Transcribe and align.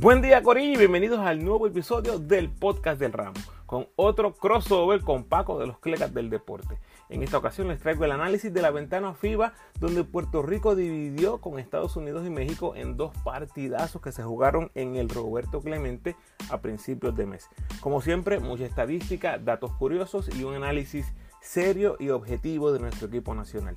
Buen 0.00 0.22
día 0.22 0.42
Corillo 0.42 0.72
y 0.72 0.76
bienvenidos 0.78 1.18
al 1.18 1.44
nuevo 1.44 1.66
episodio 1.66 2.18
del 2.18 2.48
podcast 2.48 2.98
del 2.98 3.12
ramo, 3.12 3.34
con 3.66 3.86
otro 3.96 4.32
crossover 4.32 5.02
con 5.02 5.24
Paco 5.24 5.58
de 5.58 5.66
los 5.66 5.78
Clecas 5.78 6.14
del 6.14 6.30
Deporte. 6.30 6.78
En 7.10 7.22
esta 7.22 7.36
ocasión 7.36 7.68
les 7.68 7.80
traigo 7.80 8.06
el 8.06 8.12
análisis 8.12 8.50
de 8.50 8.62
la 8.62 8.70
ventana 8.70 9.12
FIBA 9.12 9.52
donde 9.78 10.02
Puerto 10.04 10.40
Rico 10.40 10.74
dividió 10.74 11.42
con 11.42 11.58
Estados 11.58 11.96
Unidos 11.96 12.26
y 12.26 12.30
México 12.30 12.74
en 12.76 12.96
dos 12.96 13.12
partidazos 13.22 14.00
que 14.00 14.10
se 14.10 14.22
jugaron 14.22 14.70
en 14.74 14.96
el 14.96 15.10
Roberto 15.10 15.60
Clemente 15.60 16.16
a 16.48 16.62
principios 16.62 17.14
de 17.14 17.26
mes. 17.26 17.50
Como 17.82 18.00
siempre, 18.00 18.40
mucha 18.40 18.64
estadística, 18.64 19.36
datos 19.36 19.70
curiosos 19.72 20.34
y 20.34 20.44
un 20.44 20.54
análisis 20.54 21.12
serio 21.42 21.96
y 21.98 22.08
objetivo 22.08 22.72
de 22.72 22.80
nuestro 22.80 23.08
equipo 23.08 23.34
nacional. 23.34 23.76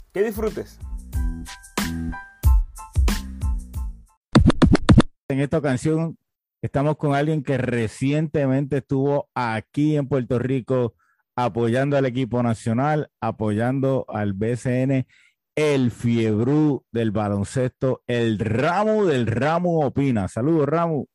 Que 0.13 0.23
disfrutes. 0.23 0.77
En 5.29 5.39
esta 5.39 5.57
ocasión 5.57 6.17
estamos 6.61 6.97
con 6.97 7.15
alguien 7.15 7.43
que 7.43 7.57
recientemente 7.57 8.77
estuvo 8.77 9.29
aquí 9.33 9.95
en 9.95 10.09
Puerto 10.09 10.37
Rico 10.37 10.95
apoyando 11.37 11.95
al 11.95 12.05
equipo 12.05 12.43
nacional, 12.43 13.09
apoyando 13.21 14.05
al 14.09 14.33
BCN, 14.33 15.07
el 15.55 15.91
fiebrú 15.91 16.83
del 16.91 17.11
baloncesto, 17.11 18.03
el 18.05 18.37
ramo 18.37 19.05
del 19.05 19.27
ramo 19.27 19.79
opina. 19.79 20.27
Saludos, 20.27 20.67
Ramo. 20.67 21.07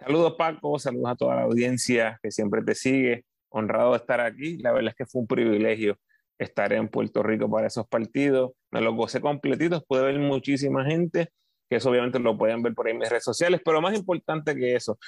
Saludos, 0.00 0.34
Paco. 0.36 0.80
Saludos 0.80 1.12
a 1.12 1.16
toda 1.16 1.36
la 1.36 1.42
audiencia 1.42 2.18
que 2.20 2.32
siempre 2.32 2.62
te 2.62 2.74
sigue. 2.74 3.24
Honrado 3.50 3.92
de 3.92 3.98
estar 3.98 4.20
aquí. 4.20 4.58
La 4.58 4.72
verdad 4.72 4.90
es 4.90 4.96
que 4.96 5.06
fue 5.06 5.20
un 5.22 5.28
privilegio 5.28 5.96
estaré 6.38 6.76
en 6.76 6.88
Puerto 6.88 7.22
Rico 7.22 7.50
para 7.50 7.66
esos 7.66 7.86
partidos. 7.86 8.52
Me 8.70 8.80
los 8.80 8.94
gocé 8.94 9.20
completitos, 9.20 9.84
pude 9.86 10.02
ver 10.02 10.18
muchísima 10.18 10.84
gente, 10.84 11.28
que 11.68 11.76
eso 11.76 11.90
obviamente 11.90 12.18
lo 12.18 12.38
pueden 12.38 12.62
ver 12.62 12.74
por 12.74 12.86
ahí 12.86 12.92
en 12.92 12.98
mis 12.98 13.08
redes 13.08 13.24
sociales, 13.24 13.60
pero 13.64 13.80
más 13.80 13.96
importante 13.96 14.54
que 14.54 14.74
eso, 14.74 14.98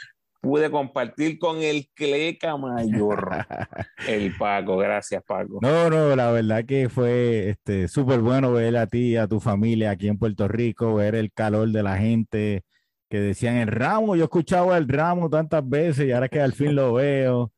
pude 0.40 0.70
compartir 0.70 1.38
con 1.38 1.58
el 1.58 1.88
Cleca 1.94 2.56
Mayor, 2.56 3.28
el 4.08 4.34
Paco. 4.36 4.76
Gracias, 4.78 5.22
Paco. 5.24 5.58
No, 5.62 5.90
no, 5.90 6.16
la 6.16 6.30
verdad 6.30 6.64
que 6.64 6.88
fue 6.88 7.50
este 7.50 7.88
súper 7.88 8.20
bueno 8.20 8.52
ver 8.52 8.76
a 8.76 8.86
ti 8.86 9.10
y 9.10 9.16
a 9.16 9.28
tu 9.28 9.40
familia 9.40 9.90
aquí 9.90 10.08
en 10.08 10.18
Puerto 10.18 10.48
Rico, 10.48 10.94
ver 10.94 11.14
el 11.14 11.32
calor 11.32 11.68
de 11.68 11.82
la 11.82 11.98
gente 11.98 12.64
que 13.08 13.20
decían 13.20 13.56
el 13.56 13.68
ramo. 13.68 14.16
Yo 14.16 14.24
escuchaba 14.24 14.78
el 14.78 14.88
ramo 14.88 15.28
tantas 15.28 15.68
veces 15.68 16.06
y 16.06 16.12
ahora 16.12 16.28
que 16.28 16.40
al 16.40 16.52
fin 16.52 16.74
lo 16.74 16.94
veo. 16.94 17.52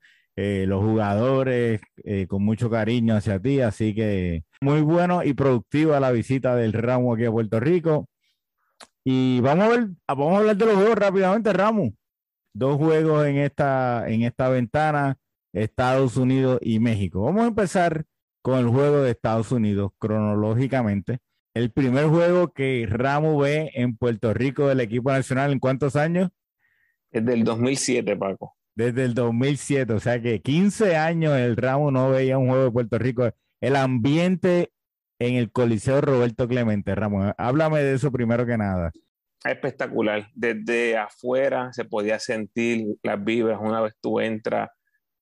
Eh, 0.45 0.67
los 0.67 0.83
jugadores 0.83 1.81
eh, 2.03 2.27
con 2.27 2.45
mucho 2.45 2.69
cariño 2.69 3.15
hacia 3.15 3.39
ti, 3.39 3.61
así 3.61 3.95
que 3.95 4.43
muy 4.61 4.81
bueno 4.81 5.23
y 5.23 5.35
productiva 5.35 6.01
la 6.01 6.11
visita 6.11 6.57
del 6.57 6.73
Ramo 6.73 7.15
aquí 7.15 7.27
a 7.27 7.31
Puerto 7.31 7.61
Rico. 7.61 8.09
Y 9.05 9.39
vamos 9.41 9.67
a 9.67 9.69
ver, 9.69 9.89
vamos 10.09 10.35
a 10.35 10.39
hablar 10.39 10.57
de 10.57 10.67
los 10.67 10.75
juegos 10.75 10.97
rápidamente, 10.97 11.53
Ramo. 11.53 11.93
Dos 12.55 12.77
juegos 12.77 13.25
en 13.25 13.37
esta, 13.37 14.05
en 14.09 14.23
esta 14.23 14.49
ventana, 14.49 15.17
Estados 15.53 16.17
Unidos 16.17 16.59
y 16.61 16.81
México. 16.81 17.23
Vamos 17.23 17.45
a 17.45 17.49
empezar 17.49 18.05
con 18.43 18.59
el 18.59 18.67
juego 18.67 19.03
de 19.03 19.13
Estados 19.13 19.53
Unidos 19.53 19.93
cronológicamente. 19.97 21.21
El 21.55 21.71
primer 21.71 22.07
juego 22.07 22.53
que 22.53 22.85
Ramo 22.91 23.39
ve 23.39 23.71
en 23.75 23.97
Puerto 23.97 24.35
Rico 24.35 24.67
del 24.67 24.81
equipo 24.81 25.13
nacional, 25.13 25.53
¿en 25.53 25.61
cuántos 25.61 25.95
años? 25.95 26.31
Es 27.13 27.25
del 27.25 27.45
2007, 27.45 28.17
Paco 28.17 28.57
desde 28.75 29.05
el 29.05 29.15
2007, 29.15 29.93
o 29.93 30.01
sea 30.01 30.21
que 30.21 30.41
15 30.41 30.97
años 30.97 31.35
el 31.37 31.57
Ramo 31.57 31.91
no 31.91 32.11
veía 32.11 32.39
un 32.39 32.49
juego 32.49 32.65
de 32.65 32.71
Puerto 32.71 32.99
Rico. 32.99 33.31
El 33.61 33.77
ambiente 33.77 34.73
en 35.19 35.35
el 35.35 35.53
Coliseo 35.53 36.01
Roberto 36.01 36.49
Clemente, 36.49 36.95
Ramos, 36.95 37.33
háblame 37.37 37.81
de 37.83 37.95
eso 37.95 38.11
primero 38.11 38.47
que 38.47 38.57
nada. 38.57 38.91
Espectacular, 39.45 40.29
desde 40.35 40.97
afuera 40.97 41.73
se 41.73 41.85
podía 41.85 42.19
sentir 42.19 42.97
las 43.03 43.23
vibras 43.23 43.59
una 43.61 43.81
vez 43.81 43.95
tú 44.01 44.21
entras, 44.21 44.71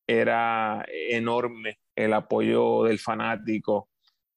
era 0.06 0.84
enorme 0.88 1.78
el 1.94 2.12
apoyo 2.12 2.84
del 2.84 2.98
fanático 2.98 3.88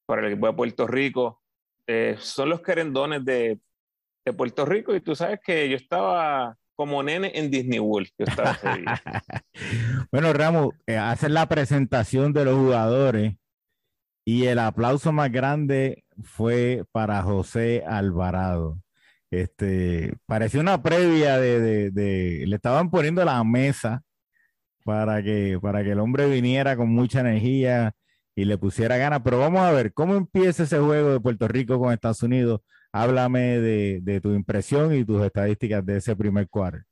para 0.06 0.22
el 0.22 0.32
equipo 0.32 0.46
de 0.46 0.52
Puerto 0.52 0.86
Rico. 0.86 1.42
Eh, 1.86 2.16
son 2.18 2.48
los 2.48 2.62
querendones 2.62 3.24
de, 3.24 3.58
de 4.24 4.32
Puerto 4.32 4.64
Rico 4.64 4.94
y 4.94 5.00
tú 5.00 5.14
sabes 5.14 5.40
que 5.44 5.68
yo 5.68 5.76
estaba 5.76 6.56
como 6.76 7.02
nene 7.02 7.32
en 7.34 7.50
Disney 7.50 7.78
World. 7.78 8.08
bueno, 10.12 10.32
Ramos, 10.32 10.74
eh, 10.86 11.00
la 11.28 11.48
presentación 11.48 12.32
de 12.32 12.44
los 12.44 12.56
jugadores 12.56 13.34
y 14.24 14.46
el 14.46 14.58
aplauso 14.58 15.12
más 15.12 15.30
grande 15.30 16.04
fue 16.22 16.84
para 16.92 17.22
José 17.22 17.84
Alvarado. 17.86 18.80
Este, 19.30 20.14
parecía 20.26 20.60
una 20.60 20.82
previa 20.82 21.38
de, 21.38 21.90
de, 21.90 22.44
le 22.46 22.56
estaban 22.56 22.90
poniendo 22.90 23.24
la 23.24 23.42
mesa 23.42 24.02
para 24.84 25.22
que, 25.22 25.58
para 25.60 25.82
que 25.82 25.92
el 25.92 26.00
hombre 26.00 26.28
viniera 26.28 26.76
con 26.76 26.90
mucha 26.90 27.20
energía 27.20 27.94
y 28.36 28.44
le 28.44 28.58
pusiera 28.58 28.96
ganas. 28.96 29.22
Pero 29.24 29.38
vamos 29.38 29.62
a 29.62 29.72
ver 29.72 29.92
cómo 29.92 30.14
empieza 30.14 30.64
ese 30.64 30.78
juego 30.78 31.12
de 31.12 31.20
Puerto 31.20 31.48
Rico 31.48 31.78
con 31.78 31.92
Estados 31.92 32.22
Unidos 32.22 32.60
Háblame 32.96 33.58
de, 33.58 34.20
tu 34.20 34.32
impresión 34.34 34.94
y 34.94 35.04
tus 35.04 35.20
estadísticas 35.20 35.84
de 35.84 35.96
ese 35.96 36.14
primer 36.14 36.48
cuadro. 36.48 36.84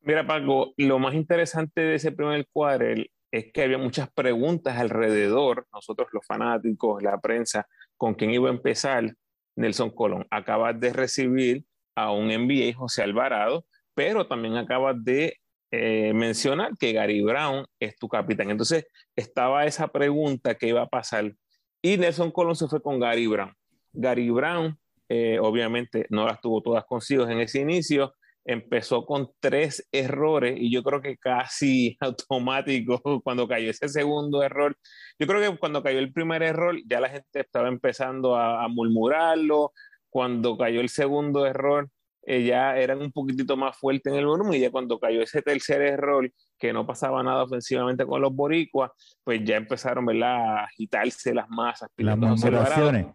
Mira, 0.00 0.24
Paco, 0.24 0.72
lo 0.76 1.00
más 1.00 1.12
interesante 1.14 1.80
de 1.80 1.96
ese 1.96 2.12
primer 2.12 2.46
cuadro 2.52 3.02
es 3.32 3.52
que 3.52 3.62
había 3.64 3.78
muchas 3.78 4.08
preguntas 4.12 4.76
alrededor, 4.78 5.66
nosotros 5.72 6.06
los 6.12 6.24
fanáticos, 6.24 7.02
la 7.02 7.18
prensa, 7.18 7.66
con 7.96 8.14
quién 8.14 8.30
iba 8.30 8.48
a 8.48 8.52
empezar 8.52 9.12
Nelson 9.56 9.90
Colón. 9.90 10.24
Acabas 10.30 10.78
de 10.78 10.92
recibir 10.92 11.64
a 11.96 12.12
un 12.12 12.28
NBA, 12.28 12.74
José 12.76 13.02
Alvarado, 13.02 13.66
pero 13.94 14.28
también 14.28 14.56
acabas 14.56 15.02
de 15.02 15.34
eh, 15.72 16.12
mencionar 16.14 16.78
que 16.78 16.92
Gary 16.92 17.22
Brown 17.22 17.66
es 17.80 17.98
tu 17.98 18.06
capitán. 18.06 18.52
Entonces 18.52 18.86
estaba 19.16 19.66
esa 19.66 19.88
pregunta 19.88 20.54
que 20.54 20.68
iba 20.68 20.82
a 20.82 20.88
pasar 20.88 21.34
y 21.82 21.96
Nelson 21.96 22.30
Colón 22.30 22.54
se 22.54 22.68
fue 22.68 22.80
con 22.80 23.00
Gary 23.00 23.26
Brown. 23.26 23.52
Gary 23.92 24.30
Brown 24.30 24.78
eh, 25.08 25.38
obviamente 25.40 26.06
no 26.10 26.26
las 26.26 26.40
tuvo 26.40 26.62
todas 26.62 26.84
consigo 26.84 27.26
en 27.28 27.40
ese 27.40 27.60
inicio, 27.60 28.14
empezó 28.48 29.04
con 29.04 29.30
tres 29.40 29.86
errores 29.92 30.56
y 30.58 30.72
yo 30.72 30.82
creo 30.82 31.02
que 31.02 31.18
casi 31.18 31.96
automático 32.00 33.20
cuando 33.22 33.46
cayó 33.46 33.70
ese 33.70 33.88
segundo 33.88 34.42
error. 34.42 34.76
Yo 35.18 35.26
creo 35.26 35.52
que 35.52 35.58
cuando 35.58 35.82
cayó 35.82 35.98
el 35.98 36.12
primer 36.12 36.42
error 36.42 36.76
ya 36.86 37.00
la 37.00 37.10
gente 37.10 37.40
estaba 37.40 37.68
empezando 37.68 38.36
a, 38.36 38.66
murmurarlo. 38.68 39.72
Cuando 40.10 40.56
cayó 40.56 40.80
el 40.80 40.88
segundo 40.88 41.46
error 41.46 41.90
eh, 42.22 42.42
ya 42.44 42.78
eran 42.78 43.02
un 43.02 43.12
poquitito 43.12 43.56
más 43.56 43.76
fuertes 43.76 44.12
en 44.12 44.18
el 44.20 44.26
volumen 44.26 44.54
y 44.54 44.60
ya 44.60 44.70
cuando 44.70 44.98
cayó 44.98 45.22
ese 45.22 45.42
tercer 45.42 45.82
error 45.82 46.30
que 46.58 46.72
no 46.72 46.86
pasaba 46.86 47.22
nada 47.22 47.44
ofensivamente 47.44 48.06
con 48.06 48.22
los 48.22 48.34
boricuas, 48.34 48.90
pues 49.24 49.44
ya 49.44 49.56
empezaron 49.56 50.06
¿verdad? 50.06 50.36
a 50.36 50.64
agitarse 50.64 51.34
las 51.34 51.48
masas. 51.50 51.90
Las 51.98 52.16
murmuraciones. 52.16 53.06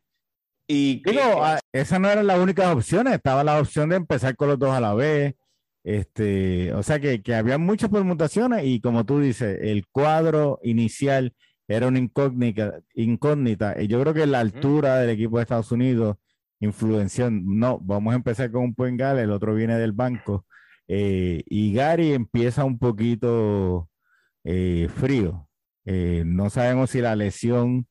Y 0.67 1.03
Digo, 1.03 1.43
ah, 1.43 1.59
esas 1.71 1.99
no 1.99 2.09
eran 2.09 2.27
las 2.27 2.39
únicas 2.39 2.73
opciones, 2.73 3.13
estaba 3.13 3.43
la 3.43 3.59
opción 3.59 3.89
de 3.89 3.97
empezar 3.97 4.35
con 4.35 4.47
los 4.47 4.59
dos 4.59 4.71
a 4.71 4.81
la 4.81 4.93
vez. 4.93 5.35
Este, 5.83 6.73
o 6.73 6.81
sea 6.81 6.99
que, 6.99 7.21
que 7.21 7.35
había 7.35 7.57
muchas 7.57 7.89
permutaciones 7.89 8.63
y 8.65 8.79
como 8.79 9.05
tú 9.05 9.19
dices, 9.19 9.59
el 9.61 9.85
cuadro 9.91 10.59
inicial 10.63 11.33
era 11.67 11.87
una 11.87 11.99
incógnita, 11.99 12.79
incógnita. 12.93 13.81
Y 13.81 13.87
yo 13.87 14.01
creo 14.01 14.13
que 14.13 14.25
la 14.27 14.39
altura 14.39 14.97
del 14.97 15.09
equipo 15.11 15.37
de 15.37 15.43
Estados 15.43 15.71
Unidos 15.71 16.17
influenció. 16.59 17.29
No, 17.31 17.79
vamos 17.79 18.13
a 18.13 18.17
empezar 18.17 18.51
con 18.51 18.63
un 18.63 18.75
point 18.75 18.99
el 18.99 19.31
otro 19.31 19.55
viene 19.55 19.77
del 19.77 19.91
banco. 19.93 20.45
Eh, 20.87 21.43
y 21.47 21.73
Gary 21.73 22.13
empieza 22.13 22.63
un 22.65 22.77
poquito 22.79 23.89
eh, 24.43 24.89
frío. 24.95 25.47
Eh, 25.85 26.23
no 26.25 26.49
sabemos 26.49 26.91
si 26.91 27.01
la 27.01 27.15
lesión 27.15 27.87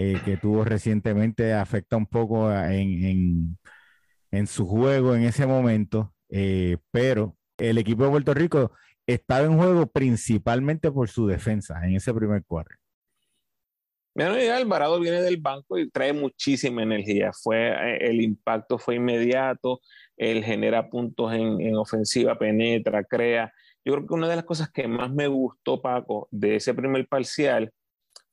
eh, 0.00 0.20
que 0.24 0.36
tuvo 0.36 0.62
recientemente 0.62 1.52
afecta 1.52 1.96
un 1.96 2.06
poco 2.06 2.52
en, 2.52 3.58
en, 4.30 4.46
su 4.46 4.64
juego 4.64 5.16
en 5.16 5.24
ese 5.24 5.44
momento, 5.44 6.14
eh, 6.28 6.76
pero 6.92 7.36
el 7.56 7.78
equipo 7.78 8.04
de 8.04 8.10
Puerto 8.10 8.32
Rico 8.32 8.70
estaba 9.08 9.44
en 9.44 9.58
juego 9.58 9.88
principalmente 9.88 10.92
por 10.92 11.08
su 11.08 11.26
defensa 11.26 11.84
en 11.84 11.96
ese 11.96 12.14
primer 12.14 12.44
cuarto. 12.44 12.76
Alvarado 14.14 15.00
viene 15.00 15.20
del 15.20 15.38
banco 15.38 15.76
y 15.76 15.90
trae 15.90 16.12
muchísima 16.12 16.84
energía. 16.84 17.32
Fue, 17.32 17.66
eh, 17.66 17.98
el 18.02 18.20
impacto 18.20 18.78
fue 18.78 18.94
inmediato, 18.94 19.80
él 20.16 20.44
genera 20.44 20.88
puntos 20.88 21.32
en, 21.32 21.60
en, 21.60 21.74
ofensiva, 21.74 22.38
penetra, 22.38 23.02
crea. 23.02 23.52
Yo 23.84 23.94
creo 23.94 24.06
que 24.06 24.14
una 24.14 24.28
de 24.28 24.36
las 24.36 24.44
cosas 24.44 24.70
que 24.70 24.86
más 24.86 25.12
me 25.12 25.26
gustó, 25.26 25.82
Paco, 25.82 26.28
de 26.30 26.54
ese 26.54 26.72
primer 26.72 27.08
parcial 27.08 27.72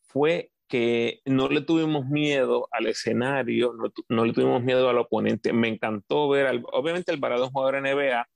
fue 0.03 0.51
que 0.67 1.21
no 1.25 1.47
le 1.49 1.61
tuvimos 1.61 2.07
miedo 2.07 2.67
al 2.71 2.87
escenario, 2.87 3.73
no, 4.09 4.25
le 4.25 4.33
tuvimos 4.33 4.63
miedo 4.63 4.89
al 4.89 4.97
oponente. 4.97 5.53
Me 5.53 5.67
encantó 5.67 6.29
ver, 6.29 6.63
obviamente 6.71 7.11
Alvarado 7.11 7.43
es 7.43 7.47
un 7.49 7.53
jugador 7.53 7.81
NBA, 7.81 8.27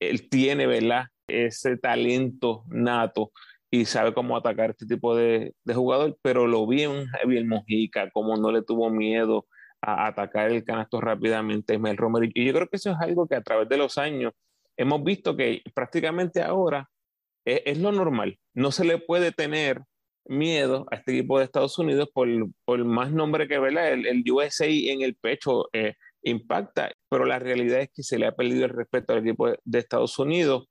él 0.00 0.28
tiene, 0.28 0.66
¿verdad? 0.66 1.06
Ese 1.28 1.76
talento 1.76 2.64
nato 2.68 3.32
y 3.70 3.84
sabe 3.84 4.12
cómo 4.12 4.36
atacar 4.36 4.70
este 4.70 4.86
tipo 4.86 5.14
de, 5.14 5.54
de 5.64 5.74
jugador, 5.74 6.18
pero 6.22 6.46
lo 6.46 6.66
vi 6.66 6.82
en 6.82 7.06
Javier 7.06 7.44
Mojica, 7.44 8.10
como 8.10 8.36
no 8.36 8.50
le 8.50 8.62
tuvo 8.62 8.90
miedo 8.90 9.46
a 9.80 10.08
atacar 10.08 10.50
el 10.50 10.64
canasto 10.64 11.00
rápidamente 11.00 11.74
Ismael 11.74 11.96
Romero. 11.96 12.30
Y 12.34 12.44
yo 12.44 12.52
creo 12.52 12.68
que 12.68 12.76
eso 12.76 12.90
es 12.90 12.98
algo 13.00 13.28
que 13.28 13.36
a 13.36 13.42
través 13.42 13.68
de 13.68 13.76
los 13.76 13.96
años 13.96 14.32
hemos 14.76 15.02
visto 15.04 15.36
que 15.36 15.62
prácticamente 15.72 16.42
ahora 16.42 16.90
es, 17.44 17.62
es 17.64 17.78
lo 17.78 17.92
normal. 17.92 18.38
No 18.54 18.72
se 18.72 18.84
le 18.84 18.98
puede 18.98 19.30
tener 19.30 19.82
miedo 20.30 20.86
a 20.90 20.96
este 20.96 21.12
equipo 21.12 21.38
de 21.38 21.44
Estados 21.44 21.78
Unidos 21.78 22.08
por, 22.14 22.28
por 22.64 22.84
más 22.84 23.12
nombre 23.12 23.48
que 23.48 23.58
vela 23.58 23.88
el, 23.88 24.06
el, 24.06 24.24
USA 24.30 24.66
en 24.66 25.02
el 25.02 25.16
pecho 25.16 25.68
eh, 25.72 25.94
impacta, 26.22 26.92
pero 27.08 27.24
la 27.24 27.38
realidad 27.38 27.80
es 27.80 27.90
que 27.92 28.02
se 28.02 28.18
le 28.18 28.26
ha 28.26 28.32
perdido 28.32 28.64
el 28.64 28.70
respeto 28.70 29.12
al 29.12 29.20
equipo 29.20 29.48
de, 29.64 29.78
Estados 29.78 30.18
Unidos, 30.18 30.66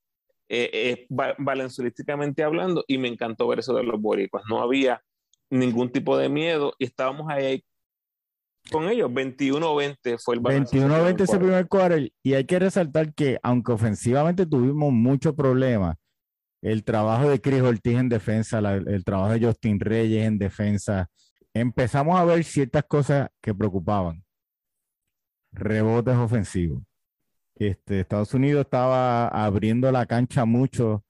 eh, 0.47 1.05
eh 1.09 2.43
hablando, 2.43 2.83
y 2.87 2.97
me 2.97 3.09
encantó 3.09 3.47
ver 3.47 3.59
eso 3.59 3.73
de 3.73 3.83
los 3.83 4.01
boricuas. 4.01 4.43
No 4.49 4.61
había 4.61 5.01
ningún 5.49 5.91
tipo 5.91 6.17
de 6.17 6.29
miedo 6.29 6.73
y 6.79 6.85
estábamos 6.85 7.27
ahí 7.29 7.63
con 8.71 8.87
ellos. 8.87 9.09
21-20 9.11 10.17
fue 10.23 10.35
el 10.35 10.41
21-20 10.41 11.21
ese 11.21 11.37
primer 11.37 11.67
quarter. 11.67 12.11
Y 12.23 12.33
hay 12.33 12.45
que 12.45 12.59
resaltar 12.59 13.13
que, 13.13 13.39
aunque 13.43 13.71
ofensivamente 13.71 14.45
tuvimos 14.45 14.93
muchos 14.93 15.33
problemas, 15.33 15.97
el 16.61 16.83
trabajo 16.83 17.29
de 17.29 17.39
Chris 17.41 17.61
Ortiz 17.61 17.97
en 17.97 18.09
defensa, 18.09 18.59
el 18.59 19.03
trabajo 19.03 19.33
de 19.33 19.45
Justin 19.45 19.79
Reyes 19.79 20.25
en 20.25 20.37
defensa, 20.37 21.09
empezamos 21.53 22.19
a 22.19 22.25
ver 22.25 22.43
ciertas 22.43 22.83
cosas 22.85 23.29
que 23.41 23.53
preocupaban. 23.53 24.23
Rebotes 25.51 26.15
ofensivos. 26.15 26.83
Este, 27.55 28.01
Estados 28.01 28.33
Unidos 28.33 28.61
estaba 28.65 29.27
abriendo 29.27 29.91
la 29.91 30.05
cancha 30.05 30.45
mucho. 30.45 31.03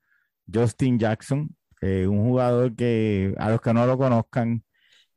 Justin 0.52 0.98
Jackson, 0.98 1.56
eh, 1.82 2.08
un 2.08 2.24
jugador 2.24 2.76
que 2.76 3.36
a 3.38 3.52
los 3.52 3.62
que 3.62 3.74
no 3.74 3.86
lo 3.86 3.98
conozcan, 3.98 4.64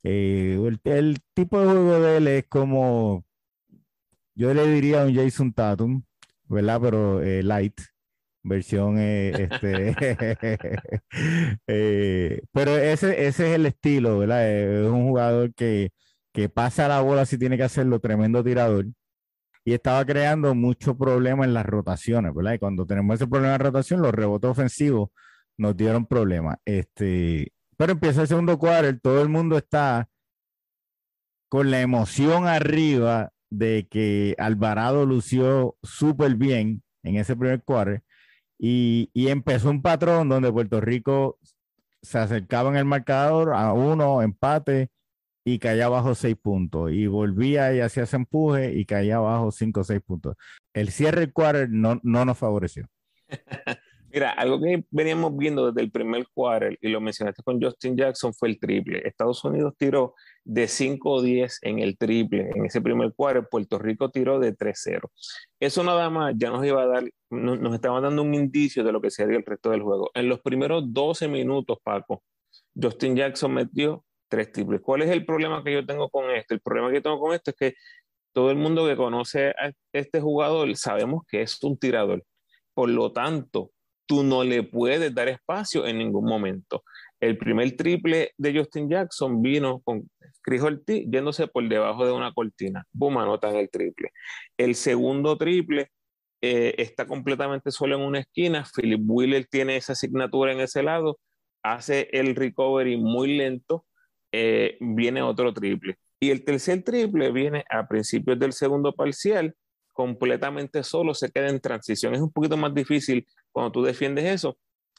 eh, 0.02 0.58
el, 0.84 1.20
tipo 1.34 1.60
de 1.60 1.66
juego 1.66 2.00
de 2.00 2.16
él 2.18 2.28
es 2.28 2.46
como, 2.48 3.24
yo 4.34 4.52
le 4.52 4.66
diría 4.66 5.04
un 5.04 5.14
Jason 5.14 5.52
Tatum, 5.52 6.02
¿verdad? 6.48 6.80
Pero 6.82 7.22
eh, 7.22 7.42
light 7.42 7.80
versión 8.42 8.98
eh, 8.98 9.48
este 9.50 9.96
eh, 11.66 12.42
pero 12.52 12.76
ese, 12.76 13.26
ese 13.26 13.50
es 13.50 13.54
el 13.54 13.66
estilo, 13.66 14.18
¿verdad? 14.18 14.50
Es 14.50 14.88
un 14.88 15.08
jugador 15.08 15.54
que, 15.54 15.90
que 16.32 16.48
pasa 16.48 16.88
la 16.88 17.00
bola 17.00 17.26
si 17.26 17.38
tiene 17.38 17.56
que 17.56 17.64
hacerlo, 17.64 18.00
tremendo 18.00 18.42
tirador. 18.42 18.86
Y 19.64 19.74
estaba 19.74 20.04
creando 20.04 20.54
mucho 20.56 20.96
problema 20.98 21.44
en 21.44 21.54
las 21.54 21.64
rotaciones, 21.66 22.34
¿verdad? 22.34 22.54
Y 22.54 22.58
cuando 22.58 22.84
tenemos 22.84 23.14
ese 23.14 23.28
problema 23.28 23.52
de 23.52 23.58
rotación, 23.58 24.02
los 24.02 24.12
rebotes 24.12 24.50
ofensivos 24.50 25.10
nos 25.56 25.76
dieron 25.76 26.06
problemas. 26.06 26.56
Este, 26.64 27.52
pero 27.76 27.92
empieza 27.92 28.22
el 28.22 28.28
segundo 28.28 28.58
cuadro, 28.58 28.98
todo 28.98 29.22
el 29.22 29.28
mundo 29.28 29.56
está 29.56 30.08
con 31.48 31.70
la 31.70 31.80
emoción 31.80 32.48
arriba 32.48 33.30
de 33.50 33.86
que 33.88 34.34
Alvarado 34.38 35.06
lució 35.06 35.76
súper 35.82 36.34
bien 36.36 36.82
en 37.04 37.16
ese 37.16 37.36
primer 37.36 37.62
cuadro 37.62 38.02
y, 38.64 39.10
empezó 39.28 39.70
un 39.70 39.82
patrón 39.82 40.28
donde 40.28 40.52
Puerto 40.52 40.80
Rico 40.80 41.36
se 42.00 42.18
acercaba 42.18 42.70
en 42.70 42.76
el 42.76 42.84
marcador 42.84 43.54
a 43.54 43.72
uno, 43.72 44.22
empate, 44.22 44.90
y 45.44 45.58
caía 45.58 45.86
abajo 45.86 46.14
seis 46.14 46.36
puntos. 46.40 46.92
Y 46.92 47.08
volvía 47.08 47.74
y 47.74 47.80
hacía 47.80 48.04
ese 48.04 48.16
empuje 48.16 48.72
y 48.74 48.84
caía 48.84 49.16
abajo 49.16 49.50
cinco 49.50 49.80
o 49.80 49.84
seis 49.84 50.00
puntos. 50.00 50.36
El 50.74 50.90
cierre 50.92 51.22
del 51.22 51.32
quarter 51.32 51.70
no, 51.70 51.98
no 52.04 52.24
nos 52.24 52.38
favoreció. 52.38 52.86
Mira, 54.12 54.32
algo 54.32 54.60
que 54.60 54.84
veníamos 54.90 55.34
viendo 55.36 55.68
desde 55.68 55.80
el 55.80 55.90
primer 55.90 56.26
quarter, 56.34 56.76
y 56.82 56.88
lo 56.88 57.00
mencionaste 57.00 57.42
con 57.42 57.60
Justin 57.62 57.96
Jackson, 57.96 58.34
fue 58.34 58.50
el 58.50 58.60
triple. 58.60 59.00
Estados 59.06 59.42
Unidos 59.42 59.72
tiró 59.78 60.14
de 60.44 60.68
5 60.68 61.10
o 61.10 61.22
10 61.22 61.60
en 61.62 61.78
el 61.78 61.96
triple 61.96 62.50
en 62.54 62.66
ese 62.66 62.82
primer 62.82 63.14
quarter, 63.14 63.48
Puerto 63.50 63.78
Rico 63.78 64.10
tiró 64.10 64.38
de 64.38 64.54
3-0. 64.54 65.10
Eso 65.58 65.82
nada 65.82 66.10
más 66.10 66.34
ya 66.36 66.50
nos 66.50 66.64
iba 66.66 66.82
a 66.82 66.86
dar, 66.86 67.04
nos, 67.30 67.74
estaba 67.74 68.02
dando 68.02 68.22
un 68.22 68.34
indicio 68.34 68.84
de 68.84 68.92
lo 68.92 69.00
que 69.00 69.10
sería 69.10 69.38
el 69.38 69.46
resto 69.46 69.70
del 69.70 69.80
juego. 69.80 70.10
En 70.12 70.28
los 70.28 70.40
primeros 70.40 70.92
12 70.92 71.28
minutos, 71.28 71.78
Paco, 71.82 72.22
Justin 72.74 73.16
Jackson 73.16 73.54
metió 73.54 74.04
tres 74.28 74.52
triples. 74.52 74.82
¿Cuál 74.82 75.02
es 75.02 75.10
el 75.10 75.24
problema 75.24 75.64
que 75.64 75.72
yo 75.72 75.86
tengo 75.86 76.10
con 76.10 76.30
esto? 76.30 76.52
El 76.52 76.60
problema 76.60 76.90
que 76.90 77.00
tengo 77.00 77.18
con 77.18 77.32
esto 77.32 77.50
es 77.50 77.56
que 77.56 77.74
todo 78.34 78.50
el 78.50 78.56
mundo 78.56 78.86
que 78.86 78.96
conoce 78.96 79.50
a 79.50 79.72
este 79.92 80.20
jugador 80.20 80.74
sabemos 80.76 81.22
que 81.26 81.42
es 81.42 81.62
un 81.62 81.78
tirador. 81.78 82.22
Por 82.74 82.88
lo 82.88 83.12
tanto, 83.12 83.70
tú 84.06 84.22
no 84.22 84.44
le 84.44 84.62
puedes 84.62 85.14
dar 85.14 85.28
espacio 85.28 85.86
en 85.86 85.98
ningún 85.98 86.24
momento. 86.24 86.82
El 87.20 87.38
primer 87.38 87.76
triple 87.76 88.32
de 88.36 88.58
Justin 88.58 88.88
Jackson 88.90 89.40
vino 89.42 89.80
con 89.84 90.10
Chris 90.42 90.62
Ortiz 90.62 91.06
yéndose 91.08 91.46
por 91.46 91.68
debajo 91.68 92.04
de 92.04 92.12
una 92.12 92.32
cortina. 92.32 92.84
Boom, 92.92 93.18
anotan 93.18 93.54
el 93.54 93.70
triple. 93.70 94.10
El 94.56 94.74
segundo 94.74 95.38
triple 95.38 95.90
eh, 96.40 96.74
está 96.78 97.06
completamente 97.06 97.70
solo 97.70 97.96
en 97.96 98.02
una 98.02 98.18
esquina. 98.18 98.64
Philip 98.74 99.00
Wheeler 99.04 99.46
tiene 99.46 99.76
esa 99.76 99.92
asignatura 99.92 100.52
en 100.52 100.60
ese 100.60 100.82
lado. 100.82 101.20
Hace 101.62 102.08
el 102.12 102.34
recovery 102.34 102.96
muy 102.96 103.36
lento. 103.36 103.86
Eh, 104.32 104.76
viene 104.80 105.22
otro 105.22 105.54
triple. 105.54 105.98
Y 106.18 106.30
el 106.30 106.44
tercer 106.44 106.82
triple 106.82 107.30
viene 107.30 107.64
a 107.70 107.86
principios 107.86 108.38
del 108.38 108.52
segundo 108.52 108.92
parcial 108.92 109.54
completamente 109.92 110.82
solo, 110.82 111.14
se 111.14 111.30
queda 111.30 111.48
en 111.48 111.60
transición. 111.60 112.14
Es 112.14 112.20
un 112.20 112.32
poquito 112.32 112.56
más 112.56 112.74
difícil 112.74 113.26
cuando 113.50 113.72
tú 113.72 113.82
defiendes 113.82 114.24
eso, 114.24 114.58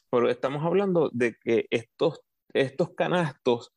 pero 0.10 0.30
estamos 0.30 0.64
hablando 0.64 1.10
de 1.14 1.36
que 1.44 1.66
estos, 1.70 2.22
estos 2.54 2.94
canastos 2.96 3.72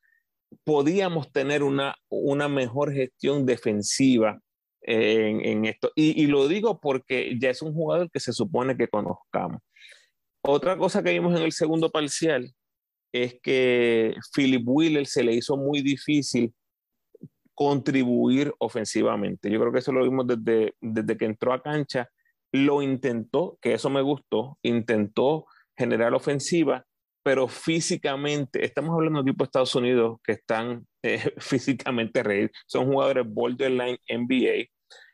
podíamos 0.65 1.33
tener 1.33 1.63
una, 1.63 1.97
una 2.09 2.49
mejor 2.49 2.93
gestión 2.93 3.47
defensiva 3.47 4.41
en, 4.83 5.45
en 5.45 5.65
esto. 5.65 5.91
Y, 5.95 6.27
lo 6.27 6.49
digo 6.49 6.81
porque 6.81 7.37
ya 7.41 7.51
es 7.51 7.63
un 7.63 7.75
jugador 7.75 8.11
que 8.11 8.21
se 8.21 8.33
supone 8.33 8.77
que 8.77 8.89
conozcamos. 8.89 9.61
Otra 10.43 10.77
cosa 10.79 11.03
que 11.03 11.13
vimos 11.13 11.37
en 11.37 11.45
el 11.45 11.53
segundo 11.53 11.91
parcial 11.91 12.53
es 13.13 13.39
que 13.43 14.15
Philip 14.35 14.63
Wheeler 14.65 15.07
se 15.07 15.25
le 15.25 15.35
hizo 15.35 15.57
muy 15.57 15.83
difícil 15.83 16.55
contribuir 17.57 18.55
ofensivamente. 18.59 19.51
Yo 19.51 19.59
creo 19.59 19.73
que 19.73 19.79
eso 19.79 19.91
lo 19.91 20.05
vimos 20.05 20.27
desde, 20.27 20.75
desde 20.81 21.17
que 21.17 21.25
entró 21.25 21.55
a 21.55 21.63
cancha. 21.63 22.09
Lo 22.53 22.83
intentó, 22.83 23.59
que 23.63 23.73
eso 23.73 23.91
me 23.91 24.03
gustó, 24.03 24.59
intentó 24.63 25.47
generar 25.75 26.15
ofensiva, 26.15 26.85
pero 27.23 27.49
físicamente, 27.49 28.65
estamos 28.65 28.95
hablando 28.95 29.23
de 29.23 29.33
tipo 29.33 29.43
de 29.43 29.47
Estados 29.47 29.75
Unidos 29.75 30.19
que 30.23 30.33
están 30.33 30.87
eh, 31.03 31.33
físicamente 31.39 32.23
reír, 32.23 32.53
son 32.67 32.87
jugadores 32.87 33.25
borderline 33.27 33.99
NBA, 34.09 34.69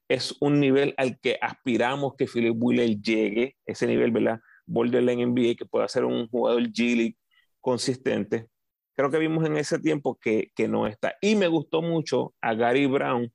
es 0.09 0.37
un 0.41 0.61
nivel 0.61 0.95
al 0.99 1.19
que 1.21 1.39
aspiramos 1.41 2.15
que 2.19 2.27
Philip 2.27 2.55
Wheeler 2.55 3.01
llegue, 3.01 3.57
ese 3.65 3.87
nivel, 3.87 4.11
¿verdad? 4.11 4.41
Borderline 4.67 5.27
NBA, 5.27 5.55
que 5.55 5.65
pueda 5.65 5.89
ser 5.89 6.05
un 6.05 6.29
jugador 6.29 6.65
G-League 6.65 7.17
consistente 7.61 8.49
creo 8.95 9.11
que 9.11 9.19
vimos 9.19 9.45
en 9.47 9.57
ese 9.57 9.79
tiempo 9.79 10.19
que, 10.21 10.51
que, 10.55 10.69
no 10.69 10.87
está. 10.87 11.15
Y 11.21 11.37
me 11.37 11.49
gustó 11.49 11.83
mucho 11.83 12.35
a 12.41 12.55
Gary 12.55 12.87
Brown 12.87 13.33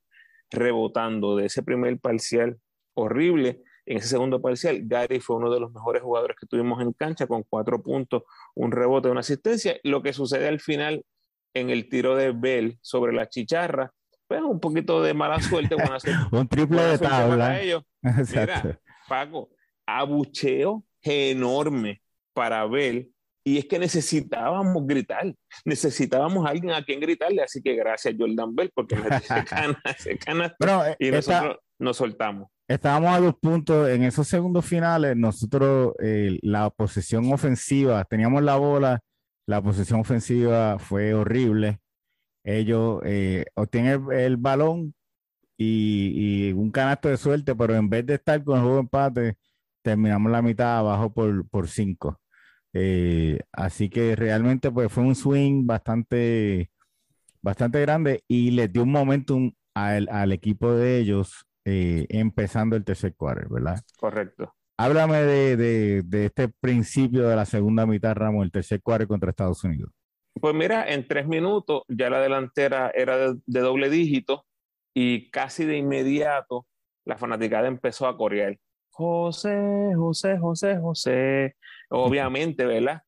rebotando 0.50 1.36
de 1.36 1.46
ese 1.46 1.64
primer 1.64 2.00
parcial 2.00 2.58
horrible. 2.94 3.62
En 3.86 3.98
ese 3.98 4.10
segundo 4.10 4.42
parcial, 4.42 4.82
Gary 4.84 5.20
fue 5.20 5.38
uno 5.38 5.52
de 5.52 5.60
los 5.60 5.72
mejores 5.72 6.02
jugadores 6.02 6.36
que 6.40 6.48
tuvimos 6.48 6.82
en 6.82 6.92
cancha 6.94 7.26
con 7.26 7.44
cuatro 7.44 7.82
puntos, 7.82 8.24
un 8.56 8.72
rebote, 8.72 9.10
una 9.10 9.22
asistencia. 9.22 9.78
Lo 9.84 10.02
que 10.04 10.14
sucede 10.14 10.48
al 10.48 10.60
final 10.60 11.06
en 11.54 11.70
el 11.70 11.88
tiro 11.90 12.16
de 12.16 12.32
Bell 12.32 12.78
sobre 12.82 13.14
la 13.14 13.30
chicharra, 13.30 13.92
pues 14.28 14.42
un 14.42 14.60
poquito 14.60 15.02
de 15.02 15.14
mala 15.14 15.40
suerte. 15.42 15.76
un 16.32 16.48
triple 16.48 16.82
de 16.84 16.98
tabla. 16.98 17.62
Ellos. 17.62 17.84
Mira, 18.02 18.80
Paco, 19.08 19.50
abucheo 19.86 20.84
enorme 21.02 22.02
para 22.34 22.66
Bell 22.66 23.12
y 23.48 23.58
es 23.60 23.66
que 23.66 23.80
necesitábamos 23.80 24.86
gritar, 24.86 25.34
necesitábamos 25.64 26.46
a 26.46 26.50
alguien 26.50 26.72
a 26.72 26.84
quien 26.84 27.00
gritarle, 27.00 27.42
así 27.42 27.62
que 27.62 27.76
gracias 27.76 28.14
Jordan 28.20 28.54
Bell, 28.54 28.70
porque 28.76 28.98
se 28.98 29.00
cana, 29.46 29.82
se 29.98 30.18
cana 30.18 30.54
y 31.00 31.12
nosotros 31.12 31.56
nos 31.80 31.96
soltamos. 31.96 32.50
Estábamos 32.68 33.16
a 33.16 33.22
dos 33.22 33.36
puntos 33.42 33.88
en 33.88 34.04
esos 34.04 34.28
segundos 34.28 34.66
finales, 34.66 35.16
nosotros 35.16 35.94
eh, 36.04 36.38
la 36.42 36.70
posesión 36.72 37.32
ofensiva, 37.32 38.04
teníamos 38.04 38.44
la 38.44 38.58
bola, 38.58 39.00
la 39.46 39.62
posesión 39.62 40.02
ofensiva 40.02 40.78
fue 40.78 41.14
horrible. 41.14 41.80
ellos 42.44 43.00
eh, 43.06 43.46
obtienen 43.54 44.12
el, 44.12 44.36
balón 44.36 44.94
y, 45.58 46.52
un 46.52 46.70
canasto 46.70 47.08
de 47.08 47.16
suerte, 47.16 47.56
pero 47.56 47.76
en 47.76 47.90
vez 47.90 48.06
de 48.06 48.16
estar 48.16 48.44
con 48.44 48.58
el 48.58 48.62
juego 48.64 48.76
de 48.76 48.82
empate, 48.82 49.38
terminamos 49.82 50.34
la 50.34 50.42
mitad 50.42 50.80
abajo 50.80 51.14
por, 51.14 51.48
por 51.48 51.70
cinco. 51.70 52.20
Eh, 52.74 53.40
así 53.52 53.90
que 53.90 54.16
realmente 54.16 54.72
pues 54.72 54.92
fue 54.92 55.04
un 55.04 55.16
swing 55.16 55.66
bastante, 55.66 56.70
bastante 57.42 57.82
grande 57.82 58.24
y 58.28 58.52
les 58.52 58.72
dio 58.72 58.84
un 58.84 58.92
momentum 58.92 59.52
al, 59.74 60.10
al 60.10 60.32
equipo 60.32 60.72
de 60.74 61.00
ellos 61.00 61.48
eh, 61.66 62.06
empezando 62.10 62.78
el 62.78 62.86
tercer 62.86 63.14
quarter, 63.16 63.50
¿verdad? 63.50 63.82
Correcto. 64.00 64.54
Háblame 64.78 65.18
de, 65.24 65.58
de, 66.04 66.26
este 66.26 66.48
principio 66.48 67.28
de 67.28 67.36
la 67.36 67.46
segunda 67.46 67.86
mitad, 67.86 68.16
Ramos, 68.16 68.46
el 68.46 68.52
tercer 68.52 68.82
quarter 68.82 69.08
contra 69.08 69.32
Estados 69.32 69.64
Unidos. 69.66 69.92
Pues 70.40 70.56
mira, 70.56 70.90
en 70.90 71.06
tres 71.08 71.28
minutos 71.28 71.82
ya 71.90 72.10
la 72.10 72.22
delantera 72.22 72.92
era 72.96 73.34
de, 73.34 73.60
doble 73.60 73.90
dígito 73.90 74.46
y 74.94 75.30
casi 75.30 75.66
de 75.66 75.78
inmediato 75.78 76.68
la 77.06 77.18
fanaticada 77.18 77.68
empezó 77.68 78.08
a 78.08 78.16
corear. 78.16 78.58
José, 78.92 79.92
José, 79.96 80.38
José, 80.38 80.78
José. 80.78 81.56
Obviamente, 81.90 82.66
¿verdad? 82.66 83.02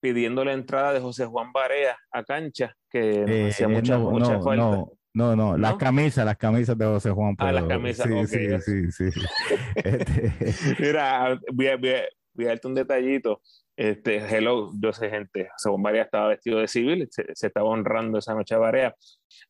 Pidiendo 0.00 0.44
la 0.44 0.52
entrada 0.52 0.92
de 0.92 1.00
José 1.00 1.26
Juan 1.26 1.52
Barea 1.52 1.96
a 2.12 2.24
cancha, 2.24 2.74
que 2.88 3.24
eh, 3.26 3.48
hacía 3.48 3.68
mucha, 3.68 3.98
mucha 3.98 4.40
falta. 4.40 4.64
No, 4.64 4.98
no, 5.14 5.34
no, 5.34 5.58
las 5.58 5.74
camisas, 5.76 6.24
las 6.24 6.36
camisas 6.36 6.78
de 6.78 6.84
José 6.84 7.10
Juan. 7.10 7.34
Ah, 7.38 7.50
las 7.50 7.64
camisas, 7.64 8.06
sí, 8.06 8.60
sí, 8.60 8.92
sí, 8.92 9.10
sí, 9.10 9.20
este... 9.74 10.76
Mira, 10.78 11.40
voy 11.52 11.66
a, 11.66 11.76
voy, 11.76 12.44
darte 12.44 12.68
un 12.68 12.74
detallito. 12.74 13.42
Este, 13.76 14.16
hello, 14.16 14.70
yo 14.80 14.92
sé 14.92 15.08
gente, 15.08 15.50
según 15.56 15.82
Barea 15.82 16.02
estaba 16.02 16.28
vestido 16.28 16.58
de 16.58 16.68
civil, 16.68 17.08
se, 17.10 17.24
estaba 17.32 17.68
honrando 17.68 18.18
esa 18.18 18.34
noche 18.34 18.54
a 18.54 18.58
Barea. 18.58 18.94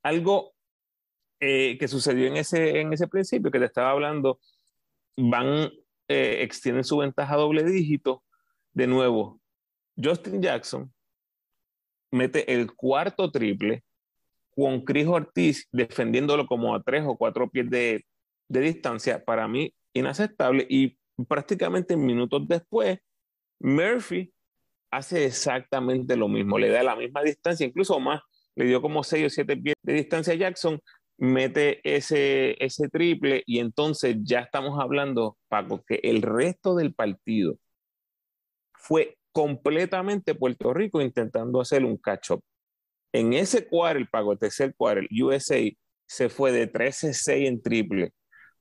Algo 0.03 0.53
eh, 1.41 1.77
que 1.79 1.88
sucedió 1.88 2.27
en 2.27 2.37
ese, 2.37 2.81
en 2.81 2.93
ese 2.93 3.09
principio 3.09 3.50
que 3.50 3.59
te 3.59 3.65
estaba 3.65 3.91
hablando, 3.91 4.38
van, 5.17 5.71
eh, 6.09 6.43
extienden 6.43 6.85
su 6.85 6.99
ventaja 6.99 7.35
a 7.35 7.38
doble 7.38 7.65
dígito. 7.65 8.23
De 8.72 8.87
nuevo, 8.87 9.40
Justin 9.96 10.42
Jackson 10.42 10.92
mete 12.10 12.52
el 12.52 12.75
cuarto 12.75 13.30
triple 13.30 13.84
con 14.54 14.84
Chris 14.84 15.06
Ortiz 15.06 15.68
defendiéndolo 15.72 16.46
como 16.46 16.75
a 16.75 16.82
tres 16.82 17.04
o 17.06 17.16
cuatro 17.16 17.48
pies 17.48 17.70
de, 17.70 18.04
de 18.48 18.60
distancia, 18.60 19.25
para 19.25 19.46
mí 19.46 19.72
inaceptable. 19.92 20.66
Y 20.68 20.98
prácticamente 21.28 21.96
minutos 21.96 22.46
después, 22.46 22.98
Murphy 23.60 24.32
hace 24.90 25.26
exactamente 25.26 26.16
lo 26.16 26.28
mismo, 26.28 26.58
le 26.58 26.70
da 26.70 26.82
la 26.82 26.96
misma 26.96 27.22
distancia, 27.22 27.66
incluso 27.66 28.00
más, 28.00 28.20
le 28.56 28.64
dio 28.64 28.80
como 28.80 29.04
seis 29.04 29.26
o 29.26 29.30
siete 29.30 29.56
pies 29.56 29.75
de 29.82 29.92
distancia 29.92 30.32
a 30.32 30.37
Jackson, 30.37 30.80
mete 31.18 31.80
ese, 31.84 32.56
ese 32.64 32.88
triple 32.88 33.42
y 33.46 33.58
entonces 33.58 34.16
ya 34.22 34.40
estamos 34.40 34.78
hablando, 34.80 35.37
Paco, 35.48 35.84
que 35.87 36.00
el 36.02 36.22
resto 36.22 36.75
del 36.75 36.94
partido 36.94 37.58
fue 38.88 39.18
completamente 39.33 40.35
Puerto 40.35 40.73
Rico 40.73 41.02
intentando 41.02 41.61
hacer 41.61 41.85
un 41.85 41.99
catch-up. 41.99 42.42
En 43.12 43.35
ese 43.35 43.66
cuadro, 43.66 43.99
el 43.99 44.09
Paco, 44.09 44.33
el 44.33 44.38
tercer 44.38 44.75
cuadro, 44.75 45.02
USA 45.11 45.61
se 46.07 46.30
fue 46.30 46.52
de 46.52 46.73
13-6 46.73 47.47
en 47.47 47.61
triple, 47.61 48.12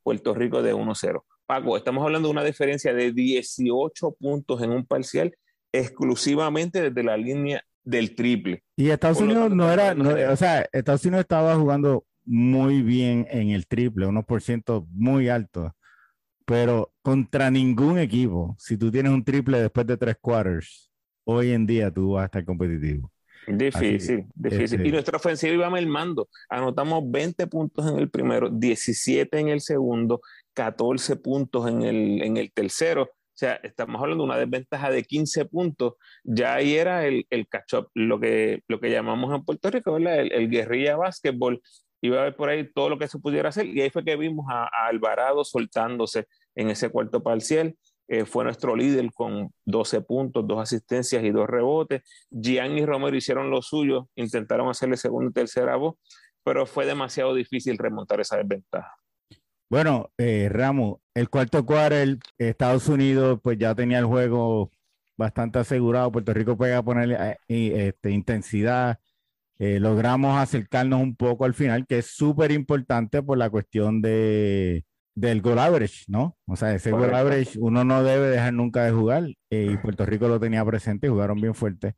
Puerto 0.04 0.34
Rico 0.34 0.62
de 0.62 0.76
1-0. 0.76 1.24
Paco, 1.46 1.78
estamos 1.78 2.04
hablando 2.04 2.28
de 2.28 2.34
una 2.34 2.44
diferencia 2.44 2.94
de 2.94 3.14
18 3.14 4.18
puntos 4.20 4.62
en 4.62 4.72
un 4.72 4.86
parcial 4.86 5.34
exclusivamente 5.72 6.82
desde 6.82 7.04
la 7.04 7.16
línea 7.16 7.64
del 7.86 8.14
triple. 8.14 8.64
Y 8.76 8.90
Estados 8.90 9.22
Unidos 9.22 9.50
no 9.52 9.72
era, 9.72 9.96
o 10.30 10.36
sea, 10.36 10.68
Estados 10.74 11.06
Unidos 11.06 11.22
estaba 11.22 11.56
jugando 11.56 12.06
muy 12.26 12.82
bien 12.82 13.26
en 13.30 13.52
el 13.52 13.66
triple, 13.66 14.06
unos 14.06 14.26
por 14.26 14.42
ciento 14.42 14.86
muy 14.92 15.30
alto, 15.30 15.74
pero 16.48 16.94
contra 17.02 17.52
ningún 17.52 18.00
equipo, 18.00 18.56
si 18.58 18.78
tú 18.78 18.90
tienes 18.90 19.12
un 19.12 19.22
triple 19.22 19.60
después 19.60 19.86
de 19.86 19.98
tres 19.98 20.16
quarters, 20.22 20.90
hoy 21.26 21.52
en 21.52 21.68
día 21.68 21.92
tú 21.92 22.14
vas 22.14 22.22
a 22.22 22.26
estar 22.28 22.46
competitivo. 22.46 23.12
Difícil, 23.46 24.28
difícil. 24.34 24.80
Este 24.80 24.88
y 24.88 24.92
nuestra 24.94 25.18
ofensiva 25.18 25.54
iba 25.54 25.78
el 25.78 25.88
mando. 25.88 26.30
Anotamos 26.50 27.04
20 27.12 27.48
puntos 27.48 27.86
en 27.92 28.00
el 28.00 28.10
primero, 28.10 28.50
17 28.50 29.38
en 29.38 29.50
el 29.50 29.60
segundo, 29.60 30.22
14 30.54 31.18
puntos 31.18 31.68
en 31.68 31.82
el, 31.82 32.22
en 32.24 32.38
el 32.38 32.54
tercero. 32.54 33.04
O 33.04 33.40
sea, 33.40 33.56
estamos 33.56 34.02
hablando 34.02 34.24
de 34.24 34.30
una 34.30 34.40
desventaja 34.40 34.90
de 34.90 35.04
15 35.04 35.46
puntos. 35.46 35.96
Ya 36.24 36.56
ahí 36.56 36.76
era 36.76 37.06
el, 37.06 37.28
el 37.30 37.46
catch-up, 37.50 37.90
lo 37.94 38.22
que, 38.22 38.64
lo 38.70 38.80
que 38.80 38.90
llamamos 38.90 39.36
en 39.36 39.44
Puerto 39.44 39.70
Rico, 39.70 39.94
¿verdad? 39.94 40.22
El, 40.22 40.32
el 40.32 40.50
guerrilla 40.50 40.96
básquetbol 40.96 41.62
iba 42.02 42.20
a 42.20 42.24
ver 42.26 42.36
por 42.36 42.50
ahí 42.50 42.72
todo 42.72 42.90
lo 42.90 42.98
que 42.98 43.08
se 43.08 43.20
pudiera 43.20 43.50
hacer 43.50 43.66
y 43.66 43.82
ahí 43.82 43.90
fue 43.90 44.04
que 44.04 44.16
vimos 44.16 44.46
a, 44.50 44.70
Alvarado 44.88 45.44
soltándose 45.44 46.28
en 46.56 46.70
ese 46.70 46.90
cuarto 46.90 47.22
parcial. 47.22 47.76
Eh, 48.10 48.24
fue 48.24 48.46
nuestro 48.46 48.76
líder 48.76 49.12
con 49.14 49.52
12 49.66 50.02
puntos, 50.02 50.48
dos 50.48 50.62
asistencias 50.62 51.24
y 51.24 51.32
dos 51.32 51.48
rebotes. 51.48 52.04
Gian 52.32 52.78
y 52.78 52.86
Romero 52.86 53.18
hicieron 53.18 53.50
lo 53.50 53.62
suyo, 53.62 54.10
intentaron 54.16 54.70
hacerle 54.70 54.96
segundo 54.96 55.30
y 55.30 55.34
tercera 55.34 55.76
voz, 55.76 55.96
pero 56.44 56.66
fue 56.66 56.86
demasiado 56.86 57.34
difícil 57.34 57.78
remontar 57.78 58.22
esa 58.22 58.38
desventaja. 58.38 58.96
Bueno, 59.70 60.12
eh, 60.18 60.48
Ramos, 60.50 61.00
el 61.14 61.30
cuarto 61.30 61.66
cuarto, 61.66 61.96
Estados 62.38 62.88
Unidos 62.88 63.40
pues 63.44 63.58
ya 63.58 63.76
tenía 63.76 64.00
el 64.00 64.06
juego 64.06 64.72
bastante 65.18 65.60
asegurado. 65.60 66.12
Puerto 66.12 66.34
Rico 66.34 66.56
puede 66.56 66.82
ponerle 66.82 67.38
eh, 67.50 67.88
este, 67.90 68.12
intensidad, 68.12 69.00
eh, 69.60 69.80
logramos 69.80 70.38
acercarnos 70.38 71.02
un 71.02 71.16
poco 71.16 71.46
al 71.46 71.54
final, 71.54 71.86
que 71.88 72.00
es 72.00 72.08
súper 72.08 72.52
importante 72.52 73.24
por 73.24 73.38
la 73.38 73.50
cuestión 73.50 74.02
de, 74.02 74.86
del 75.16 75.42
goal 75.42 75.58
average, 75.58 76.06
¿no? 76.08 76.38
O 76.46 76.56
sea, 76.56 76.76
ese 76.76 76.92
goal 76.92 77.16
average 77.16 77.58
uno 77.60 77.84
no 77.84 78.04
debe 78.04 78.30
dejar 78.30 78.54
nunca 78.54 78.84
de 78.86 78.92
jugar 78.92 79.24
eh, 79.50 79.70
y 79.74 79.78
Puerto 79.78 80.06
Rico 80.06 80.28
lo 80.28 80.40
tenía 80.40 80.64
presente 80.64 81.08
y 81.08 81.10
jugaron 81.10 81.42
bien 81.42 81.56
fuerte. 81.56 81.96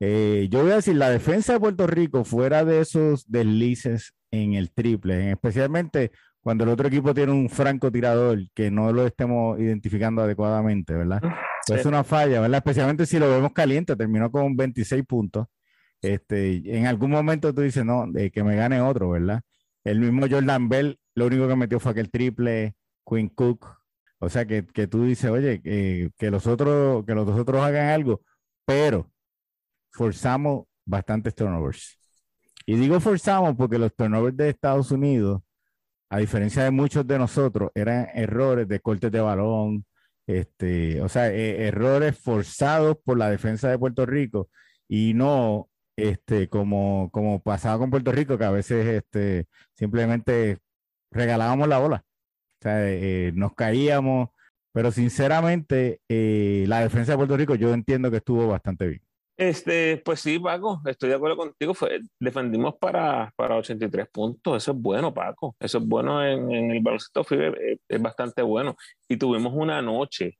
Eh, 0.00 0.48
yo 0.50 0.62
voy 0.62 0.72
a 0.72 0.76
decir, 0.76 0.96
la 0.96 1.10
defensa 1.10 1.52
de 1.52 1.60
Puerto 1.60 1.86
Rico, 1.86 2.24
fuera 2.24 2.64
de 2.64 2.80
esos 2.80 3.30
deslices 3.30 4.14
en 4.30 4.54
el 4.54 4.72
triple, 4.72 5.30
especialmente 5.30 6.12
cuando 6.40 6.64
el 6.64 6.70
otro 6.70 6.88
equipo 6.88 7.14
tiene 7.14 7.30
un 7.30 7.48
francotirador 7.48 8.40
que 8.54 8.70
no 8.70 8.92
lo 8.92 9.06
estemos 9.06 9.60
identificando 9.60 10.22
adecuadamente, 10.22 10.94
¿verdad? 10.94 11.20
Pues 11.66 11.80
es 11.80 11.86
una 11.86 12.02
falla, 12.02 12.40
¿verdad? 12.40 12.58
Especialmente 12.58 13.06
si 13.06 13.18
lo 13.18 13.30
vemos 13.30 13.52
caliente, 13.52 13.94
terminó 13.94 14.30
con 14.30 14.56
26 14.56 15.04
puntos. 15.04 15.46
Este, 16.02 16.76
en 16.76 16.86
algún 16.86 17.12
momento 17.12 17.54
tú 17.54 17.62
dices, 17.62 17.84
no, 17.84 18.06
de 18.08 18.30
que 18.32 18.42
me 18.42 18.56
gane 18.56 18.80
otro, 18.80 19.10
¿verdad? 19.10 19.42
El 19.84 20.00
mismo 20.00 20.26
Jordan 20.28 20.68
Bell, 20.68 20.98
lo 21.14 21.26
único 21.26 21.48
que 21.48 21.56
metió 21.56 21.80
fue 21.80 21.92
aquel 21.92 22.10
triple, 22.10 22.74
Quinn 23.08 23.28
Cook. 23.28 23.66
O 24.18 24.28
sea, 24.28 24.46
que, 24.46 24.66
que 24.66 24.86
tú 24.86 25.04
dices, 25.04 25.30
oye, 25.30 25.60
que, 25.62 26.30
los 26.30 26.46
otros, 26.46 27.04
que 27.04 27.14
los 27.14 27.28
otros 27.28 27.62
hagan 27.62 27.88
algo, 27.88 28.22
pero 28.64 29.10
forzamos 29.90 30.66
bastantes 30.84 31.34
turnovers. 31.34 31.98
Y 32.66 32.76
digo 32.76 33.00
forzamos 33.00 33.56
porque 33.56 33.78
los 33.78 33.94
turnovers 33.94 34.36
de 34.36 34.50
Estados 34.50 34.90
Unidos, 34.92 35.42
a 36.10 36.18
diferencia 36.18 36.64
de 36.64 36.70
muchos 36.70 37.06
de 37.06 37.18
nosotros, 37.18 37.70
eran 37.74 38.08
errores 38.14 38.68
de 38.68 38.80
cortes 38.80 39.10
de 39.10 39.20
balón, 39.20 39.84
este, 40.26 41.00
o 41.02 41.08
sea, 41.08 41.32
e, 41.32 41.66
errores 41.66 42.16
forzados 42.18 42.96
por 43.04 43.18
la 43.18 43.30
defensa 43.30 43.68
de 43.68 43.78
Puerto 43.78 44.06
Rico 44.06 44.48
y 44.88 45.14
no 45.14 45.68
este, 45.96 46.48
como, 46.48 47.10
como 47.12 47.42
pasaba 47.42 47.78
con 47.78 47.90
Puerto 47.90 48.12
Rico, 48.12 48.38
que 48.38 48.44
a 48.44 48.50
veces 48.50 48.86
este, 48.86 49.46
simplemente 49.74 50.58
regalábamos 51.10 51.68
la 51.68 51.78
bola. 51.78 52.04
O 52.60 52.62
sea, 52.62 52.90
eh, 52.90 53.32
nos 53.34 53.54
caíamos, 53.54 54.30
pero 54.72 54.90
sinceramente 54.90 56.00
eh, 56.08 56.64
la 56.68 56.80
defensa 56.80 57.12
de 57.12 57.18
Puerto 57.18 57.36
Rico 57.36 57.54
yo 57.54 57.72
entiendo 57.74 58.10
que 58.10 58.18
estuvo 58.18 58.48
bastante 58.48 58.86
bien. 58.86 59.02
Este, 59.36 59.96
pues 60.04 60.20
sí, 60.20 60.38
Paco, 60.38 60.80
estoy 60.84 61.08
de 61.08 61.16
acuerdo 61.16 61.36
contigo. 61.36 61.74
Defendimos 62.20 62.74
para, 62.76 63.32
para 63.34 63.56
83 63.56 64.08
puntos. 64.08 64.62
Eso 64.62 64.72
es 64.72 64.78
bueno, 64.78 65.12
Paco. 65.12 65.56
Eso 65.58 65.78
es 65.78 65.86
bueno 65.86 66.24
en, 66.24 66.70
el 66.70 66.80
baloncesto 66.80 67.22
es, 67.30 67.78
es 67.88 68.02
bastante 68.02 68.42
bueno. 68.42 68.76
Y 69.08 69.16
tuvimos 69.16 69.52
una 69.54 69.82
noche 69.82 70.38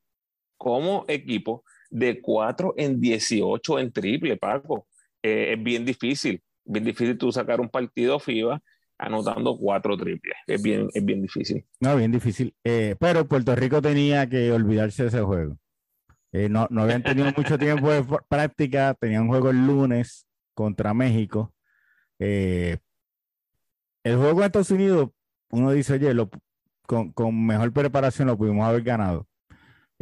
como 0.56 1.04
equipo 1.09 1.64
de 1.90 2.21
4 2.21 2.75
en 2.76 3.00
18 3.00 3.78
en 3.78 3.92
triple, 3.92 4.37
Paco. 4.37 4.87
Eh, 5.22 5.52
es 5.52 5.62
bien 5.62 5.84
difícil, 5.84 6.42
bien 6.64 6.84
difícil 6.84 7.16
tú 7.16 7.30
sacar 7.30 7.60
un 7.60 7.68
partido 7.68 8.18
FIBA 8.18 8.60
anotando 8.98 9.56
cuatro 9.56 9.96
triples. 9.96 10.34
Es 10.46 10.62
bien, 10.62 10.88
es 10.92 11.04
bien 11.04 11.22
difícil. 11.22 11.64
No, 11.80 11.96
bien 11.96 12.12
difícil. 12.12 12.54
Eh, 12.64 12.96
pero 12.98 13.26
Puerto 13.26 13.54
Rico 13.54 13.80
tenía 13.80 14.28
que 14.28 14.52
olvidarse 14.52 15.02
de 15.02 15.08
ese 15.08 15.20
juego. 15.20 15.56
Eh, 16.32 16.48
no, 16.48 16.66
no 16.70 16.82
habían 16.82 17.02
tenido 17.02 17.32
mucho 17.36 17.58
tiempo 17.58 17.90
de 17.90 18.04
práctica, 18.28 18.94
tenían 18.98 19.22
un 19.22 19.28
juego 19.28 19.50
el 19.50 19.66
lunes 19.66 20.26
contra 20.54 20.94
México. 20.94 21.52
el 22.18 22.78
juego 24.04 24.40
en 24.40 24.46
Estados 24.46 24.70
Unidos, 24.70 25.10
uno 25.50 25.70
dice, 25.72 25.94
oye, 25.94 26.14
lo, 26.14 26.30
con, 26.86 27.12
con, 27.12 27.46
mejor 27.46 27.72
preparación 27.72 28.28
lo 28.28 28.36
pudimos 28.36 28.66
haber 28.66 28.82
ganado. 28.82 29.26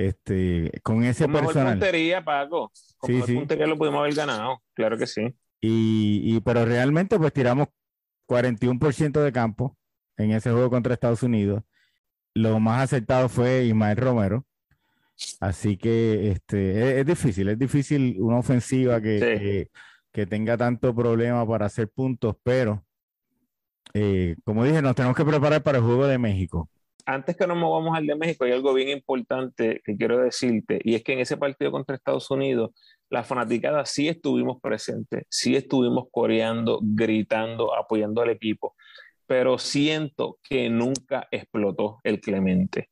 Este, 0.01 0.81
con 0.83 1.05
ese 1.05 1.25
con 1.25 1.35
personal. 1.35 1.75
puntería, 1.75 2.25
Paco. 2.25 2.73
Con 2.97 3.23
sí, 3.23 3.35
puntería 3.35 3.67
lo 3.67 3.77
pudimos 3.77 4.01
haber 4.01 4.15
ganado, 4.15 4.63
claro 4.73 4.97
que 4.97 5.07
sí. 5.07 5.35
Y, 5.61 6.41
pero 6.41 6.65
realmente 6.65 7.19
pues 7.19 7.35
tiramos 7.35 7.69
41% 8.27 9.21
de 9.21 9.33
campo 9.33 9.77
en 10.17 10.31
ese 10.31 10.51
juego 10.53 10.71
contra 10.71 10.95
Estados 10.95 11.23
Unidos. 11.23 11.63
Lo 12.33 12.61
más 12.61 12.85
acertado 12.85 13.29
fue 13.29 13.65
Ismael 13.65 13.99
Romero. 13.99 14.47
Así 15.39 15.77
que 15.77 16.31
este, 16.31 17.01
es, 17.01 17.05
difícil, 17.05 17.51
es 17.51 17.59
difícil 17.59 18.17
una 18.21 18.39
ofensiva 18.39 19.03
que, 19.03 19.69
que, 20.13 20.27
tenga 20.27 20.57
tanto 20.57 20.95
problema 20.95 21.47
para 21.47 21.67
hacer 21.67 21.91
puntos, 21.91 22.37
pero 22.43 22.83
eh, 23.93 24.37
como 24.45 24.65
dije, 24.65 24.81
nos 24.81 24.95
tenemos 24.95 25.15
que 25.15 25.27
preparar 25.27 25.63
para 25.63 25.77
el 25.77 25.85
juego 25.85 26.07
de 26.07 26.17
México. 26.17 26.71
Antes 27.13 27.37
que 27.37 27.45
nos 27.45 27.57
movamos 27.57 27.97
al 27.97 28.07
de 28.07 28.15
México, 28.15 28.45
hay 28.45 28.53
algo 28.53 28.73
bien 28.73 28.89
importante 28.89 29.83
que 29.85 29.97
quiero 29.97 30.19
decirte, 30.19 30.81
y 30.85 30.95
es 30.95 31.03
que 31.03 31.13
en 31.15 31.19
ese 31.19 31.37
partido 31.37 31.73
contra 31.73 31.97
Estados 31.97 32.31
Unidos, 32.31 32.71
la 33.09 33.25
fanaticada 33.25 33.85
sí 33.85 34.07
estuvimos 34.07 34.61
presentes, 34.61 35.25
sí 35.29 35.57
estuvimos 35.57 36.05
coreando, 36.13 36.79
gritando, 36.81 37.75
apoyando 37.77 38.23
al 38.23 38.31
equipo, 38.31 38.77
pero 39.27 39.59
siento 39.59 40.39
que 40.49 40.71
nunca 40.71 41.27
explotó 41.33 41.99
el 42.05 42.21
Clemente. 42.21 42.91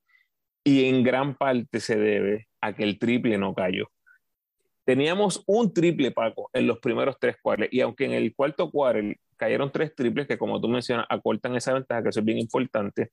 Y 0.64 0.86
en 0.86 1.04
gran 1.04 1.36
parte 1.36 1.78
se 1.78 1.96
debe 1.96 2.48
a 2.60 2.74
que 2.74 2.82
el 2.82 2.98
triple 2.98 3.38
no 3.38 3.54
cayó. 3.54 3.88
Teníamos 4.84 5.44
un 5.46 5.72
triple, 5.72 6.10
Paco, 6.10 6.50
en 6.52 6.66
los 6.66 6.80
primeros 6.80 7.18
tres 7.20 7.36
cuartos, 7.40 7.68
y 7.70 7.82
aunque 7.82 8.06
en 8.06 8.14
el 8.14 8.34
cuarto 8.34 8.68
cuarto 8.72 9.14
cayeron 9.36 9.70
tres 9.70 9.94
triples 9.94 10.26
que, 10.26 10.36
como 10.36 10.60
tú 10.60 10.66
mencionas, 10.66 11.06
acortan 11.08 11.54
esa 11.54 11.72
ventaja, 11.72 12.02
que 12.02 12.08
eso 12.08 12.18
es 12.18 12.26
bien 12.26 12.38
importante, 12.38 13.12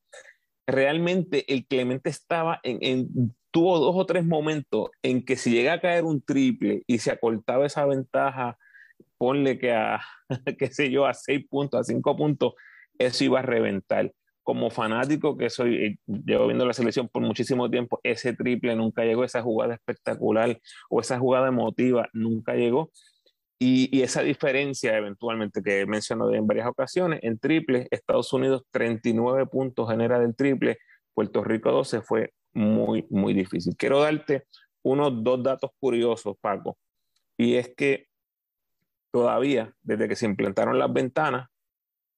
realmente 0.67 1.51
el 1.53 1.65
Clemente 1.65 2.09
estaba 2.09 2.59
en, 2.63 3.33
tuvo 3.51 3.79
dos 3.79 3.95
o 3.95 4.05
tres 4.05 4.25
momentos 4.25 4.89
en 5.01 5.23
que 5.23 5.35
si 5.35 5.51
llega 5.51 5.73
a 5.73 5.81
caer 5.81 6.03
un 6.03 6.21
triple 6.21 6.83
y 6.87 6.97
se 6.99 7.11
acortaba 7.11 7.65
esa 7.65 7.85
ventaja, 7.85 8.57
ponle 9.17 9.57
que 9.59 9.71
a, 9.71 10.01
qué 10.59 10.67
sé 10.67 10.91
yo, 10.91 11.05
a 11.05 11.13
seis 11.13 11.45
puntos, 11.49 11.79
a 11.79 11.83
cinco 11.83 12.15
puntos, 12.15 12.53
eso 12.97 13.23
iba 13.23 13.39
a 13.39 13.43
reventar. 13.43 14.11
Como 14.43 14.69
fanático 14.69 15.37
que 15.37 15.49
soy, 15.49 15.75
eh, 15.85 15.97
llevo 16.05 16.47
viendo 16.47 16.65
la 16.65 16.73
selección 16.73 17.07
por 17.07 17.23
muchísimo 17.23 17.69
tiempo, 17.69 17.99
ese 18.03 18.33
triple 18.33 18.75
nunca 18.75 19.03
llegó, 19.03 19.23
esa 19.23 19.41
jugada 19.41 19.73
espectacular 19.73 20.59
o 20.89 20.99
esa 20.99 21.17
jugada 21.17 21.47
emotiva 21.47 22.09
nunca 22.13 22.53
llegó. 22.53 22.91
Y, 23.57 24.01
esa 24.01 24.21
diferencia 24.21 24.97
eventualmente 24.97 25.61
que 25.63 25.81
he 25.81 25.85
mencionado 25.85 26.33
en 26.33 26.45
varias 26.45 26.67
ocasiones, 26.67 27.19
en 27.23 27.39
triple, 27.39 27.87
Estados 27.89 28.31
Unidos 28.33 28.63
39 28.71 29.45
puntos 29.47 29.89
genera 29.89 30.19
del 30.19 30.35
triple, 30.35 30.77
Puerto 31.13 31.43
Rico 31.43 31.71
12 31.71 32.01
fue 32.01 32.33
muy, 32.53 33.05
muy 33.09 33.33
difícil. 33.33 33.75
Quiero 33.77 34.01
darte 34.01 34.45
unos 34.83 35.23
dos 35.23 35.41
datos 35.41 35.71
curiosos, 35.79 36.35
Paco, 36.41 36.77
y 37.37 37.55
es 37.55 37.73
que 37.75 38.07
todavía, 39.11 39.73
desde 39.81 40.09
que 40.09 40.15
se 40.15 40.25
implantaron 40.25 40.77
las 40.77 40.91
ventanas, 40.91 41.47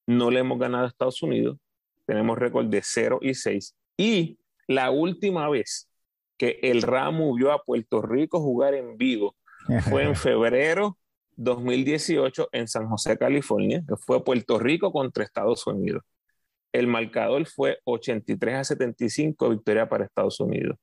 no 0.08 0.32
le 0.32 0.40
hemos 0.40 0.58
ganado 0.58 0.86
a 0.86 0.88
Estados 0.88 1.22
Unidos, 1.22 1.58
tenemos 2.06 2.38
récord 2.38 2.66
de 2.66 2.82
0 2.82 3.20
y 3.22 3.36
6, 3.36 3.76
y 3.98 4.40
la 4.68 4.90
última 4.90 5.50
vez 5.50 5.90
que 6.38 6.60
el 6.64 6.82
Ramo 6.82 7.34
vio 7.36 7.52
a 7.52 7.64
Puerto 7.64 8.02
Rico 8.02 8.40
jugar 8.40 8.74
en 8.74 8.98
vivo 8.98 9.36
fue 9.90 10.04
en 10.04 10.16
febrero 10.16 10.98
2018 11.38 12.50
en 12.52 12.68
San 12.68 12.88
José, 12.88 13.18
California, 13.18 13.84
que 13.88 13.96
fue 13.96 14.24
Puerto 14.24 14.60
Rico 14.60 14.92
contra 14.92 15.24
Estados 15.24 15.66
Unidos. 15.68 16.04
El 16.74 16.88
marcador 16.88 17.46
fue 17.48 17.80
83 17.86 18.56
a 18.56 18.64
75, 18.64 19.50
victoria 19.50 19.88
para 19.88 20.06
Estados 20.06 20.40
Unidos. 20.40 20.78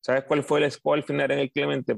¿Sabes 0.00 0.24
cuál 0.24 0.42
fue 0.42 0.64
el 0.64 0.70
score 0.70 0.98
al 0.98 1.04
final 1.04 1.30
en 1.30 1.38
el 1.40 1.50
Clemente, 1.50 1.96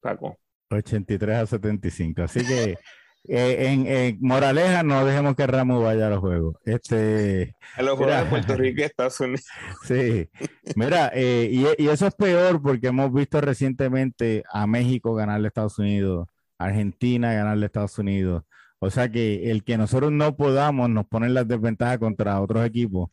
Paco? 0.00 0.36
83 0.70 1.36
a 1.36 1.46
75. 1.46 2.22
Así 2.22 2.44
que 2.44 2.76
eh, 3.28 3.76
en, 3.88 4.18
Moraleja 4.20 4.82
no 4.82 5.04
dejemos 5.04 5.34
que 5.34 5.46
Ramos 5.46 5.82
vaya 5.82 6.08
a 6.08 6.10
los 6.10 6.20
juegos. 6.20 6.56
Este, 6.64 7.54
a 7.76 7.82
los 7.82 7.96
juegos 7.96 8.16
de 8.16 8.24
Puerto 8.26 8.56
Rico 8.56 8.80
y 8.80 8.84
Estados 8.84 9.20
Unidos. 9.20 9.46
Sí, 9.84 10.28
mira, 10.76 11.10
eh, 11.14 11.48
y, 11.50 11.82
y, 11.82 11.88
eso 11.88 12.06
es 12.06 12.14
peor 12.14 12.60
porque 12.62 12.88
hemos 12.88 13.12
visto 13.12 13.40
recientemente 13.40 14.44
a 14.50 14.66
México 14.66 15.14
ganarle 15.14 15.46
a 15.46 15.48
Estados 15.48 15.78
Unidos, 15.78 16.28
Argentina 16.60 17.32
ganarle 17.32 17.64
a 17.64 17.66
Estados 17.66 17.98
Unidos. 17.98 18.44
O 18.78 18.90
sea 18.90 19.10
que 19.10 19.50
el 19.50 19.64
que 19.64 19.76
nosotros 19.76 20.12
no 20.12 20.36
podamos 20.36 20.88
nos 20.90 21.06
pone 21.06 21.28
las 21.28 21.48
desventajas 21.48 21.98
contra 21.98 22.40
otros 22.40 22.64
equipos 22.64 23.10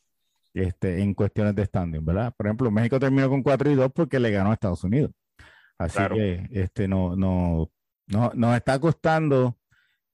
este, 0.53 1.01
en 1.01 1.13
cuestiones 1.13 1.55
de 1.55 1.65
standing, 1.65 2.05
¿verdad? 2.05 2.33
Por 2.35 2.47
ejemplo, 2.47 2.71
México 2.71 2.99
terminó 2.99 3.29
con 3.29 3.43
4 3.43 3.71
y 3.71 3.75
2 3.75 3.91
porque 3.93 4.19
le 4.19 4.31
ganó 4.31 4.51
a 4.51 4.53
Estados 4.53 4.83
Unidos. 4.83 5.11
Así 5.77 5.99
que 6.13 6.47
este, 6.51 6.87
no, 6.87 7.15
no, 7.15 7.69
no, 8.07 8.31
nos 8.33 8.55
está 8.55 8.79
costando 8.79 9.57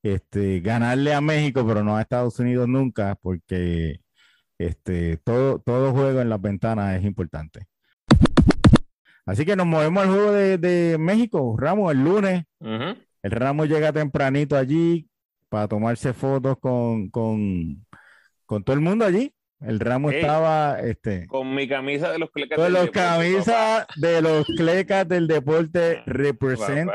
este, 0.04 0.60
ganarle 0.60 1.14
a 1.14 1.22
México, 1.22 1.66
pero 1.66 1.84
no 1.84 1.96
a 1.96 2.02
Estados 2.02 2.38
Unidos 2.40 2.68
nunca, 2.68 3.16
porque 3.22 4.02
este, 4.58 5.18
todo, 5.18 5.60
todo 5.60 5.94
juego 5.94 6.22
en 6.22 6.30
las 6.30 6.42
ventanas 6.42 6.98
es 6.98 7.06
importante. 7.06 7.68
Así 9.26 9.46
que 9.46 9.56
nos 9.56 9.66
movemos 9.66 10.04
al 10.04 10.10
juego 10.10 10.32
de, 10.34 10.98
México, 11.00 11.56
Ramos, 11.58 11.94
el 11.94 12.04
lunes. 12.04 12.44
El 13.24 13.32
Ramos 13.32 13.70
llega 13.70 13.94
tempranito 13.94 14.58
allí 14.58 15.08
para 15.48 15.70
tomarse 15.70 16.14
fotos 16.14 16.58
con, 16.60 17.10
con, 17.10 17.86
con 18.46 18.64
todo 18.66 18.76
el 18.76 18.82
mundo 18.82 19.06
allí. 19.06 19.34
El 19.62 19.80
Ramo 19.80 20.12
estaba 20.12 20.78
este, 20.82 21.26
con 21.28 21.56
mi 21.56 21.70
camisa 21.70 22.12
de 22.12 22.20
los 22.20 22.30
clecas 22.32 22.58
con 22.58 22.74
los 22.74 22.92
camisas 22.92 23.88
de 23.96 24.22
los 24.22 24.46
clecas 24.58 25.08
del 25.08 25.28
deporte 25.28 26.04
represent. 26.06 26.92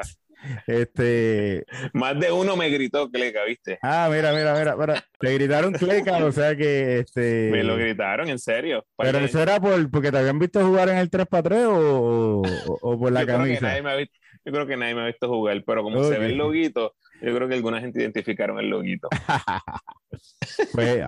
Este 0.66 1.64
más 1.94 2.20
de 2.20 2.30
uno 2.30 2.56
me 2.56 2.68
gritó 2.68 3.10
cleca, 3.10 3.44
¿viste? 3.44 3.78
Ah, 3.82 4.08
mira, 4.12 4.32
mira, 4.32 4.54
mira, 4.54 4.76
mira. 4.76 5.04
te 5.18 5.34
gritaron 5.34 5.72
cleca, 5.72 6.24
o 6.24 6.30
sea 6.30 6.54
que 6.54 6.98
este 6.98 7.48
me 7.50 7.64
lo 7.64 7.76
gritaron 7.76 8.28
en 8.28 8.38
serio. 8.38 8.84
Pero 8.98 9.18
eso 9.18 9.42
era 9.42 9.58
por 9.58 9.90
porque 9.90 10.12
te 10.12 10.18
habían 10.18 10.38
visto 10.38 10.64
jugar 10.64 10.90
en 10.90 10.98
el 10.98 11.10
3x3 11.10 11.66
o, 11.68 12.42
o, 12.82 12.98
por 12.98 13.12
la 13.12 13.26
camisa. 13.26 13.78
Yo 14.48 14.52
creo 14.52 14.66
que 14.66 14.78
nadie 14.78 14.94
me 14.94 15.02
ha 15.02 15.06
visto 15.06 15.28
jugar, 15.28 15.62
pero 15.66 15.82
como 15.82 16.02
se 16.04 16.18
ve 16.18 16.28
el 16.28 16.38
loguito, 16.38 16.94
yo 17.20 17.34
creo 17.34 17.48
que 17.48 17.54
alguna 17.54 17.80
gente 17.80 18.00
identificaron 18.00 18.58
el 18.58 18.70
loguito. 18.70 19.10
pues, 20.72 21.06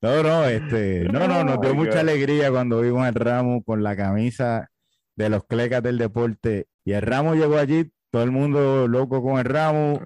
no, 0.00 0.22
no, 0.22 0.46
este, 0.46 1.04
no, 1.12 1.28
no, 1.28 1.44
nos 1.44 1.60
dio 1.60 1.74
mucha 1.74 2.00
alegría 2.00 2.50
cuando 2.50 2.80
vimos 2.80 3.06
el 3.06 3.14
ramo 3.14 3.62
con 3.62 3.82
la 3.82 3.94
camisa 3.94 4.70
de 5.14 5.28
los 5.28 5.44
clecas 5.44 5.82
del 5.82 5.98
deporte. 5.98 6.68
Y 6.82 6.92
el 6.92 7.02
ramo 7.02 7.34
llegó 7.34 7.58
allí, 7.58 7.92
todo 8.10 8.22
el 8.22 8.30
mundo 8.30 8.88
loco 8.88 9.22
con 9.22 9.38
el 9.38 9.44
ramo. 9.44 10.00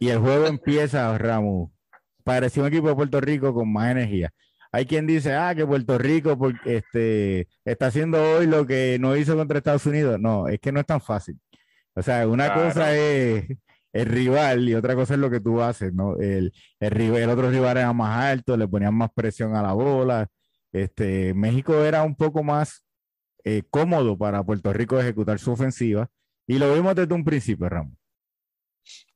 Y 0.00 0.08
el 0.08 0.18
juego 0.18 0.46
empieza, 0.46 1.16
ramo. 1.18 1.74
Parecía 2.24 2.62
un 2.62 2.70
equipo 2.70 2.88
de 2.88 2.94
Puerto 2.94 3.20
Rico 3.20 3.52
con 3.52 3.70
más 3.70 3.90
energía. 3.90 4.32
Hay 4.72 4.86
quien 4.86 5.06
dice, 5.06 5.34
ah, 5.34 5.54
que 5.54 5.66
Puerto 5.66 5.98
Rico 5.98 6.38
porque, 6.38 6.76
este, 6.76 7.48
está 7.66 7.88
haciendo 7.88 8.22
hoy 8.22 8.46
lo 8.46 8.66
que 8.66 8.98
no 8.98 9.14
hizo 9.14 9.36
contra 9.36 9.58
Estados 9.58 9.86
Unidos. 9.86 10.18
No, 10.20 10.48
es 10.48 10.58
que 10.58 10.72
no 10.72 10.80
es 10.80 10.86
tan 10.86 11.00
fácil. 11.00 11.38
O 11.96 12.02
sea, 12.02 12.28
una 12.28 12.52
cosa 12.52 12.94
es 12.94 13.46
el 13.92 14.06
rival 14.06 14.68
y 14.68 14.74
otra 14.74 14.94
cosa 14.94 15.14
es 15.14 15.20
lo 15.20 15.30
que 15.30 15.40
tú 15.40 15.62
haces, 15.62 15.94
¿no? 15.94 16.16
El, 16.18 16.52
el, 16.78 16.90
rival, 16.90 17.22
el 17.22 17.30
otro 17.30 17.50
rival 17.50 17.78
era 17.78 17.92
más 17.94 18.24
alto, 18.24 18.56
le 18.56 18.68
ponían 18.68 18.94
más 18.94 19.10
presión 19.14 19.56
a 19.56 19.62
la 19.62 19.72
bola. 19.72 20.28
Este, 20.72 21.32
México 21.32 21.82
era 21.82 22.02
un 22.02 22.14
poco 22.14 22.42
más 22.42 22.84
eh, 23.44 23.62
cómodo 23.70 24.18
para 24.18 24.44
Puerto 24.44 24.72
Rico 24.72 25.00
ejecutar 25.00 25.38
su 25.38 25.52
ofensiva 25.52 26.08
y 26.46 26.58
lo 26.58 26.72
vimos 26.74 26.94
desde 26.94 27.14
un 27.14 27.24
principio, 27.24 27.68
Ramón. 27.68 27.96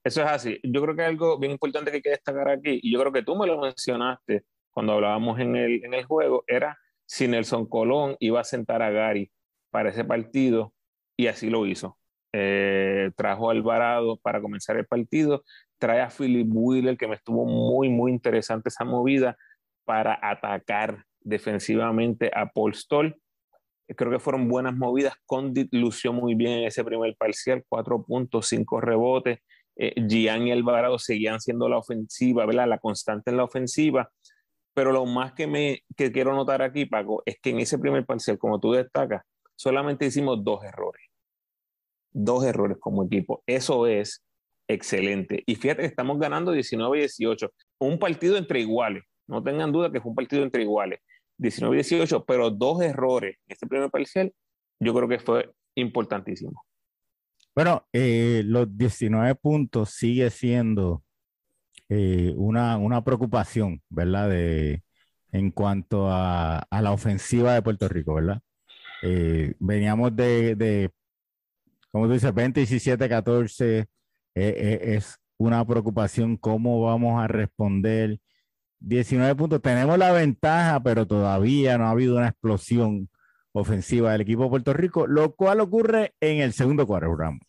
Eso 0.03 0.23
es 0.23 0.29
así. 0.29 0.59
Yo 0.63 0.81
creo 0.81 0.97
que 0.97 1.03
algo 1.03 1.39
bien 1.39 1.53
importante 1.53 1.91
que 1.91 1.99
hay 1.99 2.03
que 2.03 2.11
destacar 2.11 2.49
aquí, 2.49 2.81
y 2.83 2.93
yo 2.93 2.99
creo 3.01 3.13
que 3.13 3.23
tú 3.23 3.37
me 3.37 3.47
lo 3.47 3.61
mencionaste 3.61 4.45
cuando 4.71 4.95
hablábamos 4.95 5.39
en 5.39 5.55
el, 5.55 5.85
en 5.85 5.93
el 5.93 6.05
juego, 6.05 6.45
era 6.47 6.79
si 7.05 7.29
Nelson 7.29 7.67
Colón 7.67 8.17
iba 8.21 8.41
a 8.41 8.45
sentar 8.45 8.81
a 8.83 8.91
Gary 8.91 9.31
para 9.71 9.91
ese 9.91 10.05
partido, 10.05 10.73
y 11.17 11.27
así 11.27 11.51
lo 11.51 11.67
hizo. 11.67 12.00
Eh, 12.33 13.11
trajo 13.17 13.49
a 13.49 13.53
Alvarado 13.53 14.17
para 14.19 14.41
comenzar 14.41 14.77
el 14.77 14.87
partido, 14.87 15.43
trae 15.79 16.01
a 16.01 16.11
Philip 16.11 16.47
Wheeler, 16.49 16.97
que 16.97 17.09
me 17.09 17.17
estuvo 17.17 17.45
muy, 17.45 17.89
muy 17.89 18.13
interesante 18.13 18.69
esa 18.69 18.85
movida 18.85 19.37
para 19.85 20.19
atacar 20.23 21.05
defensivamente 21.21 22.31
a 22.35 22.47
Paul 22.47 22.75
Stoll. 22.75 23.17
Creo 23.97 24.13
que 24.13 24.21
fueron 24.21 24.49
buenas 24.49 24.77
movidas. 24.77 25.15
Condit 25.27 25.69
lució 25.73 26.13
muy 26.13 26.37
bien 26.37 26.61
en 26.61 26.65
ese 26.69 26.85
primer 26.85 27.17
parcial, 27.17 27.65
4.5 27.69 28.81
rebotes. 28.81 29.41
Eh, 29.77 29.95
Gian 30.09 30.47
y 30.47 30.53
Alvarado 30.53 30.99
seguían 30.99 31.41
siendo 31.41 31.69
la 31.69 31.79
ofensiva, 31.79 32.47
¿verdad? 32.47 32.69
La 32.69 32.79
constante 32.79 33.31
en 33.31 33.37
la 33.37 33.45
ofensiva. 33.45 34.11
Pero 34.75 34.93
lo 34.93 35.05
más 35.07 35.33
que, 35.33 35.49
me, 35.49 35.83
que 35.97 36.13
quiero 36.13 36.35
notar 36.35 36.63
aquí, 36.63 36.87
Paco, 36.87 37.25
es 37.27 37.39
que 37.43 37.51
en 37.51 37.59
ese 37.59 37.79
primer 37.79 38.07
parcial, 38.07 38.39
como 38.39 38.61
tú 38.61 38.73
destacas, 38.73 39.25
solamente 39.57 40.07
hicimos 40.07 40.45
dos 40.45 40.63
errores 40.63 41.10
dos 42.13 42.45
errores 42.45 42.79
como 42.81 43.05
equipo. 43.05 43.43
Eso 43.47 43.87
es 43.87 44.25
excelente. 44.69 45.43
Y 45.47 45.57
fíjate 45.57 45.83
que 45.83 45.89
estamos 45.89 46.19
ganando 46.19 46.55
19-18. 46.55 47.51
Un 47.79 47.99
partido 47.99 48.37
entre 48.37 48.61
iguales. 48.61 49.05
No 49.27 49.43
tengan 49.43 49.73
duda 49.73 49.91
que 49.91 50.01
fue 50.01 50.11
un 50.11 50.17
partido 50.17 50.43
entre 50.43 50.63
iguales. 50.63 51.01
19-18, 51.39 52.25
pero 52.27 52.51
dos 52.51 52.83
errores 52.83 53.37
en 53.47 53.53
este 53.53 53.67
primer 53.67 53.91
parcial, 53.91 54.33
yo 54.79 54.95
creo 54.95 55.09
que 55.09 55.19
fue 55.19 55.51
importantísimo. 55.75 56.65
Bueno, 57.55 57.87
eh, 57.93 58.43
los 58.45 58.77
19 58.77 59.35
puntos 59.37 59.91
sigue 59.91 60.31
siendo 60.31 61.03
eh, 61.89 62.33
una, 62.37 62.77
una, 62.77 63.03
preocupación, 63.03 63.83
¿verdad? 63.89 64.29
De, 64.31 64.83
en 65.33 65.51
cuanto 65.51 66.09
a, 66.09 66.67
la 66.71 66.93
ofensiva 66.93 67.55
de 67.55 67.63
Puerto 67.63 67.89
Rico, 67.89 68.15
¿verdad? 68.15 68.41
Eh, 69.03 69.55
veníamos 69.59 70.15
de, 70.15 70.91
como 71.91 72.07
tú 72.07 72.13
dices, 72.13 72.33
20, 72.33 72.61
17, 72.61 73.09
14. 73.09 73.87
es 74.35 75.19
una 75.39 75.65
preocupación 75.67 76.37
cómo 76.37 76.83
vamos 76.83 77.23
a 77.23 77.27
responder. 77.27 78.19
19 78.81 79.35
puntos. 79.35 79.63
Tenemos 79.63 79.99
la 79.99 80.13
ventaja, 80.13 80.83
pero 80.83 81.07
todavía 81.07 81.79
no 81.79 81.87
ha 81.87 81.91
habido 81.91 82.17
una 82.17 82.29
explosión 82.29 83.09
ofensiva 83.53 84.13
del 84.13 84.23
equipo 84.23 84.45
de 84.45 84.51
Puerto 84.51 84.73
Rico, 84.73 85.07
lo 85.07 85.35
cual 85.35 85.61
ocurre 85.61 86.15
en 86.21 86.41
el 86.41 86.53
segundo 86.53 86.87
cuadro, 86.87 87.17
Ramos. 87.17 87.41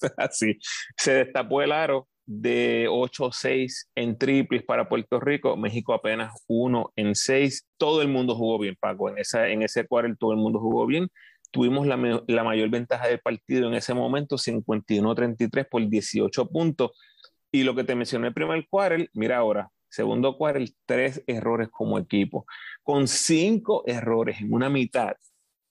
Así, 0.16 0.58
se 0.96 1.12
destapó 1.12 1.62
el 1.62 1.72
aro 1.72 2.08
de 2.26 2.86
8-6 2.88 3.88
en 3.96 4.16
triples 4.16 4.62
para 4.62 4.88
Puerto 4.88 5.18
Rico, 5.18 5.56
México 5.56 5.92
apenas 5.92 6.32
1 6.46 6.92
en 6.96 7.14
6. 7.14 7.66
Todo 7.76 8.02
el 8.02 8.08
mundo 8.08 8.34
jugó 8.36 8.58
bien, 8.58 8.76
Paco. 8.78 9.10
En, 9.10 9.18
esa, 9.18 9.48
en 9.48 9.62
ese 9.62 9.86
cuadro 9.86 10.14
todo 10.16 10.32
el 10.32 10.38
mundo 10.38 10.60
jugó 10.60 10.86
bien. 10.86 11.08
Tuvimos 11.50 11.86
la, 11.86 12.22
la 12.26 12.44
mayor 12.44 12.68
ventaja 12.70 13.08
del 13.08 13.20
partido 13.20 13.68
en 13.68 13.74
ese 13.74 13.94
momento, 13.94 14.36
51-33 14.36 15.68
por 15.68 15.88
18 15.88 16.48
puntos. 16.48 16.92
Y 17.52 17.64
lo 17.64 17.74
que 17.74 17.84
te 17.84 17.94
mencioné 17.94 18.28
el 18.28 18.34
primer 18.34 18.66
cuadro, 18.68 19.04
mira 19.12 19.38
ahora, 19.38 19.70
segundo 19.88 20.36
cuadro, 20.36 20.64
tres 20.86 21.22
errores 21.26 21.68
como 21.70 21.98
equipo, 21.98 22.46
con 22.82 23.08
cinco 23.08 23.82
errores 23.86 24.40
en 24.40 24.52
una 24.52 24.70
mitad. 24.70 25.12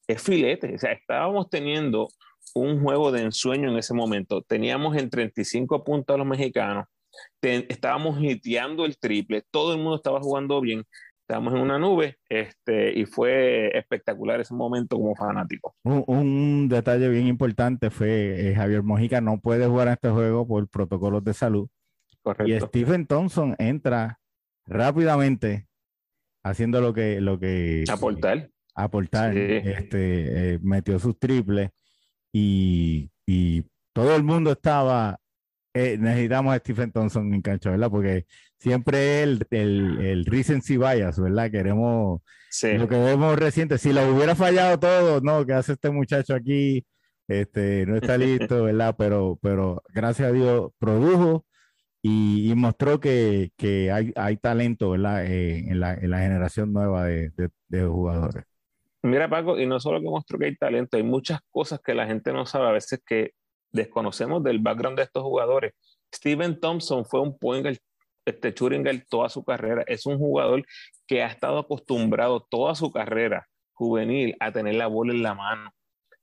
Es 0.08 0.22
filete, 0.22 0.76
o 0.76 0.78
sea, 0.78 0.92
estábamos 0.92 1.50
teniendo 1.50 2.10
un 2.54 2.82
juego 2.82 3.12
de 3.12 3.22
ensueño 3.22 3.70
en 3.70 3.78
ese 3.78 3.94
momento. 3.94 4.42
Teníamos 4.42 4.98
en 4.98 5.10
35 5.10 5.84
puntos 5.84 6.14
a 6.14 6.18
los 6.18 6.28
mexicanos, 6.28 6.86
estábamos 7.42 8.22
hiteando 8.22 8.86
el 8.86 8.98
triple, 8.98 9.44
todo 9.52 9.74
el 9.74 9.78
mundo 9.78 9.96
estaba 9.96 10.20
jugando 10.20 10.60
bien, 10.62 10.84
estábamos 11.30 11.54
en 11.54 11.60
una 11.60 11.78
nube 11.78 12.18
este, 12.28 12.92
y 12.98 13.06
fue 13.06 13.70
espectacular 13.78 14.42
ese 14.42 14.56
momento 14.56 14.98
como 14.98 15.14
fanático. 15.16 15.76
Un, 15.84 16.68
detalle 16.68 17.08
bien 17.08 17.28
importante 17.28 17.92
fue 17.92 18.50
eh, 18.50 18.56
Javier 18.56 18.82
Mojica 18.82 19.22
no 19.22 19.40
puede 19.40 19.68
jugar 19.68 19.90
en 19.90 19.94
este 19.94 20.10
juego 20.10 20.48
por 20.48 20.68
protocolos 20.68 21.24
de 21.24 21.36
salud. 21.36 21.70
Correcto. 22.24 22.52
Y 22.52 22.60
Stephen 22.60 23.06
Thompson 23.06 23.56
entra 23.60 24.20
rápidamente 24.66 25.68
haciendo 26.44 26.82
lo 26.82 26.96
que... 26.96 27.22
Lo 27.22 27.40
que 27.40 27.84
aportar. 27.92 28.50
aportar. 28.74 29.38
Este, 29.38 30.54
eh, 30.56 30.60
metió 30.64 30.98
sus 30.98 31.20
triples 31.20 31.70
y, 32.34 33.12
y 33.28 33.66
todo 33.94 34.16
el 34.16 34.24
mundo 34.24 34.54
estaba 34.54 35.20
eh, 35.74 35.98
necesitamos 36.00 36.54
a 36.54 36.58
Stephen 36.58 36.92
Thompson 36.92 37.34
en 37.34 37.42
cancha, 37.42 37.72
¿verdad? 37.72 37.90
Porque 37.90 38.26
siempre 38.58 39.24
el, 39.24 39.46
el, 39.52 40.00
el 40.02 40.26
recency 40.26 40.78
bias, 40.78 41.20
¿verdad? 41.20 41.52
Queremos 41.52 42.22
lo 42.64 42.88
que 42.88 42.98
vemos 42.98 43.38
reciente. 43.38 43.78
Si 43.78 43.94
lo 43.94 44.14
hubiera 44.14 44.36
fallado 44.36 44.80
todo, 44.80 45.22
no, 45.22 45.46
¿qué 45.46 45.54
hace 45.54 45.74
este 45.74 45.90
muchacho 45.90 46.34
aquí? 46.34 46.86
Este, 47.28 47.86
no 47.86 47.96
está 47.96 48.18
listo, 48.18 48.64
¿verdad? 48.64 48.96
Pero, 48.98 49.38
pero 49.42 49.84
gracias 49.94 50.30
a 50.30 50.32
Dios 50.32 50.72
produjo 50.80 51.46
y, 52.02 52.54
mostró 52.56 53.00
que, 53.00 53.52
que 53.58 53.92
hay, 53.92 54.12
hay, 54.16 54.38
talento, 54.38 54.92
¿verdad? 54.92 55.26
Eh, 55.26 55.66
en, 55.70 55.80
la, 55.80 55.94
en, 55.94 56.10
la, 56.10 56.20
generación 56.20 56.74
nueva 56.74 57.06
de, 57.06 57.30
de, 57.32 57.50
de 57.68 57.84
jugadores. 57.84 58.46
Mira, 59.02 59.30
Paco, 59.30 59.60
y 59.60 59.66
no 59.66 59.80
solo 59.80 60.00
que 60.00 60.10
mostró 60.10 60.40
que 60.40 60.46
hay 60.46 60.56
talento, 60.56 60.98
hay 60.98 61.04
muchas 61.04 61.40
cosas 61.52 61.80
que 61.84 61.94
la 61.94 62.08
gente 62.08 62.34
no 62.34 62.46
sabe 62.46 62.68
a 62.68 62.72
veces 62.72 63.02
que 63.06 63.34
desconocemos 63.72 64.44
del 64.44 64.60
background 64.60 64.98
de 64.98 65.04
estos 65.04 65.24
jugadores. 65.24 65.74
Steven 66.14 66.60
Thompson 66.60 67.06
fue 67.06 67.22
un 67.22 67.38
point 67.38 67.78
este 68.26 68.54
Churinger 68.54 69.06
toda 69.10 69.30
su 69.30 69.44
carrera. 69.44 69.84
Es 69.88 70.06
un 70.06 70.18
jugador 70.18 70.66
que 71.08 71.24
ha 71.24 71.28
estado 71.28 71.60
acostumbrado 71.60 72.46
toda 72.50 72.76
su 72.76 72.92
carrera 72.92 73.48
juvenil 73.74 74.36
a 74.40 74.52
tener 74.52 74.76
la 74.76 74.88
bola 74.88 75.14
en 75.14 75.24
la 75.24 75.34
mano. 75.34 75.72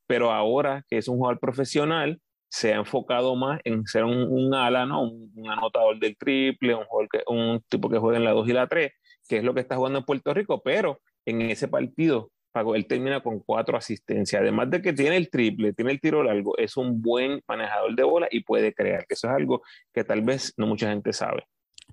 Pero 0.07 0.31
ahora 0.31 0.85
que 0.89 0.99
es 0.99 1.09
un 1.09 1.17
jugador 1.17 1.41
profesional, 1.41 2.21
se 2.49 2.73
ha 2.73 2.77
enfocado 2.77 3.35
más 3.35 3.61
en 3.65 3.87
ser 3.87 4.05
un, 4.05 4.55
ala, 4.55 4.87
¿no? 4.87 5.03
Un, 5.03 5.49
anotador 5.49 5.99
del 5.99 6.17
triple, 6.17 6.75
un, 6.75 6.85
un 7.27 7.61
tipo 7.69 7.91
que 7.91 7.99
juega 7.99 8.19
en 8.19 8.25
la 8.25 8.31
2 8.31 8.49
y 8.49 8.53
la 8.53 8.69
3, 8.69 8.93
que 9.29 9.39
es 9.39 9.45
lo 9.45 9.53
que 9.53 9.61
está 9.61 9.77
jugando 9.77 9.99
en 9.99 10.05
Puerto 10.05 10.33
Rico, 10.33 10.63
pero 10.63 11.01
en 11.25 11.43
ese 11.43 11.67
partido 11.67 12.31
él 12.75 12.87
termina 12.87 13.23
con 13.23 13.41
cuatro 13.41 13.77
asistencias. 13.77 14.41
Además 14.41 14.71
de 14.71 14.83
que 14.83 14.93
tiene 14.93 15.17
el 15.17 15.31
triple, 15.31 15.73
tiene 15.73 15.93
el 15.93 16.01
tiro 16.01 16.23
largo, 16.23 16.57
es 16.59 16.77
un 16.77 17.01
buen 17.03 17.43
manejador 17.47 17.95
de 17.95 18.03
bola 18.03 18.29
y 18.31 18.41
puede 18.41 18.73
crear, 18.75 19.05
eso 19.09 19.29
es 19.29 19.33
algo 19.35 19.63
que 19.93 20.05
tal 20.05 20.23
vez 20.23 20.53
no 20.57 20.67
mucha 20.67 20.89
gente 20.89 21.13
sabe. 21.13 21.45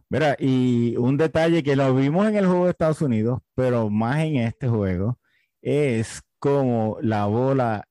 Mira, 0.10 0.36
y 0.40 0.96
un 0.98 1.18
detalle 1.18 1.64
que 1.64 1.76
lo 1.76 1.94
vimos 1.96 2.28
en 2.28 2.36
el 2.36 2.46
juego 2.46 2.66
de 2.66 2.72
Estados 2.72 3.02
Unidos, 3.02 3.40
pero 3.56 3.90
más 3.90 4.20
en 4.20 4.38
este 4.38 4.68
juego, 4.68 5.18
es 5.62 6.22
como 6.40 6.98
la 7.02 7.26
bola 7.26 7.88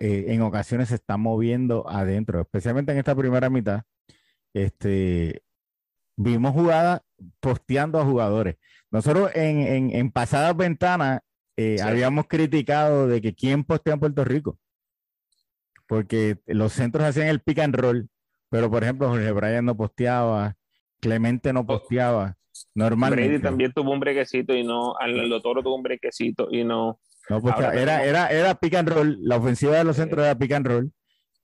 eh, 0.00 0.26
en 0.28 0.42
ocasiones 0.42 0.88
se 0.88 0.96
está 0.96 1.16
moviendo 1.16 1.88
adentro, 1.88 2.40
especialmente 2.40 2.92
en 2.92 2.98
esta 2.98 3.14
primera 3.14 3.50
mitad. 3.50 3.82
Este, 4.54 5.42
vimos 6.16 6.52
jugadas 6.52 7.02
posteando 7.40 8.00
a 8.00 8.04
jugadores. 8.04 8.56
Nosotros 8.90 9.30
en, 9.34 9.60
en, 9.60 9.90
en 9.94 10.10
pasadas 10.10 10.56
ventanas 10.56 11.20
eh, 11.56 11.76
habíamos 11.82 12.26
criticado 12.26 13.08
de 13.08 13.20
que 13.20 13.34
quién 13.34 13.64
postea 13.64 13.94
en 13.94 14.00
Puerto 14.00 14.24
Rico. 14.24 14.58
Porque 15.88 16.38
los 16.46 16.72
centros 16.72 17.04
hacían 17.04 17.28
el 17.28 17.40
pick 17.40 17.60
and 17.60 17.74
roll, 17.74 18.08
pero 18.50 18.70
por 18.70 18.82
ejemplo, 18.82 19.08
Jorge 19.08 19.32
Bryan 19.32 19.64
no 19.64 19.76
posteaba, 19.76 20.56
Clemente 21.00 21.52
no 21.52 21.60
oh. 21.60 21.66
posteaba. 21.66 22.36
Normalmente. 22.74 23.28
Brady 23.28 23.42
también 23.42 23.72
tuvo 23.72 23.92
un 23.92 24.00
brequecito 24.00 24.54
y 24.54 24.64
no, 24.64 24.96
al 24.98 25.14
Toro 25.42 25.62
tuvo 25.62 25.76
un 25.76 25.82
brequecito 25.82 26.48
y 26.50 26.64
no. 26.64 26.98
No 27.28 27.42
Era, 27.72 28.04
era, 28.04 28.28
era 28.28 28.54
pick 28.54 28.74
and 28.74 28.88
roll, 28.88 29.18
la 29.20 29.36
ofensiva 29.36 29.76
de 29.76 29.84
los 29.84 29.96
centros 29.96 30.24
era 30.24 30.38
pick 30.38 30.52
and 30.52 30.66
roll. 30.66 30.92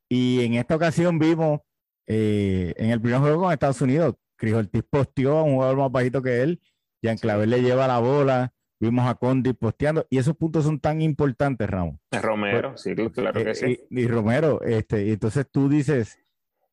Y 0.08 0.44
en 0.44 0.54
esta 0.54 0.76
ocasión 0.76 1.18
vimos 1.18 1.60
eh, 2.06 2.74
en 2.76 2.90
el 2.90 3.00
primer 3.00 3.20
juego 3.20 3.42
con 3.42 3.52
Estados 3.52 3.80
Unidos, 3.80 4.14
Cris 4.36 4.54
Ortiz 4.54 4.82
posteó 4.88 5.38
a 5.38 5.42
un 5.42 5.54
jugador 5.54 5.76
más 5.78 5.92
bajito 5.92 6.22
que 6.22 6.42
él, 6.42 6.60
Jean 7.00 7.16
Clavel 7.16 7.50
le 7.50 7.62
lleva 7.62 7.86
la 7.86 7.98
bola, 7.98 8.51
vimos 8.82 9.08
a 9.08 9.14
Condi 9.14 9.52
posteando, 9.52 10.06
y 10.10 10.18
esos 10.18 10.36
puntos 10.36 10.64
son 10.64 10.80
tan 10.80 11.00
importantes, 11.02 11.70
Ramón. 11.70 12.00
Romero, 12.10 12.76
sí, 12.76 12.94
claro 12.94 13.44
que 13.44 13.50
eh, 13.50 13.54
sí. 13.54 13.80
Y, 13.90 14.08
Romero, 14.08 14.60
este, 14.62 15.06
y 15.06 15.10
entonces 15.10 15.46
tú 15.50 15.68
dices, 15.68 16.18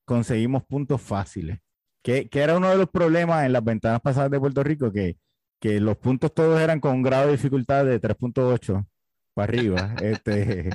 conseguimos 0.05 0.63
puntos 0.63 1.01
fáciles, 1.03 1.59
que, 2.03 2.27
que, 2.27 2.41
era 2.41 2.57
uno 2.57 2.71
de 2.71 2.77
los 2.77 2.89
problemas 2.89 3.45
en 3.45 3.53
las 3.53 3.63
ventanas 3.63 4.01
pasadas 4.01 4.31
de 4.31 4.39
Puerto 4.39 4.63
Rico, 4.63 4.91
que, 4.91 5.17
que 5.59 5.79
los 5.79 5.97
puntos 5.97 6.33
todos 6.33 6.59
eran 6.59 6.79
con 6.79 6.95
un 6.95 7.03
grado 7.03 7.27
de 7.27 7.33
dificultad 7.33 7.85
de 7.85 8.01
3.8 8.01 8.87
para 9.35 9.43
arriba, 9.43 9.93
este, 10.01 10.71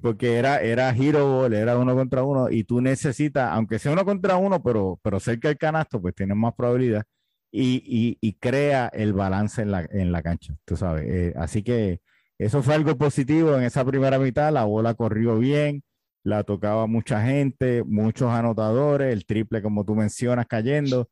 porque 0.00 0.38
era, 0.38 0.62
era 0.62 0.88
hero 0.88 1.40
ball, 1.40 1.52
era 1.52 1.76
uno 1.76 1.94
contra 1.94 2.22
uno, 2.22 2.48
y 2.50 2.64
tú 2.64 2.80
necesitas, 2.80 3.50
aunque 3.52 3.78
sea 3.78 3.92
uno 3.92 4.06
contra 4.06 4.36
uno, 4.36 4.62
pero, 4.62 4.98
pero 5.02 5.20
cerca 5.20 5.48
del 5.48 5.58
canasto, 5.58 6.00
pues 6.00 6.14
tienes 6.14 6.34
más 6.34 6.54
probabilidad 6.54 7.04
y, 7.52 8.18
y, 8.20 8.32
crea 8.34 8.88
el 8.92 9.12
balance 9.12 9.62
en 9.62 9.70
la, 9.72 9.86
en 9.90 10.12
la 10.12 10.22
cancha, 10.22 10.54
tú 10.64 10.76
sabes. 10.76 11.04
Eh, 11.08 11.34
así 11.36 11.62
que 11.62 12.00
eso 12.38 12.62
fue 12.62 12.74
algo 12.74 12.96
positivo 12.96 13.56
en 13.56 13.64
esa 13.64 13.84
primera 13.84 14.18
mitad, 14.18 14.52
la 14.52 14.64
bola 14.64 14.94
corrió 14.94 15.38
bien, 15.38 15.82
la 16.22 16.44
tocaba 16.44 16.86
mucha 16.86 17.22
gente, 17.22 17.82
muchos 17.84 18.30
anotadores, 18.30 19.12
el 19.12 19.26
triple 19.26 19.62
como 19.62 19.84
tú 19.84 19.94
mencionas 19.94 20.46
cayendo, 20.46 21.08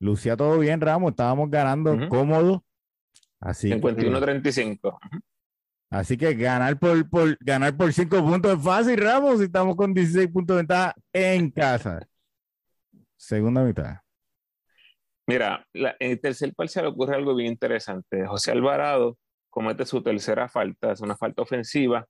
lucía 0.00 0.36
todo 0.36 0.58
bien, 0.58 0.80
Ramos, 0.80 1.10
estábamos 1.10 1.50
ganando 1.50 2.08
cómodo. 2.08 2.64
Así 3.38 3.70
51-35. 3.70 4.98
Así 5.88 6.16
que 6.16 6.34
ganar 6.34 6.78
por, 6.78 7.08
por, 7.08 7.38
ganar 7.40 7.76
por 7.76 7.92
5 7.92 8.24
puntos 8.24 8.58
es 8.58 8.64
fácil, 8.64 8.96
Ramos, 8.96 9.40
y 9.40 9.44
estamos 9.44 9.76
con 9.76 9.94
16 9.94 10.28
puntos 10.28 10.56
de 10.56 10.62
ventaja 10.62 10.94
en 11.12 11.50
casa. 11.50 12.06
Segunda 13.16 13.62
mitad. 13.62 14.05
Mira, 15.26 15.66
en 15.74 16.10
el 16.12 16.20
tercer 16.20 16.54
parcial 16.54 16.86
ocurre 16.86 17.16
algo 17.16 17.34
bien 17.34 17.52
interesante. 17.52 18.26
José 18.26 18.52
Alvarado 18.52 19.18
comete 19.50 19.84
su 19.84 20.02
tercera 20.02 20.48
falta, 20.48 20.92
es 20.92 21.00
una 21.00 21.16
falta 21.16 21.42
ofensiva. 21.42 22.06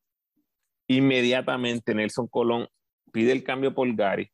Inmediatamente 0.89 1.95
Nelson 1.95 2.29
Colón 2.29 2.69
pide 3.13 3.33
el 3.33 3.43
cambio 3.43 3.75
por 3.75 3.95
Gary. 3.95 4.31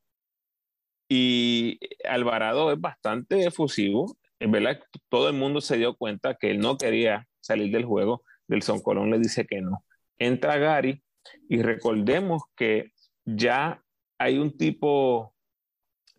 Y 1.08 1.78
Alvarado 2.08 2.72
es 2.72 2.80
bastante 2.80 3.46
efusivo. 3.46 4.16
En 4.40 4.50
verdad, 4.50 4.80
todo 5.08 5.28
el 5.28 5.36
mundo 5.36 5.60
se 5.60 5.76
dio 5.76 5.94
cuenta 5.96 6.34
que 6.34 6.50
él 6.50 6.58
no 6.58 6.76
quería 6.76 7.28
salir 7.40 7.70
del 7.70 7.84
juego. 7.84 8.24
Nelson 8.48 8.80
Colón 8.80 9.10
le 9.10 9.18
dice 9.18 9.46
que 9.46 9.60
no. 9.60 9.84
Entra 10.18 10.58
Gary 10.58 11.02
y 11.48 11.62
recordemos 11.62 12.42
que 12.56 12.92
ya 13.24 13.82
hay 14.18 14.38
un 14.38 14.56
tipo 14.56 15.31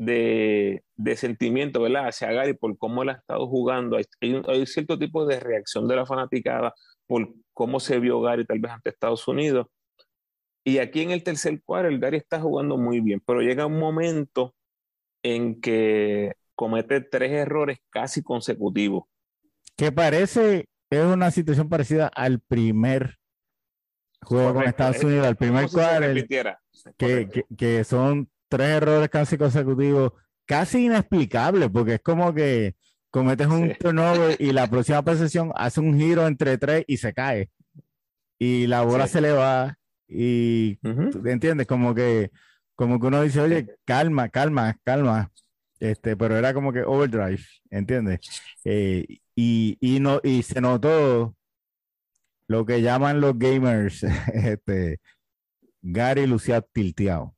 de, 0.06 0.84
de 0.96 1.16
sentimiento, 1.16 1.82
¿verdad? 1.82 2.08
Hacia 2.08 2.32
Gary 2.32 2.54
por 2.54 2.78
cómo 2.78 3.04
él 3.04 3.10
ha 3.10 3.14
estado 3.14 3.48
jugando. 3.48 3.98
Hay, 3.98 4.06
hay, 4.22 4.66
cierto 4.66 4.98
tipo 4.98 5.26
de 5.26 5.40
reacción 5.40 5.88
de 5.88 5.96
la 5.96 6.06
fanaticada 6.06 6.74
por 7.08 7.34
cómo 7.54 7.80
se 7.80 8.00
vio 8.00 8.22
Gary 8.22 8.46
tal 8.46 8.60
vez 8.60 8.72
ante 8.72 8.90
Estados 8.90 9.28
Unidos. 9.28 9.68
Y 10.64 10.78
aquí 10.78 11.02
en 11.02 11.12
el 11.12 11.24
tercer 11.24 11.62
cuadro, 11.64 11.90
el 11.90 12.00
Gary 12.00 12.18
está 12.18 12.40
jugando 12.40 12.78
muy 12.78 13.02
bien, 13.02 13.22
pero 13.26 13.42
llega 13.42 13.66
un 13.66 13.80
momento 13.80 14.56
en 15.22 15.60
que 15.60 16.34
comete 16.56 17.02
tres 17.02 17.32
errores 17.32 17.80
casi 17.90 18.24
consecutivos. 18.24 19.06
Que 19.76 19.92
parece, 19.92 20.68
es 20.90 21.04
una 21.04 21.32
situación 21.32 21.68
parecida 21.68 22.08
al 22.08 22.40
primer 22.40 23.18
juego 24.22 24.54
con 24.54 24.64
Estados 24.64 25.04
Unidos, 25.04 25.28
al 25.28 25.36
primer 25.36 25.70
cuadro, 25.70 26.14
que, 26.98 27.46
que, 27.58 27.84
son 27.84 28.30
tres 28.54 28.70
errores 28.70 29.10
casi 29.10 29.36
consecutivos, 29.36 30.12
casi 30.46 30.86
inexplicables, 30.86 31.70
porque 31.72 31.96
es 31.96 32.02
como 32.02 32.32
que 32.36 32.76
cometes 33.10 33.48
un 33.48 33.74
turnover 33.74 34.36
y 34.40 34.52
la 34.52 34.70
próxima 34.70 35.02
posesión 35.02 35.52
hace 35.56 35.80
un 35.80 35.98
giro 35.98 36.28
entre 36.28 36.60
tres 36.60 36.86
y 36.88 36.98
se 36.98 37.14
cae. 37.14 37.50
Y 38.38 38.68
la 38.68 38.84
bola 38.84 39.08
se 39.08 39.22
le 39.22 39.32
va 39.32 39.76
y, 40.08 40.78
¿entiendes? 41.26 41.66
Como 41.66 41.96
que, 41.96 42.30
como 42.76 43.00
que 43.00 43.08
uno 43.08 43.24
dice, 43.24 43.42
oye, 43.42 43.76
calma, 43.86 44.30
calma, 44.30 44.78
calma. 44.84 45.32
Este, 45.80 46.16
pero 46.16 46.38
era 46.38 46.54
como 46.54 46.72
que 46.72 46.84
overdrive, 46.84 47.44
¿entiendes? 47.72 48.20
Eh, 48.66 49.06
y, 49.36 49.78
y, 49.80 50.00
no, 50.00 50.20
y 50.24 50.44
se 50.44 50.62
notó 50.62 51.36
lo 52.48 52.66
que 52.68 52.84
llaman 52.84 53.20
los 53.20 53.38
gamers, 53.40 54.04
este, 54.34 55.00
Gary 55.82 56.28
lucía 56.28 56.62
tilteado. 56.62 57.36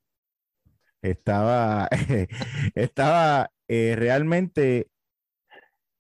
Estaba, 1.06 1.88
estaba 2.76 3.52
eh, 3.68 3.96
realmente 3.98 4.88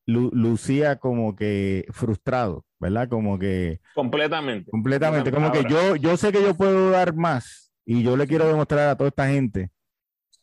lucía 0.08 0.98
como 0.98 1.36
que 1.36 1.86
frustrado, 1.92 2.66
¿verdad? 2.80 3.10
Como 3.10 3.40
que... 3.40 3.82
Completamente. 3.94 4.70
Completamente. 4.70 5.32
Como 5.32 5.52
que 5.52 5.64
yo, 5.70 5.96
yo 5.96 6.16
sé 6.18 6.32
que 6.32 6.44
yo 6.44 6.56
puedo 6.56 6.92
dar 6.92 7.16
más 7.16 7.74
y 7.86 8.04
yo 8.04 8.18
le 8.18 8.28
quiero 8.28 8.48
demostrar 8.48 8.90
a 8.90 8.96
toda 8.96 9.10
esta 9.10 9.28
gente 9.28 9.72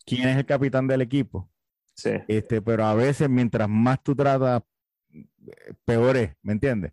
quién 0.04 0.28
es 0.28 0.36
el 0.36 0.46
capitán 0.46 0.86
del 0.86 1.02
equipo. 1.02 1.48
Sí. 1.94 2.12
Este, 2.26 2.62
pero 2.62 2.84
a 2.84 2.94
veces 2.94 3.28
mientras 3.28 3.68
más 3.68 4.02
tú 4.02 4.14
tratas, 4.14 4.62
peor 5.84 6.16
es, 6.16 6.34
¿me 6.42 6.52
entiendes? 6.52 6.92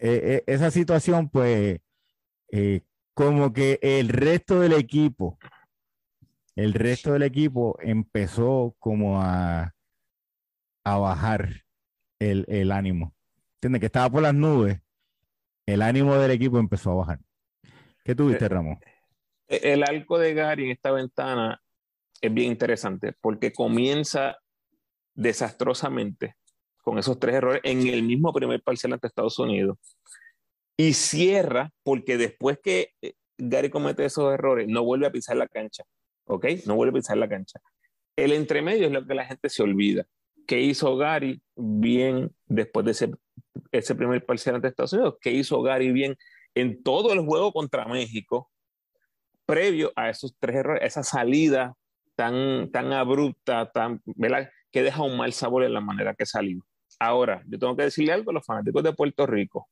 Eh, 0.00 0.20
eh, 0.22 0.44
esa 0.46 0.70
situación, 0.70 1.28
pues, 1.28 1.80
eh, 2.52 2.80
como 3.14 3.52
que 3.52 3.78
el 3.82 4.08
resto 4.08 4.60
del 4.60 4.72
equipo, 4.72 5.38
el 6.58 6.74
resto 6.74 7.12
del 7.12 7.22
equipo 7.22 7.78
empezó 7.80 8.74
como 8.80 9.22
a, 9.22 9.76
a 10.84 10.98
bajar 10.98 11.50
el, 12.18 12.72
ánimo. 12.72 13.14
¿Entiendes? 13.54 13.78
Que 13.78 13.86
estaba 13.86 14.10
por 14.10 14.22
las 14.22 14.34
nubes, 14.34 14.80
el 15.66 15.82
ánimo 15.82 16.16
del 16.16 16.32
equipo 16.32 16.58
empezó 16.58 16.90
a 16.90 16.94
bajar. 16.96 17.20
¿Qué 18.04 18.12
tuviste, 18.12 18.46
eh, 18.46 18.48
Ramón? 18.48 18.80
Eh, 19.46 19.60
el 19.62 19.84
arco 19.84 20.18
de 20.18 20.34
Gary 20.34 20.64
en 20.64 20.70
esta 20.72 20.90
ventana 20.90 21.62
es 22.20 22.34
bien 22.34 22.50
interesante 22.50 23.12
porque 23.20 23.52
comienza 23.52 24.36
desastrosamente 25.14 26.34
con 26.82 26.98
esos 26.98 27.20
tres 27.20 27.36
errores 27.36 27.60
en 27.62 27.86
el 27.86 28.02
mismo 28.02 28.32
primer 28.32 28.60
parcial 28.64 28.94
ante 28.94 29.06
Estados 29.06 29.38
Unidos 29.38 29.78
y 30.76 30.92
cierra 30.94 31.70
porque 31.84 32.16
después 32.16 32.58
que 32.60 32.94
eh, 33.00 33.12
Gary 33.36 33.70
comete 33.70 34.04
esos 34.04 34.34
errores 34.34 34.66
no 34.66 34.82
vuelve 34.82 35.06
a 35.06 35.12
pisar 35.12 35.36
la 35.36 35.46
cancha, 35.46 35.84
¿ok? 36.28 36.46
No 36.66 36.76
vuelve 36.76 36.98
a 36.98 37.00
pisar 37.00 37.16
la 37.16 37.28
cancha. 37.28 37.60
El 38.16 38.32
entremedio 38.32 38.86
es 38.86 38.92
lo 38.92 39.06
que 39.06 39.14
la 39.14 39.24
gente 39.24 39.48
se 39.48 39.62
olvida. 39.62 40.06
¿Qué 40.46 40.60
hizo 40.60 40.96
Gary 40.96 41.42
bien 41.56 42.34
después 42.46 42.86
de 42.86 43.16
ese, 43.72 43.94
primer 43.94 44.24
parcial 44.24 44.54
ante 44.54 44.68
Estados 44.68 44.92
Unidos? 44.92 45.16
¿Qué 45.20 45.30
hizo 45.30 45.60
Gary 45.62 45.92
bien 45.92 46.16
en 46.54 46.82
todo 46.82 47.12
el 47.12 47.20
juego 47.20 47.52
contra 47.52 47.86
México 47.86 48.50
previo 49.44 49.92
a 49.96 50.10
esos 50.10 50.34
tres 50.38 50.56
errores, 50.56 50.82
esa 50.84 51.02
salida 51.02 51.74
tan, 52.16 52.70
tan 52.70 52.92
abrupta, 52.92 53.70
tan, 53.70 54.02
que 54.70 54.82
deja 54.82 55.02
un 55.02 55.16
mal 55.16 55.32
sabor 55.32 55.64
en 55.64 55.74
la 55.74 55.80
manera 55.80 56.14
que 56.14 56.26
salió? 56.26 56.64
Ahora, 56.98 57.42
yo 57.46 57.58
tengo 57.58 57.76
que 57.76 57.84
decirle 57.84 58.12
algo 58.12 58.30
a 58.30 58.34
los 58.34 58.44
fanáticos 58.44 58.82
de 58.82 58.92
Puerto 58.92 59.26
Rico. 59.26 59.68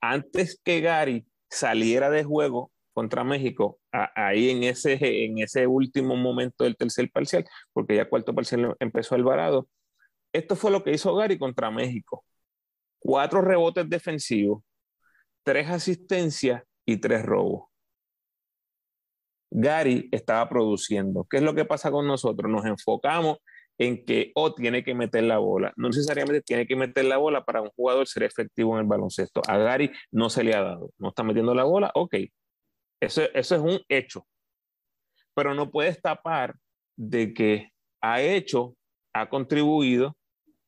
Antes 0.00 0.60
que 0.64 0.80
Gary 0.80 1.26
saliera 1.48 2.10
de 2.10 2.24
juego 2.24 2.72
contra 2.92 3.24
México, 3.24 3.78
ahí 3.92 4.50
en 4.50 4.64
ese, 4.64 4.98
en 5.24 5.38
ese 5.38 5.66
último 5.66 6.16
momento 6.16 6.64
del 6.64 6.76
tercer 6.76 7.10
parcial, 7.10 7.44
porque 7.72 7.96
ya 7.96 8.08
cuarto 8.08 8.34
parcial 8.34 8.76
empezó 8.80 9.14
Alvarado, 9.14 9.68
esto 10.32 10.56
fue 10.56 10.70
lo 10.70 10.84
que 10.84 10.92
hizo 10.92 11.14
Gary 11.14 11.38
contra 11.38 11.70
México. 11.70 12.24
Cuatro 12.98 13.40
rebotes 13.40 13.88
defensivos, 13.88 14.62
tres 15.42 15.68
asistencias 15.68 16.62
y 16.84 16.98
tres 16.98 17.24
robos. 17.24 17.68
Gary 19.50 20.08
estaba 20.12 20.48
produciendo. 20.48 21.26
¿Qué 21.28 21.38
es 21.38 21.42
lo 21.42 21.54
que 21.54 21.64
pasa 21.64 21.90
con 21.90 22.06
nosotros? 22.06 22.50
Nos 22.50 22.66
enfocamos 22.66 23.38
en 23.78 24.04
que 24.04 24.32
o 24.34 24.54
tiene 24.54 24.84
que 24.84 24.94
meter 24.94 25.24
la 25.24 25.38
bola. 25.38 25.72
No 25.76 25.88
necesariamente 25.88 26.42
tiene 26.42 26.66
que 26.66 26.76
meter 26.76 27.04
la 27.04 27.16
bola 27.16 27.44
para 27.44 27.62
un 27.62 27.70
jugador 27.70 28.06
ser 28.06 28.24
efectivo 28.24 28.74
en 28.74 28.82
el 28.82 28.86
baloncesto. 28.86 29.40
A 29.48 29.56
Gary 29.56 29.90
no 30.10 30.28
se 30.30 30.44
le 30.44 30.54
ha 30.54 30.62
dado. 30.62 30.90
No 30.98 31.08
está 31.10 31.22
metiendo 31.22 31.54
la 31.54 31.64
bola, 31.64 31.90
ok. 31.94 32.14
Eso, 33.00 33.22
eso 33.34 33.54
es 33.54 33.60
un 33.60 33.80
hecho. 33.88 34.26
Pero 35.34 35.54
no 35.54 35.70
puedes 35.70 36.00
tapar 36.00 36.56
de 36.96 37.32
que 37.32 37.70
ha 38.00 38.20
hecho, 38.20 38.74
ha 39.12 39.28
contribuido 39.28 40.16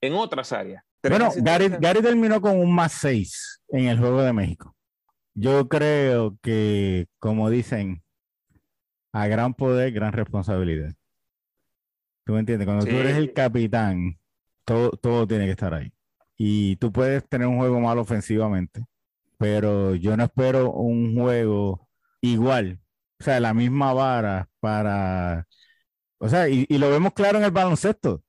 en 0.00 0.14
otras 0.14 0.52
áreas. 0.52 0.84
Bueno, 1.02 1.30
Gary, 1.36 2.02
terminó 2.02 2.40
con 2.40 2.58
un 2.58 2.74
más 2.74 2.92
seis 2.92 3.60
en 3.68 3.86
el 3.86 3.98
Juego 3.98 4.22
de 4.22 4.32
México. 4.32 4.76
Yo 5.34 5.68
creo 5.68 6.36
que, 6.42 7.06
como 7.18 7.48
dicen, 7.48 8.02
a 9.12 9.26
gran 9.26 9.54
poder, 9.54 9.92
gran 9.92 10.12
responsabilidad. 10.12 10.92
¿Tú 12.24 12.34
me 12.34 12.40
entiendes? 12.40 12.66
Cuando 12.66 12.84
tú 12.84 12.96
eres 12.96 13.16
el 13.16 13.32
capitán, 13.32 14.18
todo, 14.64 14.90
todo 14.90 15.26
tiene 15.26 15.46
que 15.46 15.52
estar 15.52 15.72
ahí. 15.72 15.92
Y 16.36 16.76
tú 16.76 16.92
puedes 16.92 17.26
tener 17.28 17.46
un 17.46 17.58
juego 17.58 17.80
malo 17.80 18.02
ofensivamente, 18.02 18.84
pero 19.38 19.94
yo 19.94 20.16
no 20.16 20.24
espero 20.24 20.70
un 20.72 21.14
juego 21.18 21.88
igual, 22.20 22.80
o 23.20 23.24
sea, 23.24 23.40
la 23.40 23.54
misma 23.54 23.92
vara 23.92 24.48
para, 24.60 25.46
o 26.18 26.28
sea, 26.28 26.48
y 26.48 26.66
lo 26.78 26.90
vemos 26.90 27.12
claro 27.14 27.38
en 27.38 27.44
el 27.44 27.50
baloncesto 27.50 28.22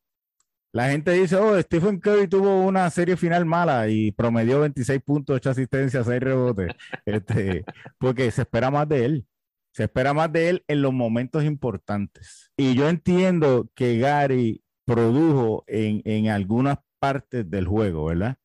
la 0.74 0.90
gente 0.90 1.12
dice, 1.12 1.36
oh, 1.36 1.60
Stephen 1.62 2.00
Curry 2.00 2.28
tuvo 2.28 2.62
una 2.66 2.90
serie 2.90 3.18
final 3.18 3.46
mala 3.46 3.90
y 3.90 4.12
promedió 4.12 4.62
26 4.62 5.02
puntos, 5.02 5.36
8 5.36 5.50
asistencias, 5.50 6.06
6 6.06 6.22
rebotes, 6.22 6.74
este, 7.06 7.66
porque 7.98 8.32
se 8.32 8.44
espera 8.44 8.72
más 8.72 8.88
de 8.88 9.06
él. 9.06 9.28
Se 9.74 9.84
espera 9.84 10.14
más 10.14 10.32
de 10.32 10.50
él 10.50 10.64
en 10.68 10.82
los 10.82 10.94
momentos 10.94 11.44
importantes. 11.44 12.52
Y 12.58 12.76
yo 12.76 12.90
entiendo 12.90 13.70
que 13.74 13.98
Gary 14.00 14.64
produjo 14.86 15.64
en, 15.68 16.02
en 16.04 16.28
algunas 16.28 16.80
partes 17.00 17.50
del 17.50 17.68
juego, 17.68 18.06
¿verdad? 18.06 18.38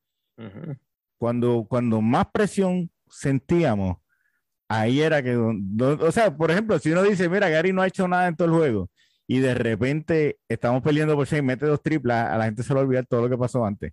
cuando, 1.19 1.67
cuando 1.69 2.01
más 2.01 2.27
presión 2.33 2.91
sentíamos, 3.09 3.97
ahí 4.69 5.01
era 5.01 5.23
que, 5.23 5.37
o 5.37 6.13
sea, 6.13 6.37
por 6.37 6.51
ejemplo, 6.51 6.79
si 6.79 6.93
uno 6.93 7.03
dice, 7.03 7.29
mira, 7.29 7.49
Gary 7.49 7.73
no 7.73 7.83
ha 7.83 7.87
hecho 7.87 8.09
nada 8.09 8.29
en 8.29 8.37
todo 8.37 8.49
el 8.49 8.55
juego, 8.55 8.91
y 9.27 9.41
de 9.41 9.55
repente 9.55 10.39
estamos 10.49 10.83
peleando 10.83 11.15
por 11.15 11.27
seis, 11.27 11.43
mete 11.43 11.67
dos 11.67 11.83
triplas, 11.83 12.31
a 12.31 12.39
la 12.39 12.45
gente 12.45 12.63
se 12.63 12.73
le 12.75 12.81
olvida 12.81 13.03
todo 13.03 13.23
lo 13.23 13.29
que 13.29 13.39
pasó 13.39 13.65
antes. 13.65 13.93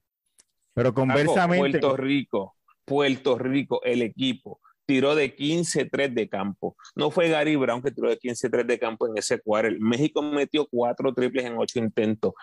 Pero 0.74 0.94
conversamente. 0.94 1.80
Puerto 1.80 1.98
Rico, 1.98 2.56
Puerto 2.86 3.38
Rico, 3.38 3.84
el 3.84 4.02
equipo 4.02 4.60
tiró 4.86 5.16
de 5.16 5.36
15-3 5.36 6.14
de 6.14 6.30
campo. 6.30 6.76
No 6.96 7.10
fue 7.12 7.30
Gary 7.30 7.56
Brown 7.56 7.82
que 7.82 7.92
tiró 7.92 8.10
de 8.10 8.20
15-3 8.20 8.66
de 8.66 8.80
campo 8.80 9.08
en 9.08 9.18
ese 9.18 9.40
cuadro. 9.40 9.72
México 9.80 10.22
metió 10.22 10.68
cuatro 10.70 11.14
triples 11.14 11.46
en 11.46 11.58
ocho 11.58 11.80
intentos. 11.80 12.34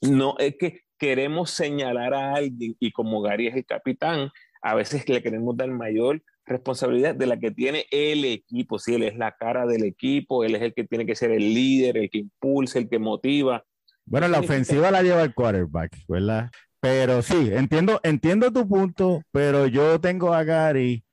No 0.00 0.36
es 0.38 0.56
que 0.56 0.82
queremos 0.96 1.50
señalar 1.50 2.14
a 2.14 2.34
alguien 2.34 2.76
y 2.78 2.92
como 2.92 3.20
Gary 3.20 3.48
es 3.48 3.56
el 3.56 3.66
capitán, 3.66 4.30
a 4.62 4.74
veces 4.74 5.08
le 5.08 5.22
queremos 5.22 5.56
dar 5.56 5.70
mayor 5.70 6.22
responsabilidad 6.48 7.14
de 7.14 7.26
la 7.26 7.38
que 7.38 7.50
tiene 7.50 7.86
el 7.90 8.24
equipo. 8.24 8.78
Si 8.78 8.94
él 8.94 9.02
es 9.02 9.16
la 9.16 9.32
cara 9.32 9.66
del 9.66 9.84
equipo, 9.84 10.44
él 10.44 10.54
es 10.54 10.62
el 10.62 10.74
que 10.74 10.84
tiene 10.84 11.06
que 11.06 11.14
ser 11.14 11.30
el 11.30 11.54
líder, 11.54 11.96
el 11.96 12.10
que 12.10 12.18
impulsa, 12.18 12.78
el 12.78 12.88
que 12.88 12.98
motiva. 12.98 13.64
Bueno, 14.04 14.28
la 14.28 14.40
ofensiva 14.40 14.90
la 14.90 15.02
lleva 15.02 15.22
el 15.22 15.34
quarterback, 15.34 15.96
¿verdad? 16.08 16.50
Pero 16.80 17.22
sí, 17.22 17.50
entiendo, 17.52 18.00
entiendo 18.02 18.52
tu 18.52 18.66
punto, 18.66 19.22
pero 19.32 19.66
yo 19.66 20.00
tengo 20.00 20.32
a 20.32 20.44
Gary 20.44 21.04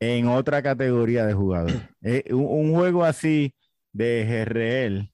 en 0.00 0.26
otra 0.28 0.62
categoría 0.62 1.26
de 1.26 1.34
jugador. 1.34 1.72
Eh, 2.00 2.32
un, 2.32 2.72
juego 2.72 3.04
así 3.04 3.54
de 3.92 4.24
GRL, 4.24 5.12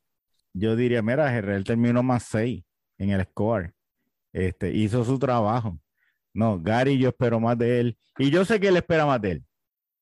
yo 0.52 0.76
diría, 0.76 1.00
mira, 1.00 1.32
GRL 1.32 1.64
terminó 1.64 2.02
más 2.02 2.24
6 2.24 2.62
en 2.98 3.10
el 3.10 3.24
score. 3.24 3.72
Este, 4.34 4.70
hizo 4.70 5.02
su 5.02 5.18
trabajo. 5.18 5.78
No, 6.34 6.60
Gary 6.60 6.98
yo 6.98 7.08
espero 7.08 7.40
más 7.40 7.56
de 7.56 7.80
él. 7.80 7.98
Y 8.18 8.30
yo 8.30 8.44
sé 8.44 8.60
que 8.60 8.68
él 8.68 8.76
espera 8.76 9.06
más 9.06 9.20
de 9.22 9.30
él. 9.32 9.44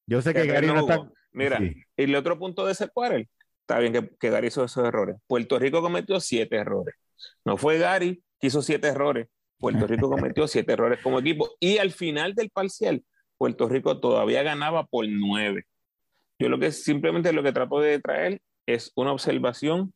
Yo 0.07 0.21
sé 0.21 0.35
que, 0.35 0.47
Gary 0.47 0.67
no 0.67 0.81
está... 0.81 1.09
Mira, 1.31 1.61
y 1.63 1.85
el 1.97 2.15
otro 2.17 2.39
punto 2.39 2.67
de 2.67 2.73
ese 2.73 2.89
cuadro, 2.89 3.19
está 3.61 3.79
bien 3.79 3.93
que, 3.93 4.11
que, 4.19 4.31
Gary 4.31 4.49
hizo 4.49 4.65
esos 4.65 4.85
errores. 4.85 5.17
Puerto 5.27 5.59
Rico 5.59 5.81
cometió 5.81 6.19
siete 6.21 6.57
errores. 6.57 6.95
No 7.45 7.57
fue 7.57 7.79
Gary 7.79 8.23
que 8.41 8.49
hizo 8.49 8.63
siete 8.63 8.89
errores. 8.89 9.29
Puerto 9.59 9.87
Rico 9.87 10.11
cometió 10.11 10.49
siete 10.49 10.73
errores 10.73 11.01
como 11.03 11.21
equipo. 11.21 11.51
Y 11.61 11.79
al 11.79 11.93
final 11.93 12.35
del 12.35 12.51
parcial, 12.51 13.05
Puerto 13.39 13.69
Rico 13.69 14.01
todavía 14.01 14.43
ganaba 14.43 14.85
por 14.87 15.07
nueve. 15.09 15.67
Yo 16.39 16.49
lo 16.49 16.59
que 16.59 16.73
simplemente 16.73 17.33
lo 17.33 17.43
que 17.43 17.53
trato 17.53 17.79
de 17.79 18.01
traer 18.01 18.43
es 18.67 18.91
una 18.97 19.13
observación 19.13 19.95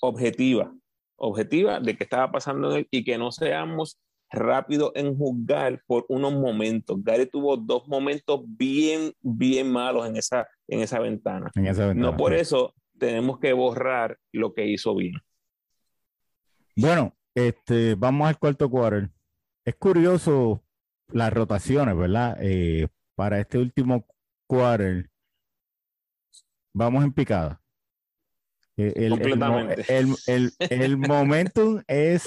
objetiva. 0.00 0.74
objetiva 1.16 1.80
de 1.80 1.96
qué 1.96 2.04
estaba 2.04 2.30
pasando 2.30 2.72
en 2.72 2.78
él 2.78 2.88
y 2.90 3.04
que 3.04 3.18
no 3.18 3.32
seamos 3.32 3.98
rápidos 4.30 4.92
en 4.94 5.16
juzgar 5.16 5.82
por 5.86 6.04
unos 6.08 6.32
momentos. 6.32 6.98
Gary 7.02 7.26
tuvo 7.26 7.56
dos 7.56 7.86
momentos 7.88 8.40
bien, 8.44 9.12
bien 9.20 9.70
malos 9.70 10.06
en 10.06 10.16
esa, 10.16 10.46
en 10.66 10.80
esa 10.80 10.98
ventana. 10.98 11.50
no 11.94 12.16
por 12.16 12.34
eso 12.34 12.74
tenemos 12.98 13.38
que 13.38 13.52
borrar 13.52 14.18
lo 14.32 14.52
que 14.54 14.66
hizo 14.66 14.94
bien. 14.94 15.14
Bueno, 16.76 17.16
este, 17.34 17.94
vamos 17.94 18.28
al 18.28 18.38
cuarto 18.38 18.70
quarter. 18.70 19.10
Es 19.64 19.74
curioso 19.76 20.62
las 21.08 21.32
rotaciones, 21.32 21.96
¿verdad? 21.96 22.36
Eh, 22.40 22.88
para 23.14 23.40
este 23.40 23.58
último 23.58 24.06
quarter, 24.46 25.10
vamos 26.72 27.04
en 27.04 27.12
picada. 27.12 27.60
Eh, 28.76 28.92
el, 28.94 29.10
completamente. 29.10 29.84
El, 29.88 30.52
el, 30.58 30.96
momentum 31.08 31.82
es 31.88 32.24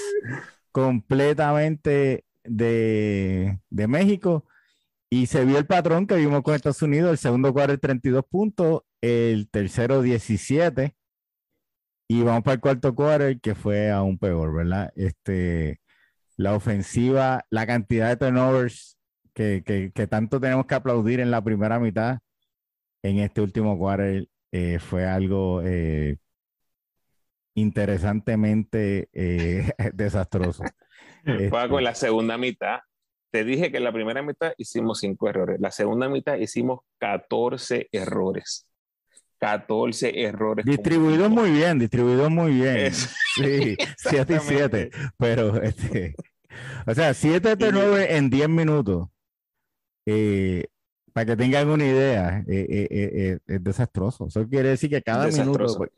completamente 0.72 2.24
de, 2.44 3.58
México 3.70 4.46
y 5.10 5.26
se 5.26 5.44
vio 5.44 5.58
el 5.58 5.66
patrón 5.66 6.06
que 6.06 6.16
vimos 6.16 6.42
con 6.42 6.54
Estados 6.54 6.82
Unidos, 6.82 7.10
el 7.10 7.18
segundo 7.18 7.52
cuarto 7.52 7.78
32 7.78 8.24
puntos, 8.28 8.82
el 9.00 9.48
tercero 9.50 10.02
17 10.02 10.96
y 12.08 12.22
vamos 12.22 12.42
para 12.42 12.54
el 12.54 12.60
cuarto 12.60 12.94
quarter 12.94 13.40
que 13.40 13.54
fue 13.54 13.90
aún 13.90 14.18
peor, 14.18 14.54
¿verdad? 14.54 14.92
Este, 14.96 15.80
la 16.36 16.54
ofensiva, 16.54 17.44
la 17.50 17.66
cantidad 17.66 18.08
de 18.08 18.16
turnovers 18.16 18.98
que, 19.34 19.62
que, 19.64 20.06
tanto 20.06 20.40
tenemos 20.40 20.66
que 20.66 20.74
aplaudir 20.74 21.20
en 21.20 21.30
la 21.30 21.42
primera 21.42 21.78
mitad, 21.78 22.18
en 23.02 23.18
este 23.18 23.40
último 23.40 23.78
quarter 23.78 24.28
eh, 24.52 24.78
fue 24.78 25.06
algo 25.06 25.62
eh, 25.64 26.18
interesantemente 27.54 29.08
eh, 29.12 29.72
desastroso. 29.92 30.64
Paco, 31.50 31.78
en 31.78 31.84
la 31.84 31.94
segunda 31.94 32.36
mitad, 32.36 32.80
te 33.30 33.44
dije 33.44 33.70
que 33.70 33.78
en 33.78 33.84
la 33.84 33.92
primera 33.92 34.22
mitad 34.22 34.52
hicimos 34.58 35.00
cinco 35.00 35.28
errores, 35.28 35.60
la 35.60 35.70
segunda 35.70 36.08
mitad 36.08 36.36
hicimos 36.36 36.80
14 36.98 37.88
errores. 37.92 38.66
14 39.38 40.22
errores. 40.22 40.64
Distribuido 40.64 41.28
muy 41.28 41.50
bien, 41.50 41.76
distribuido 41.76 42.30
muy 42.30 42.52
bien. 42.52 42.92
sí, 42.92 43.76
7 43.96 44.36
y 44.36 44.38
7. 44.38 44.90
Pero, 45.18 45.60
este, 45.60 46.14
o 46.86 46.94
sea, 46.94 47.12
7 47.12 47.56
de 47.56 47.72
9 47.72 48.16
en 48.16 48.30
10 48.30 48.48
minutos. 48.48 49.08
Eh, 50.06 50.66
para 51.12 51.26
que 51.26 51.36
tengan 51.36 51.68
una 51.68 51.84
idea, 51.84 52.44
eh, 52.48 52.86
eh, 52.88 53.38
es 53.44 53.64
desastroso. 53.64 54.28
Eso 54.28 54.48
quiere 54.48 54.70
decir 54.70 54.90
que 54.90 55.02
cada 55.02 55.26
minuto 55.26 55.88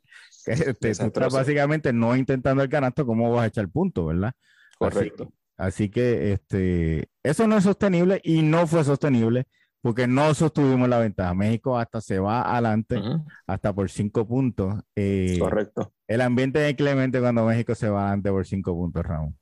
pues, 0.44 0.60
este, 0.66 0.90
estás 0.90 1.32
básicamente 1.32 1.92
no 1.92 2.16
intentando 2.16 2.62
el 2.62 2.68
canasto, 2.68 3.06
¿cómo 3.06 3.30
vas 3.32 3.44
a 3.44 3.46
echar 3.48 3.68
punto, 3.68 4.06
verdad? 4.06 4.32
Correcto. 4.78 5.32
Así, 5.56 5.88
que 5.88 6.32
este, 6.32 7.08
eso 7.22 7.46
no 7.46 7.56
es 7.56 7.64
sostenible 7.64 8.20
y 8.24 8.42
no 8.42 8.66
fue 8.66 8.82
sostenible 8.82 9.46
porque 9.84 10.06
no 10.06 10.32
sostuvimos 10.32 10.88
la 10.88 10.98
ventaja. 10.98 11.34
México 11.34 11.78
hasta 11.78 12.00
se 12.00 12.18
va 12.18 12.50
adelante, 12.50 12.98
hasta 13.46 13.70
por 13.72 13.90
cinco 13.90 14.26
puntos. 14.26 14.82
Eh, 14.96 15.36
Correcto. 15.38 15.92
El 16.08 16.22
ambiente 16.22 16.66
es 16.66 16.74
clemente 16.74 17.20
cuando 17.20 17.44
México 17.44 17.74
se 17.74 17.90
va 17.90 18.04
adelante 18.04 18.30
por 18.30 18.46
cinco 18.46 18.72
puntos, 18.72 19.04
Ramón. 19.04 19.38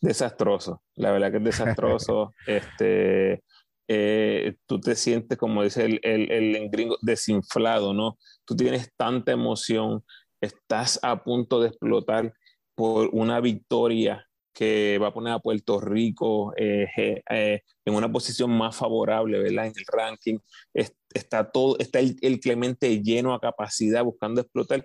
Desastroso, 0.00 0.82
la 0.94 1.10
verdad 1.12 1.30
que 1.30 1.36
es 1.36 1.44
desastroso. 1.44 2.32
este, 2.46 3.42
eh, 3.88 4.56
tú 4.66 4.80
te 4.80 4.94
sientes, 4.94 5.38
como 5.38 5.62
dice 5.62 5.84
el, 5.84 6.00
el, 6.02 6.30
el 6.30 6.68
gringo, 6.70 6.96
desinflado, 7.00 7.94
¿no? 7.94 8.18
Tú 8.44 8.54
tienes 8.54 8.92
tanta 8.96 9.32
emoción, 9.32 10.04
estás 10.40 11.00
a 11.02 11.24
punto 11.24 11.60
de 11.60 11.68
explotar 11.68 12.34
por 12.74 13.10
una 13.12 13.40
victoria 13.40 14.28
que 14.58 14.98
va 14.98 15.08
a 15.08 15.14
poner 15.14 15.32
a 15.32 15.38
Puerto 15.38 15.80
Rico 15.80 16.52
eh, 16.56 16.88
eh, 17.30 17.62
en 17.84 17.94
una 17.94 18.10
posición 18.10 18.50
más 18.50 18.74
favorable, 18.76 19.38
¿verdad? 19.38 19.66
En 19.66 19.72
el 19.76 19.84
ranking. 19.86 20.38
está 20.74 21.50
todo, 21.52 21.78
está 21.78 22.00
el, 22.00 22.40
Clemente 22.40 23.00
lleno 23.00 23.34
a 23.34 23.40
capacidad 23.40 24.02
buscando 24.02 24.40
explotar, 24.40 24.84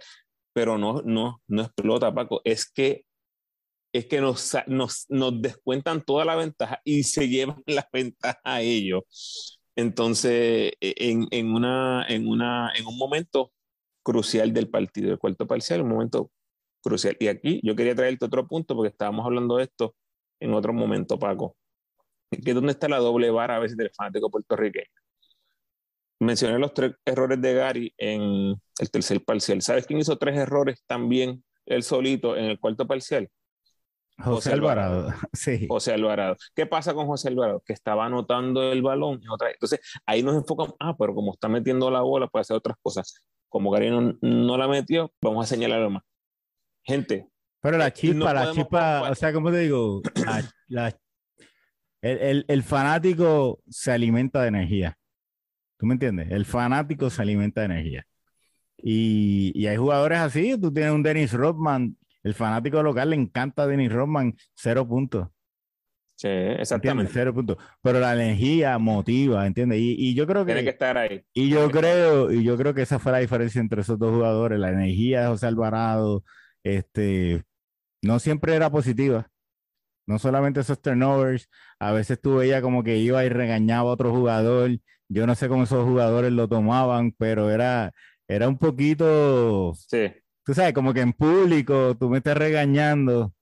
pero 0.54 0.78
no, 0.78 1.02
no, 1.04 1.42
no 1.48 1.64
explota, 1.64 2.14
Paco. 2.14 2.42
Es 2.44 2.72
que, 2.72 3.06
es 3.94 4.08
que 4.08 4.20
nos, 4.20 4.58
nos, 4.68 5.06
nos 5.10 5.42
descuentan 5.42 6.02
toda 6.02 6.26
la 6.26 6.36
ventaja 6.36 6.82
y 6.84 7.04
se 7.04 7.30
llevan 7.30 7.64
la 7.68 7.88
ventaja 7.94 8.42
a 8.44 8.62
ellos. 8.62 9.60
Entonces, 9.76 10.74
e, 10.82 10.96
en, 10.98 11.28
en, 11.32 11.54
una, 11.54 12.06
en, 12.10 12.28
una, 12.28 12.72
en 12.76 12.88
un 12.88 12.98
momento 12.98 13.54
crucial 14.02 14.52
del 14.52 14.70
partido, 14.70 15.12
el 15.12 15.20
cuarto 15.20 15.48
parcial, 15.48 15.82
un 15.82 15.90
momento 15.90 16.32
crucial. 16.82 17.16
Y 17.20 17.28
aquí 17.28 17.62
yo 17.64 17.76
quería 17.76 17.96
traerte 17.96 18.26
otro 18.26 18.48
punto 18.48 18.76
porque 18.76 18.90
estábamos 18.90 19.26
hablando 19.26 19.58
de 19.58 19.66
esto 19.66 19.96
en 20.40 20.54
otro 20.54 20.74
momento, 20.74 21.18
Paco, 21.20 21.56
que 22.32 22.50
es 22.52 22.56
donde 22.56 22.72
está 22.74 22.90
la 22.90 22.98
doble 22.98 23.30
vara 23.30 23.58
a 23.58 23.60
veces 23.60 23.78
del 23.78 23.92
fanático 23.92 24.30
puertorriqueño. 24.30 24.88
Mencioné 26.20 26.58
los 26.58 26.74
tres 26.74 26.94
errores 27.06 27.42
de 27.42 27.54
Gary 27.54 27.94
en 27.98 28.56
el 28.80 28.92
tercer 28.92 29.24
parcial. 29.24 29.62
¿Sabes 29.62 29.86
quién 29.86 30.00
hizo 30.00 30.18
tres 30.18 30.38
errores 30.38 30.84
también 30.88 31.44
él 31.66 31.84
solito 31.84 32.36
en 32.36 32.46
el 32.46 32.60
cuarto 32.60 32.88
parcial? 32.88 33.30
José, 34.18 34.54
Alvarado. 34.54 35.08
Sí. 35.34 35.68
José 35.68 35.94
Alvarado. 35.94 36.36
¿Qué 36.56 36.66
pasa 36.66 36.94
con 36.94 37.08
José 37.08 37.30
Alvarado? 37.30 37.62
Que 37.66 37.74
estaba 37.74 38.06
anotando 38.06 38.72
el 38.72 38.82
balón. 38.82 39.22
otra... 39.30 39.52
Entonces, 39.52 39.80
ahí 40.06 40.24
nos 40.24 40.36
enfocamos. 40.36 40.76
Ah, 40.80 40.96
pero 40.98 41.16
como 41.16 41.34
está 41.34 41.50
metiendo 41.50 41.90
la 41.90 42.02
bola, 42.02 42.28
puede 42.28 42.42
hacer 42.42 42.58
otras 42.58 42.78
cosas. 42.82 43.24
Como 43.50 43.72
Gary 43.72 43.90
no, 43.90 44.18
no 44.22 44.58
la 44.58 44.68
metió, 44.68 45.12
vamos 45.22 45.46
a 45.46 45.50
señalarlo 45.50 45.90
más 45.90 46.04
gente. 46.84 47.28
Pero 47.62 47.78
la 47.78 47.92
chispa, 47.92 48.34
la 48.34 48.52
chispa, 48.52 49.10
o 49.10 49.16
sea, 49.16 49.32
¿cómo 49.32 49.50
te 49.50 49.60
digo? 49.60 50.02
el, 52.02 52.64
fanático 52.64 53.62
se 53.70 53.92
alimenta 53.92 54.42
de 54.42 54.50
energía. 54.50 54.98
¿Tú 55.78 55.86
me 55.86 55.94
entiendes? 55.94 56.30
El 56.30 56.46
fanático 56.46 57.10
se 57.10 57.22
alimenta 57.22 57.62
de 57.62 57.66
energía. 57.66 58.06
Y, 58.78 59.66
hay 59.66 59.78
jugadores 59.78 60.20
así. 60.20 60.58
Tú 60.60 60.74
tienes 60.74 60.92
un 60.92 61.04
Dennis 61.04 61.32
Rodman. 61.32 61.96
El 62.24 62.34
fanático 62.34 62.82
local 62.82 63.10
le 63.10 63.18
encanta 63.18 63.64
a 63.64 63.68
Dennis 63.68 63.92
Rodman. 63.92 64.36
Cero 64.56 64.88
puntos. 64.88 65.28
Sí, 66.16 66.30
exactamente. 66.30 67.12
Cero 67.14 67.34
puntos. 67.34 67.58
Pero 67.82 68.00
la 68.00 68.14
energía 68.14 68.78
motiva, 68.78 69.46
¿entiendes? 69.46 69.80
Y, 69.82 70.16
yo 70.16 70.26
creo 70.26 70.46
que. 70.46 70.54
Tiene 70.54 70.64
que 70.64 70.72
estar 70.72 70.98
ahí. 70.98 71.24
Y 71.34 71.50
yo 71.50 71.70
creo, 71.70 72.32
y 72.32 72.44
yo 72.44 72.58
creo 72.58 72.74
que 72.74 72.84
esa 72.84 73.00
fue 73.00 73.12
la 73.12 73.18
diferencia 73.18 73.60
entre 73.60 73.82
esos 73.82 74.00
dos 74.00 74.14
jugadores. 74.14 74.60
La 74.60 74.70
energía 74.70 75.22
de 75.22 75.28
José 75.28 75.48
Alvarado 75.48 76.24
este, 76.64 77.44
no 78.02 78.20
siempre 78.20 78.56
era 78.56 78.70
positiva. 78.70 79.30
No 80.06 80.20
solamente 80.20 80.60
esos 80.60 80.82
turnovers, 80.82 81.50
a 81.80 81.92
veces 81.94 82.20
tú 82.22 82.38
veías 82.38 82.62
como 82.62 82.84
que 82.84 82.98
iba 82.98 83.24
y 83.24 83.30
regañaba 83.30 83.90
a 83.90 83.94
otro 83.94 84.12
jugador. 84.12 84.72
Yo 85.10 85.28
no 85.28 85.36
sé 85.36 85.48
cómo 85.48 85.64
esos 85.64 85.86
jugadores 85.86 86.32
lo 86.32 86.48
tomaban, 86.48 87.14
pero 87.18 87.50
era, 87.50 87.92
era 88.28 88.50
un 88.50 88.58
poquito, 88.58 89.74
sí. 89.76 90.12
Tú 90.44 90.54
sabes, 90.54 90.74
como 90.74 90.94
que 90.94 91.02
en 91.02 91.14
público 91.14 91.96
tú 91.98 92.10
me 92.10 92.18
estás 92.18 92.38
regañando, 92.38 93.34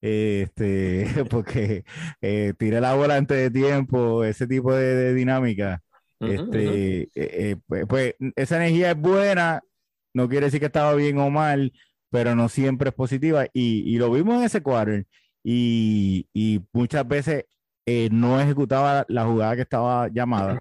este, 0.00 1.06
porque 1.30 1.84
eh, 2.20 2.54
tiré 2.58 2.80
la 2.80 2.94
bola 2.94 3.16
antes 3.16 3.36
de 3.38 3.50
tiempo, 3.50 4.24
ese 4.24 4.46
tipo 4.46 4.74
de, 4.74 5.14
dinámica. 5.14 5.82
este, 6.20 7.02
eh, 7.02 7.08
eh, 7.14 7.56
pues, 7.66 7.86
pues, 7.88 8.14
esa 8.36 8.56
energía 8.56 8.90
es 8.92 8.96
buena, 8.98 9.62
no 10.14 10.28
quiere 10.28 10.46
decir 10.46 10.60
que 10.60 10.66
estaba 10.66 10.94
bien 10.94 11.18
o 11.18 11.30
mal, 11.30 11.72
pero 12.10 12.34
no 12.34 12.48
siempre 12.48 12.90
es 12.90 12.94
positiva. 12.94 13.46
Y, 13.52 13.98
lo 13.98 14.10
vimos 14.10 14.36
en 14.38 14.44
ese 14.44 14.62
quarter. 14.62 15.06
Y, 15.44 16.28
muchas 16.72 17.06
veces 17.06 17.44
eh, 17.86 18.08
no 18.10 18.40
ejecutaba 18.40 19.04
la 19.08 19.24
jugada 19.24 19.56
que 19.56 19.62
estaba 19.62 20.08
llamada. 20.08 20.60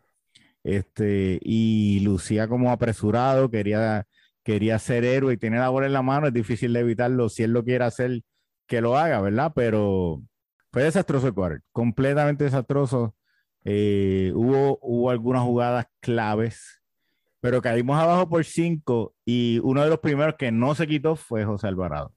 Este, 0.64 1.40
y 1.42 2.02
lucía 2.02 2.48
como 2.48 2.72
apresurado, 2.72 3.50
quería, 3.50 4.06
quería 4.48 4.80
ser 4.80 5.04
héroe 5.04 5.34
y 5.34 5.38
tener 5.38 5.60
la 5.60 5.70
bola 5.70 5.88
en 5.88 5.94
la 5.94 6.02
mano. 6.02 6.28
Es 6.28 6.34
difícil 6.34 6.74
de 6.74 6.80
evitarlo. 6.82 7.30
Si 7.30 7.44
él 7.44 7.52
lo 7.52 7.64
quiere 7.64 7.84
hacer, 7.84 8.22
que 8.68 8.82
lo 8.82 8.98
haga, 8.98 9.22
¿verdad? 9.22 9.52
Pero 9.56 10.24
fue 10.72 10.84
desastroso 10.84 11.28
el 11.28 11.34
quarter, 11.34 11.62
completamente 11.72 12.46
desastroso. 12.46 13.16
Eh, 13.66 14.32
hubo, 14.36 14.80
hubo 14.82 15.10
algunas 15.10 15.44
jugadas 15.44 15.86
claves 16.00 16.78
pero 17.40 17.62
caímos 17.62 17.98
abajo 17.98 18.30
por 18.30 18.44
cinco 18.46 19.16
y 19.26 19.60
uno 19.64 19.84
de 19.84 19.90
los 19.90 20.00
primeros 20.00 20.36
que 20.36 20.52
no 20.52 20.76
se 20.76 20.88
quitó 20.88 21.16
fue 21.16 21.46
José 21.46 21.68
Alvarado. 21.68 22.14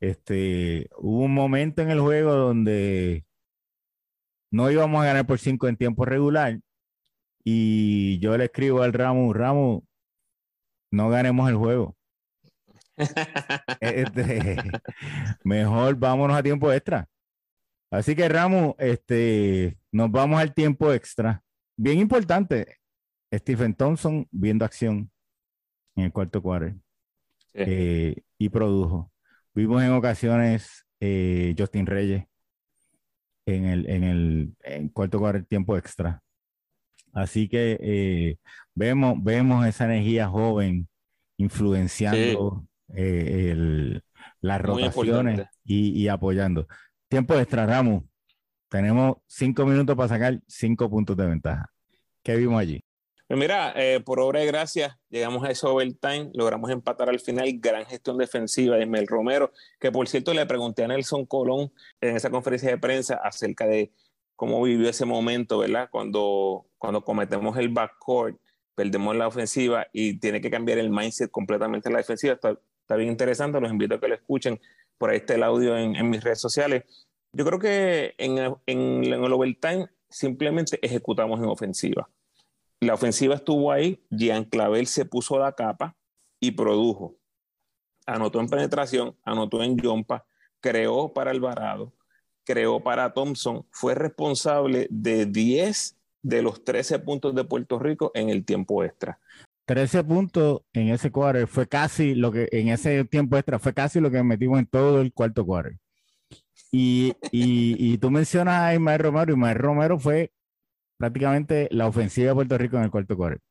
Este, 0.00 0.88
hubo 0.98 1.24
un 1.24 1.34
momento 1.34 1.82
en 1.82 1.90
el 1.90 2.00
juego 2.00 2.32
donde 2.34 3.26
no 4.50 4.70
íbamos 4.70 5.02
a 5.02 5.06
ganar 5.06 5.26
por 5.26 5.38
cinco 5.38 5.68
en 5.68 5.76
tiempo 5.76 6.04
regular 6.04 6.60
y 7.44 8.18
yo 8.20 8.36
le 8.36 8.46
escribo 8.46 8.82
al 8.82 8.92
Ramo, 8.92 9.32
Ramo, 9.32 9.84
no 10.96 11.10
ganemos 11.10 11.48
el 11.48 11.56
juego. 11.56 11.96
Este, 13.80 14.56
mejor 15.44 15.96
vámonos 15.96 16.34
a 16.34 16.42
tiempo 16.42 16.72
extra. 16.72 17.06
Así 17.90 18.16
que 18.16 18.26
Ramos, 18.26 18.74
este, 18.78 19.78
nos 19.92 20.10
vamos 20.10 20.40
al 20.40 20.54
tiempo 20.54 20.92
extra. 20.92 21.42
Bien 21.76 21.98
importante, 21.98 22.78
Stephen 23.32 23.74
Thompson 23.74 24.26
viendo 24.30 24.64
acción 24.64 25.10
en 25.94 26.04
el 26.04 26.12
cuarto 26.12 26.42
cuadro 26.42 26.74
eh, 27.52 28.16
y 28.38 28.48
produjo. 28.48 29.12
vimos 29.54 29.82
en 29.82 29.92
ocasiones 29.92 30.86
eh, 31.00 31.54
Justin 31.56 31.86
Reyes 31.86 32.24
en 33.46 33.66
el, 33.66 33.88
en 33.90 34.04
el 34.64 34.92
cuarto 34.92 35.18
cuarto 35.18 35.44
tiempo 35.44 35.76
extra. 35.76 36.22
Así 37.16 37.48
que 37.48 37.78
eh, 37.80 38.36
vemos, 38.74 39.14
vemos 39.22 39.66
esa 39.66 39.86
energía 39.86 40.28
joven 40.28 40.86
influenciando 41.38 42.66
eh, 42.94 43.98
las 44.42 44.60
rotaciones 44.60 45.48
y, 45.64 46.08
apoyando. 46.08 46.66
Tiempo 47.08 47.34
extra, 47.36 47.64
Ramos. 47.64 48.04
Tenemos 48.68 49.16
cinco 49.26 49.64
minutos 49.64 49.96
para 49.96 50.10
sacar 50.10 50.40
cinco 50.46 50.90
puntos 50.90 51.16
de 51.16 51.26
ventaja. 51.26 51.70
¿Qué 52.22 52.36
vimos 52.36 52.60
allí? 52.60 52.84
Pues 53.26 53.40
mira, 53.40 53.72
eh, 53.74 54.00
por 54.00 54.20
obra 54.20 54.40
de 54.40 54.46
gracia, 54.46 54.98
llegamos 55.08 55.42
a 55.42 55.50
ese 55.50 55.66
overtime, 55.66 56.30
logramos 56.34 56.70
empatar 56.70 57.08
al 57.08 57.18
final, 57.18 57.50
gran 57.54 57.86
gestión 57.86 58.18
defensiva 58.18 58.76
de 58.76 58.84
Mel 58.84 59.06
Romero, 59.06 59.52
que 59.80 59.90
por 59.90 60.06
cierto 60.06 60.34
le 60.34 60.44
pregunté 60.44 60.84
a 60.84 60.88
Nelson 60.88 61.24
Colón 61.24 61.72
en 62.02 62.14
esa 62.14 62.28
conferencia 62.28 62.68
de 62.68 62.76
prensa 62.76 63.18
acerca 63.24 63.66
de 63.66 63.90
cómo 64.36 64.62
vivió 64.62 64.88
ese 64.88 65.04
momento, 65.04 65.58
¿verdad? 65.58 65.88
Cuando, 65.90 66.66
cuando 66.78 67.02
cometemos 67.02 67.56
el 67.58 67.70
backcourt, 67.70 68.38
perdemos 68.74 69.16
la 69.16 69.26
ofensiva 69.26 69.86
y 69.92 70.18
tiene 70.18 70.40
que 70.40 70.50
cambiar 70.50 70.78
el 70.78 70.90
mindset 70.90 71.30
completamente 71.30 71.88
en 71.88 71.94
la 71.94 71.98
defensiva. 71.98 72.34
Está, 72.34 72.58
está 72.80 72.96
bien 72.96 73.10
interesante, 73.10 73.60
los 73.60 73.70
invito 73.70 73.96
a 73.96 74.00
que 74.00 74.08
lo 74.08 74.14
escuchen. 74.14 74.60
Por 74.98 75.10
ahí 75.10 75.18
está 75.18 75.34
el 75.34 75.42
audio 75.42 75.76
en, 75.76 75.96
en 75.96 76.08
mis 76.10 76.22
redes 76.22 76.40
sociales. 76.40 76.84
Yo 77.32 77.44
creo 77.44 77.58
que 77.58 78.14
en, 78.18 78.38
en, 78.38 78.54
en 78.66 79.24
el 79.24 79.32
overtime 79.32 79.88
simplemente 80.08 80.78
ejecutamos 80.82 81.40
en 81.40 81.46
ofensiva 81.46 82.08
la 82.80 82.94
ofensiva 82.94 83.34
estuvo 83.34 83.72
ahí, 83.72 84.04
Jean 84.10 84.44
Clavel 84.44 84.86
se 84.86 85.04
puso 85.04 85.38
la 85.38 85.52
capa 85.52 85.96
y 86.40 86.52
produjo. 86.52 87.16
Anotó 88.06 88.40
en 88.40 88.48
penetración, 88.48 89.16
anotó 89.24 89.62
en 89.62 89.76
Yompa, 89.78 90.26
creó 90.60 91.12
para 91.12 91.30
Alvarado, 91.30 91.92
creó 92.46 92.80
para 92.80 93.12
Thompson, 93.12 93.66
fue 93.70 93.94
responsable 93.94 94.86
de 94.88 95.26
10 95.26 95.96
de 96.22 96.42
los 96.42 96.64
13 96.64 97.00
puntos 97.00 97.34
de 97.34 97.44
Puerto 97.44 97.78
Rico 97.78 98.10
en 98.14 98.30
el 98.30 98.44
tiempo 98.44 98.82
extra. 98.84 99.18
13 99.66 100.04
puntos 100.04 100.62
en 100.72 100.88
ese 100.88 101.10
cuadro 101.10 101.46
fue 101.48 101.66
casi 101.66 102.14
lo 102.14 102.30
que 102.30 102.48
en 102.52 102.68
ese 102.68 103.04
tiempo 103.04 103.36
extra 103.36 103.58
fue 103.58 103.74
casi 103.74 104.00
lo 104.00 104.10
que 104.10 104.22
metimos 104.22 104.60
en 104.60 104.66
todo 104.66 105.00
el 105.00 105.12
cuarto 105.12 105.44
cuadro. 105.44 105.76
Y, 106.70 107.14
y, 107.30 107.96
tú 107.98 108.10
mencionas 108.10 108.60
a 108.60 108.74
Ismael 108.74 109.00
Romero, 109.00 109.32
Ismael 109.32 109.56
Romero 109.56 109.98
fue 109.98 110.32
prácticamente 110.98 111.68
la 111.70 111.86
ofensiva 111.86 112.28
de 112.28 112.34
Puerto 112.34 112.58
Rico 112.58 112.76
en 112.76 112.84
el 112.84 112.90
cuarto 112.90 113.16
cuarto. 113.16 113.42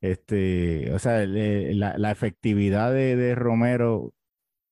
Este, 0.00 0.92
o 0.92 0.98
sea, 0.98 1.24
la, 1.26 2.10
efectividad 2.10 2.92
de, 2.92 3.34
Romero, 3.34 4.12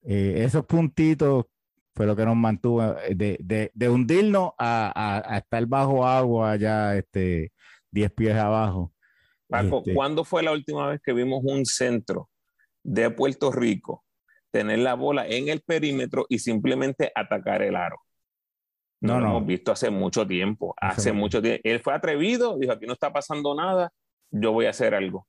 eh, 0.03 0.43
esos 0.45 0.67
puntitos 0.67 1.47
fue 1.95 2.07
lo 2.07 2.17
que 2.17 2.25
nos 2.25 2.37
mantuvo 2.37 2.83
eh, 2.99 3.15
de, 3.15 3.71
de, 3.75 3.89
hundirnos 3.89 4.53
a, 4.59 4.93
a, 5.27 5.39
estar 5.39 5.67
bajo 5.67 6.07
agua 6.07 6.57
ya 6.57 6.97
este, 6.97 7.53
10 7.91 8.13
pies 8.13 8.37
abajo. 8.37 8.93
Paco, 9.49 9.79
este 9.79 9.95
¿cuándo 9.95 10.25
fue 10.25 10.43
la 10.43 10.53
última 10.53 10.89
vez 10.89 11.01
que 11.05 11.13
vimos 11.13 11.43
un 11.45 11.67
centro 11.67 12.31
de 12.83 13.11
Puerto 13.11 13.53
Rico 13.53 14.05
tener 14.51 14.79
la 14.81 14.95
bola 14.95 15.27
en 15.27 15.49
el 15.49 15.61
perímetro 15.61 16.27
y 16.29 16.39
simplemente 16.39 17.13
atacar 17.15 17.63
el 17.63 17.77
aro? 17.77 18.01
No, 19.01 19.19
lo 19.19 19.27
hemos 19.27 19.47
visto 19.47 19.73
hace 19.73 19.91
mucho 19.91 20.27
tiempo, 20.27 20.75
hace 20.81 21.13
mucho 21.13 21.43
tiempo. 21.43 21.61
Él 21.65 21.81
fue 21.81 21.93
atrevido, 21.93 22.57
dijo, 22.57 22.73
aquí 22.73 22.87
no 22.87 22.93
está 22.93 23.13
pasando 23.13 23.53
nada, 23.53 23.93
yo 24.31 24.53
voy 24.53 24.67
a 24.67 24.71
hacer 24.71 24.95
algo. 24.95 25.27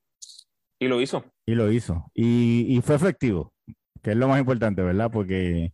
Y 0.78 0.86
lo 0.86 1.00
hizo. 1.00 1.24
Y 1.44 1.56
lo 1.56 1.72
hizo. 1.72 2.10
Y, 2.14 2.80
fue 2.84 2.94
efectivo, 2.94 3.52
que 4.00 4.12
es 4.12 4.16
lo 4.16 4.28
más 4.28 4.38
importante, 4.38 4.80
¿verdad? 4.80 5.10
Porque 5.10 5.72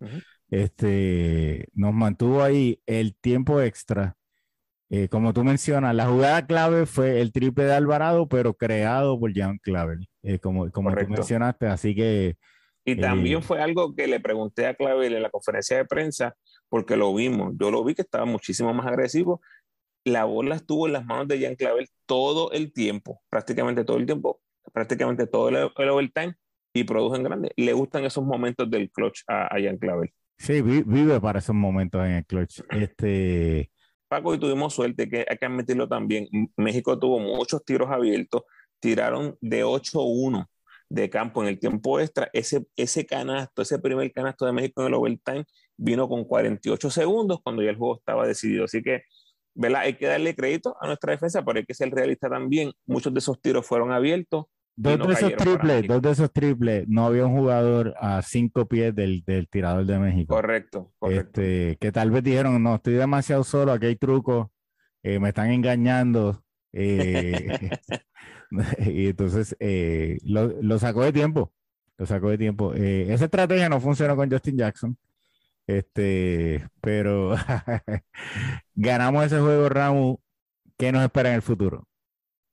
este, 0.50 1.68
nos 1.72 1.94
mantuvo 1.94 2.42
ahí 2.42 2.82
el 2.86 3.14
tiempo 3.16 3.60
extra. 3.60 4.16
Eh, 4.90 5.08
como 5.08 5.32
tú 5.32 5.44
mencionas, 5.44 5.94
la 5.94 6.06
jugada 6.06 6.46
clave 6.46 6.84
fue 6.84 7.20
el 7.20 7.32
triple 7.32 7.64
de 7.64 7.74
Alvarado, 7.74 8.28
pero 8.28 8.54
creado 8.54 9.18
por 9.18 9.32
Jan 9.32 9.58
Clavel, 9.58 10.08
eh, 10.22 10.40
como, 10.40 10.70
como 10.70 10.94
tú 10.94 11.06
mencionaste. 11.08 11.68
Así 11.68 11.94
que 11.94 12.36
y 12.84 12.96
también 12.96 13.38
eh, 13.38 13.42
fue 13.42 13.60
algo 13.60 13.94
que 13.94 14.06
le 14.06 14.20
pregunté 14.20 14.66
a 14.66 14.74
Clavel 14.74 15.14
en 15.14 15.22
la 15.22 15.30
conferencia 15.30 15.76
de 15.76 15.84
prensa, 15.84 16.34
porque 16.68 16.96
lo 16.96 17.14
vimos. 17.14 17.54
Yo 17.58 17.70
lo 17.70 17.84
vi 17.84 17.94
que 17.94 18.02
estaba 18.02 18.24
muchísimo 18.24 18.72
más 18.74 18.86
agresivo. 18.86 19.40
La 20.04 20.24
bola 20.24 20.56
estuvo 20.56 20.86
en 20.86 20.94
las 20.94 21.04
manos 21.04 21.28
de 21.28 21.40
Jan 21.40 21.56
Clavel 21.56 21.88
todo 22.06 22.52
el 22.52 22.72
tiempo, 22.72 23.22
prácticamente 23.28 23.84
todo 23.84 23.98
el 23.98 24.06
tiempo, 24.06 24.40
prácticamente 24.72 25.26
todo 25.26 25.50
el, 25.50 25.56
overtime 25.56 26.34
y 26.72 26.84
produjo 26.84 27.16
en 27.16 27.22
grande. 27.22 27.52
Le 27.56 27.72
gustan 27.74 28.04
esos 28.04 28.24
momentos 28.24 28.70
del 28.70 28.90
clutch 28.90 29.20
a, 29.28 29.54
a 29.54 29.60
Jan 29.60 29.76
Clavel. 29.76 30.10
Sí, 30.40 30.62
vive 30.62 31.20
para 31.20 31.38
esos 31.38 31.54
momentos 31.54 32.02
en 32.02 32.12
el 32.12 32.24
clutch. 32.24 32.62
Este... 32.70 33.70
Paco, 34.08 34.34
y 34.34 34.38
tuvimos 34.38 34.72
suerte, 34.72 35.06
que 35.06 35.26
hay 35.28 35.36
que 35.36 35.44
admitirlo 35.44 35.86
también. 35.86 36.28
México 36.56 36.98
tuvo 36.98 37.18
muchos 37.18 37.62
tiros 37.62 37.90
abiertos, 37.90 38.44
tiraron 38.80 39.36
de 39.42 39.66
8-1 39.66 40.46
de 40.88 41.10
campo 41.10 41.42
en 41.42 41.48
el 41.48 41.58
tiempo 41.60 42.00
extra, 42.00 42.30
ese, 42.32 42.64
ese 42.74 43.04
canasto, 43.04 43.60
ese 43.60 43.78
primer 43.78 44.10
canasto 44.12 44.46
de 44.46 44.52
México 44.52 44.80
en 44.80 44.88
el 44.88 44.94
overtime 44.94 45.44
vino 45.76 46.08
con 46.08 46.24
48 46.24 46.90
segundos 46.90 47.40
cuando 47.44 47.62
ya 47.62 47.70
el 47.70 47.76
juego 47.76 47.98
estaba 47.98 48.26
decidido. 48.26 48.64
Así 48.64 48.82
que, 48.82 49.02
¿verdad? 49.54 49.82
Hay 49.82 49.98
que 49.98 50.06
darle 50.06 50.34
crédito 50.34 50.74
a 50.80 50.86
nuestra 50.86 51.12
defensa, 51.12 51.44
pero 51.44 51.58
hay 51.58 51.66
que 51.66 51.74
ser 51.74 51.90
realista 51.90 52.30
también. 52.30 52.72
Muchos 52.86 53.12
de 53.12 53.18
esos 53.18 53.38
tiros 53.42 53.66
fueron 53.66 53.92
abiertos. 53.92 54.46
Dos 54.82 55.06
de 55.06 55.12
esos 55.12 55.36
triples, 55.36 55.86
dos 55.86 56.00
de 56.00 56.10
esos 56.10 56.32
triples, 56.32 56.88
no 56.88 57.04
había 57.04 57.26
un 57.26 57.36
jugador 57.36 57.94
a 58.00 58.22
cinco 58.22 58.66
pies 58.66 58.94
del, 58.94 59.22
del 59.26 59.46
tirador 59.46 59.84
de 59.84 59.98
México. 59.98 60.34
Correcto, 60.34 60.90
correcto. 60.98 61.42
Este, 61.42 61.76
que 61.78 61.92
tal 61.92 62.10
vez 62.10 62.24
dijeron, 62.24 62.62
no, 62.62 62.76
estoy 62.76 62.94
demasiado 62.94 63.44
solo, 63.44 63.72
aquí 63.72 63.86
hay 63.86 63.96
trucos, 63.96 64.48
eh, 65.02 65.18
me 65.18 65.28
están 65.28 65.50
engañando. 65.50 66.42
Eh, 66.72 67.70
y 68.78 69.08
entonces 69.08 69.54
eh, 69.60 70.18
lo, 70.24 70.78
sacó 70.78 71.02
de 71.02 71.12
tiempo. 71.12 71.52
Lo 71.98 72.06
sacó 72.06 72.30
de 72.30 72.38
tiempo. 72.38 72.72
Esa 72.72 73.26
estrategia 73.26 73.68
no 73.68 73.80
funcionó 73.80 74.16
con 74.16 74.30
Justin 74.30 74.56
Jackson. 74.56 74.96
Este, 75.66 76.66
pero 76.80 77.34
ganamos 78.74 79.26
ese 79.26 79.40
juego, 79.40 79.68
Ramu. 79.68 80.18
¿Qué 80.78 80.90
nos 80.90 81.02
espera 81.02 81.28
en 81.28 81.34
el 81.34 81.42
futuro? 81.42 81.86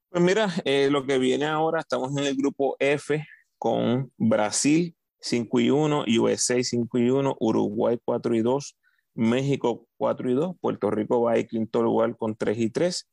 Pues 0.09 0.23
mira, 0.23 0.53
eh, 0.63 0.89
lo 0.89 1.05
que 1.05 1.17
viene 1.17 1.45
ahora, 1.45 1.81
estamos 1.81 2.15
en 2.17 2.23
el 2.23 2.35
grupo 2.35 2.77
F 2.79 3.25
con 3.57 4.09
Brasil 4.17 4.95
5 5.19 5.59
y 5.59 5.69
1, 5.69 6.05
USA 6.19 6.63
5 6.63 6.97
y 6.97 7.09
1, 7.09 7.35
Uruguay 7.41 7.99
4 8.03 8.35
y 8.35 8.41
2, 8.41 8.77
México 9.15 9.85
4 9.97 10.31
y 10.31 10.33
2, 10.33 10.55
Puerto 10.61 10.91
Rico 10.91 11.21
va 11.21 11.33
a 11.33 11.43
quinto 11.43 11.81
lugar 11.83 12.15
con 12.15 12.37
3 12.37 12.57
y 12.57 12.69
3, 12.69 13.09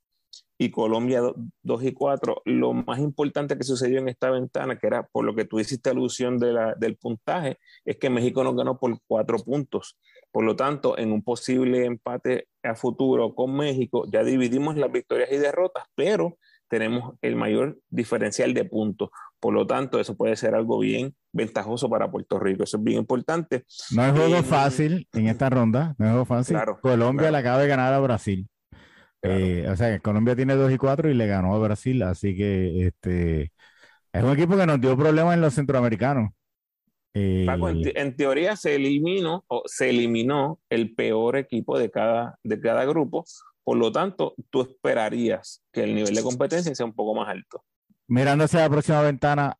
y 0.56 0.70
Colombia 0.70 1.20
2 1.62 1.82
y 1.84 1.92
4. 1.92 2.42
Lo 2.44 2.72
más 2.72 3.00
importante 3.00 3.58
que 3.58 3.64
sucedió 3.64 3.98
en 3.98 4.08
esta 4.08 4.30
ventana, 4.30 4.78
que 4.78 4.86
era 4.86 5.04
por 5.06 5.24
lo 5.24 5.34
que 5.34 5.44
tú 5.44 5.58
hiciste 5.58 5.90
alusión 5.90 6.38
de 6.38 6.52
la, 6.52 6.74
del 6.74 6.96
puntaje, 6.96 7.58
es 7.84 7.96
que 7.96 8.10
México 8.10 8.44
nos 8.44 8.54
ganó 8.56 8.78
por 8.78 8.96
4 9.06 9.38
puntos. 9.38 9.98
Por 10.30 10.44
lo 10.44 10.56
tanto, 10.56 10.96
en 10.98 11.12
un 11.12 11.22
posible 11.22 11.84
empate 11.84 12.48
a 12.62 12.74
futuro 12.74 13.34
con 13.34 13.56
México, 13.56 14.04
ya 14.10 14.22
dividimos 14.22 14.76
las 14.76 14.92
victorias 14.92 15.30
y 15.32 15.38
derrotas, 15.38 15.84
pero 15.94 16.38
tenemos 16.74 17.14
el 17.22 17.36
mayor 17.36 17.78
diferencial 17.88 18.52
de 18.52 18.64
puntos. 18.64 19.10
Por 19.38 19.54
lo 19.54 19.64
tanto, 19.64 20.00
eso 20.00 20.16
puede 20.16 20.34
ser 20.34 20.56
algo 20.56 20.80
bien 20.80 21.14
ventajoso 21.32 21.88
para 21.88 22.10
Puerto 22.10 22.40
Rico. 22.40 22.64
Eso 22.64 22.78
es 22.78 22.82
bien 22.82 22.98
importante. 22.98 23.62
No 23.92 24.04
es 24.04 24.12
juego 24.12 24.42
fácil 24.42 25.06
en 25.12 25.28
esta 25.28 25.48
ronda, 25.50 25.94
no 25.98 26.06
es 26.06 26.10
juego 26.10 26.24
fácil. 26.24 26.56
Colombia 26.82 27.30
le 27.30 27.38
acaba 27.38 27.62
de 27.62 27.68
ganar 27.68 27.92
a 27.92 28.00
Brasil. 28.00 28.48
Eh, 29.22 29.68
o 29.70 29.76
sea, 29.76 30.00
Colombia 30.00 30.34
tiene 30.34 30.56
2 30.56 30.72
y 30.72 30.76
4 30.76 31.08
y 31.10 31.14
le 31.14 31.28
ganó 31.28 31.54
a 31.54 31.58
Brasil, 31.60 32.02
así 32.02 32.36
que 32.36 32.88
este 32.88 33.52
es 34.12 34.24
un 34.24 34.32
equipo 34.32 34.56
que 34.56 34.66
nos 34.66 34.80
dio 34.80 34.96
problemas 34.96 35.34
en 35.34 35.42
los 35.42 35.54
centroamericanos. 35.54 36.32
en, 37.14 38.16
teoría 38.16 38.56
se 38.56 38.74
eliminó, 38.74 39.44
o 39.46 39.62
se 39.66 39.90
eliminó 39.90 40.58
el 40.68 40.92
peor 40.92 41.36
equipo 41.36 41.78
de 41.78 41.92
cada, 41.92 42.36
de 42.42 42.60
cada 42.60 42.84
grupo, 42.84 43.24
por 43.64 43.76
lo 43.78 43.90
tanto, 43.90 44.34
tú 44.50 44.62
esperarías 44.62 45.64
que 45.72 45.84
el 45.84 45.94
nivel 45.94 46.14
de 46.14 46.22
competencia 46.22 46.74
sea 46.74 46.86
un 46.86 46.94
poco 46.94 47.14
más 47.14 47.28
alto. 47.28 47.64
Mirando 48.06 48.44
hacia 48.44 48.60
la 48.60 48.70
próxima 48.70 49.00
ventana, 49.00 49.58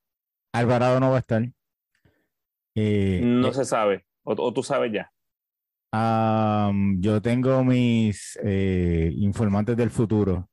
Alvarado 0.53 1.01
no 1.01 1.11
va 1.11 1.17
a 1.17 1.21
estar. 1.21 1.43
Eh, 2.77 3.21
no 3.25 3.49
eh, 3.49 3.55
se 3.55 3.65
sabe, 3.65 4.05
o 4.25 4.53
tú 4.53 4.63
sabes 4.63 4.93
ya 4.93 5.11
yo 6.99 7.23
tengo 7.23 7.65
mis 7.65 8.39
eh, 8.43 9.13
informantes 9.17 9.77
del 9.77 9.91
futuro. 9.91 10.49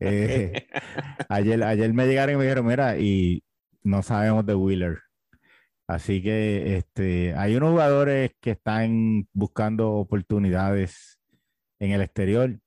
Ayer, 1.28 1.62
ayer 1.62 1.92
me 1.94 2.06
llegaron 2.06 2.34
y 2.34 2.38
me 2.38 2.42
dijeron, 2.42 2.66
mira, 2.66 2.98
y 2.98 3.44
no 3.84 4.02
sabemos 4.02 4.44
de 4.44 4.56
Wheeler. 4.56 4.98
Así 5.86 6.20
que 6.20 6.76
este, 6.76 7.34
hay 7.36 7.54
unos 7.54 7.70
jugadores 7.70 8.32
que 8.40 8.50
están 8.50 9.28
buscando 9.32 9.92
oportunidades 9.92 11.20
en 11.78 11.92
el 11.92 12.00
exterior. 12.00 12.58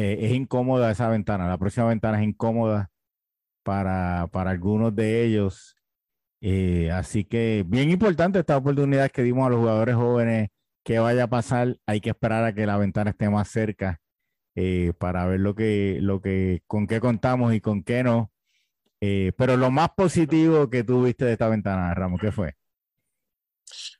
Eh, 0.00 0.26
es 0.26 0.32
incómoda 0.32 0.92
esa 0.92 1.08
ventana. 1.08 1.48
La 1.48 1.58
próxima 1.58 1.88
ventana 1.88 2.22
es 2.22 2.28
incómoda 2.28 2.88
para, 3.64 4.28
para 4.30 4.50
algunos 4.52 4.94
de 4.94 5.24
ellos. 5.24 5.76
Eh, 6.40 6.88
así 6.92 7.24
que 7.24 7.64
bien 7.66 7.90
importante 7.90 8.38
esta 8.38 8.56
oportunidad 8.56 9.10
que 9.10 9.24
dimos 9.24 9.44
a 9.48 9.50
los 9.50 9.58
jugadores 9.58 9.96
jóvenes. 9.96 10.50
que 10.84 11.00
vaya 11.00 11.24
a 11.24 11.26
pasar? 11.28 11.78
Hay 11.84 12.00
que 12.00 12.10
esperar 12.10 12.44
a 12.44 12.54
que 12.54 12.64
la 12.64 12.76
ventana 12.76 13.10
esté 13.10 13.28
más 13.28 13.48
cerca 13.48 14.00
eh, 14.54 14.92
para 15.00 15.26
ver 15.26 15.40
lo 15.40 15.56
que, 15.56 15.98
lo 16.00 16.20
que, 16.20 16.62
con 16.68 16.86
qué 16.86 17.00
contamos 17.00 17.52
y 17.52 17.60
con 17.60 17.82
qué 17.82 18.04
no. 18.04 18.30
Pero 19.00 19.56
lo 19.56 19.72
más 19.72 19.90
positivo 19.96 20.70
que 20.70 20.84
tuviste 20.84 21.24
de 21.24 21.32
esta 21.32 21.48
ventana, 21.48 21.92
Ramos, 21.92 22.20
¿qué 22.20 22.30
fue? 22.30 22.54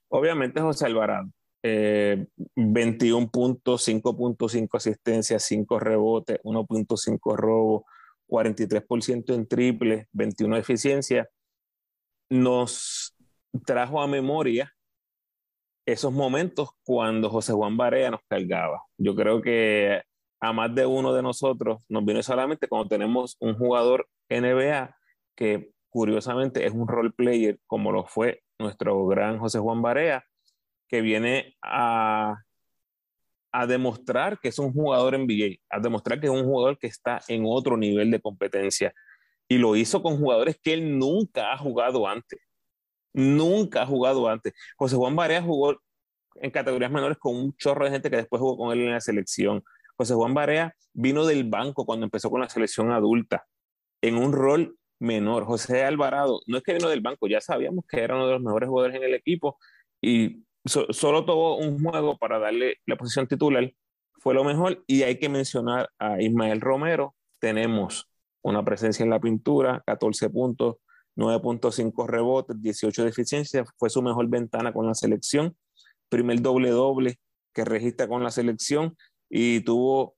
Obviamente 0.09 0.61
José 0.61 0.87
Alvarado. 0.87 1.29
21 1.63 3.31
puntos, 3.31 3.87
5.5 3.89 4.77
asistencias, 4.77 5.43
5 5.45 5.79
rebotes, 5.79 6.41
1.5 6.43 7.37
robos, 7.37 7.83
43% 8.29 9.35
en 9.35 9.47
triple, 9.49 10.09
21 10.13 10.55
de 10.55 10.61
eficiencia 10.61 11.29
nos 12.31 13.15
trajo 13.65 14.03
a 14.03 14.07
memoria 14.07 14.73
esos 15.87 16.13
momentos 16.13 16.71
cuando 16.85 17.31
José 17.31 17.55
Juan 17.55 17.77
Barea 17.77 18.11
nos 18.11 18.21
cargaba. 18.29 18.83
Yo 18.99 19.15
creo 19.15 19.41
que 19.41 20.03
a 20.41 20.53
más 20.53 20.75
de 20.75 20.85
uno 20.85 21.15
de 21.15 21.23
nosotros 21.23 21.79
nos 21.89 22.05
viene 22.05 22.23
solamente 22.23 22.69
cuando 22.69 22.89
tenemos 22.89 23.37
un 23.41 23.57
jugador 23.57 24.07
NBA 24.29 24.95
que 25.35 25.71
curiosamente 25.89 26.67
es 26.67 26.73
un 26.73 26.87
role 26.87 27.11
player 27.11 27.59
como 27.67 27.91
lo 27.91 28.05
fue 28.05 28.43
nuestro 28.59 29.07
gran 29.07 29.39
José 29.39 29.59
Juan 29.61 29.81
Barea, 29.81 30.25
que 30.89 31.01
viene 31.01 31.57
a, 31.63 32.43
a 33.53 33.67
demostrar 33.67 34.39
que 34.41 34.49
es 34.49 34.59
un 34.59 34.73
jugador 34.73 35.19
NBA, 35.19 35.57
a 35.71 35.81
demostrar 35.81 36.21
que 36.21 36.27
es 36.27 36.33
un 36.33 36.45
jugador 36.45 36.79
que 36.79 36.87
está 36.87 37.21
en 37.29 37.43
otro 37.47 37.77
nivel 37.77 38.11
de 38.11 38.21
competencia 38.21 38.93
y 39.49 39.59
lo 39.59 39.77
hizo 39.77 40.03
con 40.03 40.19
jugadores 40.19 40.59
que 40.63 40.75
él 40.75 40.99
nunca 40.99 41.53
ha 41.53 41.59
jugado 41.59 42.07
antes. 42.07 42.39
Nunca 43.15 43.83
ha 43.83 43.87
jugado 43.87 44.29
antes. 44.29 44.53
José 44.77 44.97
Juan 44.97 45.17
Barea 45.17 45.43
jugó 45.43 45.81
en 46.37 46.51
categorías 46.51 46.91
menores 46.91 47.19
con 47.19 47.35
un 47.35 47.57
chorro 47.57 47.85
de 47.85 47.91
gente 47.91 48.11
que 48.11 48.17
después 48.17 48.41
jugó 48.41 48.57
con 48.57 48.73
él 48.73 48.83
en 48.83 48.93
la 48.93 49.01
selección. 49.01 49.63
José 49.97 50.15
Juan 50.15 50.35
Barea 50.35 50.75
vino 50.93 51.25
del 51.27 51.45
banco 51.45 51.87
cuando 51.87 52.05
empezó 52.05 52.31
con 52.31 52.41
la 52.41 52.49
selección 52.49 52.93
adulta, 52.93 53.47
en 54.03 54.17
un 54.17 54.33
rol 54.33 54.77
menor. 55.01 55.45
José 55.45 55.85
Alvarado, 55.85 56.41
no 56.47 56.59
es 56.59 56.63
que 56.63 56.75
vino 56.75 56.89
del 56.89 57.01
banco, 57.01 57.27
ya 57.27 57.41
sabíamos 57.41 57.85
que 57.89 58.01
era 58.01 58.15
uno 58.15 58.27
de 58.27 58.35
los 58.35 58.43
mejores 58.43 58.69
jugadores 58.69 58.97
en 58.97 59.05
el 59.05 59.15
equipo 59.15 59.59
y 60.01 60.45
solo 60.65 61.25
tuvo 61.25 61.57
un 61.57 61.83
juego 61.83 62.17
para 62.19 62.39
darle 62.39 62.77
la 62.87 62.97
posición 62.97 63.27
titular, 63.27 63.73
fue 64.19 64.35
lo 64.35 64.45
mejor. 64.45 64.85
Y 64.87 65.03
hay 65.03 65.19
que 65.19 65.29
mencionar 65.29 65.91
a 65.99 66.21
Ismael 66.21 66.61
Romero. 66.61 67.15
Tenemos 67.41 68.09
una 68.43 68.65
presencia 68.65 69.03
en 69.03 69.11
la 69.11 69.21
pintura, 69.21 69.83
14 69.87 70.31
puntos, 70.31 70.77
9.5 71.17 72.07
rebotes, 72.07 72.61
18 72.61 73.03
de 73.05 73.11
eficiencia, 73.11 73.65
fue 73.77 73.91
su 73.91 74.03
mejor 74.03 74.29
ventana 74.29 74.73
con 74.73 74.87
la 74.87 74.95
selección, 74.95 75.57
primer 76.09 76.41
doble 76.41 76.71
doble 76.71 77.19
que 77.53 77.65
registra 77.65 78.07
con 78.07 78.23
la 78.23 78.31
selección 78.31 78.97
y 79.29 79.61
tuvo 79.61 80.15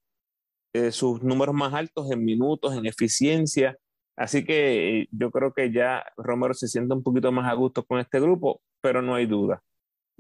eh, 0.75 0.93
sus 0.93 1.23
números 1.23 1.55
más 1.55 1.73
altos 1.75 2.11
en 2.11 2.25
minutos, 2.25 2.77
en 2.77 2.87
eficiencia. 2.87 3.79
Así 4.17 4.45
que 4.45 5.01
eh, 5.01 5.09
yo 5.11 5.31
creo 5.31 5.55
que 5.55 5.73
ya 5.73 6.05
Romero 6.19 6.55
se 6.55 6.69
siente 6.69 6.95
un 6.95 7.03
poquito 7.03 7.33
más 7.33 7.51
a 7.51 7.55
gusto 7.55 7.85
con 7.85 7.99
este 7.99 8.21
grupo, 8.21 8.61
pero 8.83 9.01
no 9.01 9.15
hay 9.15 9.27
duda 9.27 9.63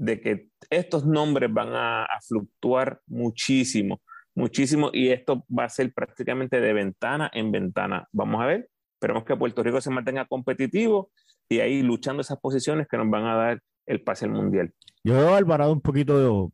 de 0.00 0.20
que 0.20 0.48
estos 0.70 1.06
nombres 1.06 1.52
van 1.52 1.68
a 1.74 2.06
fluctuar 2.26 3.00
muchísimo 3.06 4.00
muchísimo 4.34 4.90
y 4.92 5.08
esto 5.08 5.44
va 5.56 5.64
a 5.64 5.68
ser 5.68 5.92
prácticamente 5.92 6.60
de 6.60 6.72
ventana 6.72 7.30
en 7.32 7.50
ventana. 7.50 8.08
Vamos 8.12 8.42
a 8.42 8.46
ver, 8.46 8.68
esperemos 8.94 9.24
que 9.24 9.36
Puerto 9.36 9.62
Rico 9.62 9.80
se 9.80 9.90
mantenga 9.90 10.26
competitivo 10.26 11.10
y 11.48 11.60
ahí 11.60 11.82
luchando 11.82 12.22
esas 12.22 12.38
posiciones 12.38 12.86
que 12.88 12.96
nos 12.96 13.10
van 13.10 13.26
a 13.26 13.34
dar 13.34 13.62
el 13.86 14.02
pase 14.02 14.26
al 14.26 14.32
mundial. 14.32 14.72
Yo 15.04 15.14
veo 15.14 15.34
a 15.34 15.36
Alvarado 15.36 15.72
un 15.72 15.80
poquito 15.80 16.52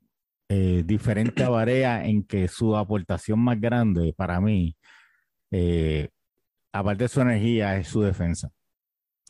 eh, 0.48 0.82
diferente 0.84 1.42
a 1.42 1.48
Barea 1.48 2.06
en 2.06 2.24
que 2.24 2.48
su 2.48 2.76
aportación 2.76 3.40
más 3.40 3.60
grande 3.60 4.14
para 4.16 4.40
mí, 4.40 4.76
eh, 5.50 6.08
aparte 6.72 7.04
de 7.04 7.08
su 7.08 7.20
energía, 7.20 7.76
es 7.76 7.88
su 7.88 8.02
defensa. 8.02 8.50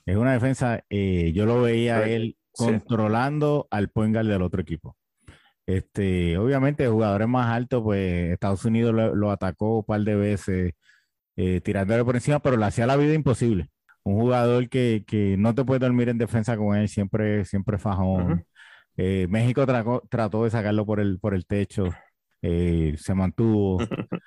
Es 0.04 0.16
una 0.16 0.34
defensa, 0.34 0.84
eh, 0.88 1.32
yo 1.34 1.46
lo 1.46 1.62
veía 1.62 2.06
él 2.06 2.36
controlando 2.56 3.68
al 3.70 3.88
point 3.90 4.16
del 4.16 4.42
otro 4.42 4.60
equipo. 4.60 4.96
Este, 5.66 6.38
obviamente, 6.38 6.86
jugadores 6.86 7.26
más 7.26 7.52
altos, 7.54 7.82
pues 7.82 8.32
Estados 8.32 8.64
Unidos 8.64 8.94
lo, 8.94 9.30
atacó 9.30 9.78
un 9.78 9.84
par 9.84 10.00
de 10.02 10.14
veces 10.14 10.72
eh, 11.36 11.60
tirándole 11.60 12.04
por 12.04 12.14
encima, 12.14 12.38
pero 12.40 12.56
le 12.56 12.66
hacía 12.66 12.86
la 12.86 12.96
vida 12.96 13.14
imposible. 13.14 13.68
Un 14.04 14.20
jugador 14.20 14.68
que, 14.68 15.04
no 15.38 15.54
te 15.54 15.64
puede 15.64 15.80
dormir 15.80 16.08
en 16.08 16.18
defensa 16.18 16.56
con 16.56 16.76
él, 16.76 16.88
siempre, 16.88 17.44
siempre 17.44 17.78
fajón. 17.78 18.46
Eh, 18.96 19.26
México 19.28 19.66
trató 20.08 20.44
de 20.44 20.50
sacarlo 20.50 20.86
por 20.86 21.00
el, 21.00 21.18
por 21.18 21.34
el 21.34 21.46
techo, 21.46 21.88
eh, 22.42 22.94
se 22.96 23.14
mantuvo. 23.14 23.78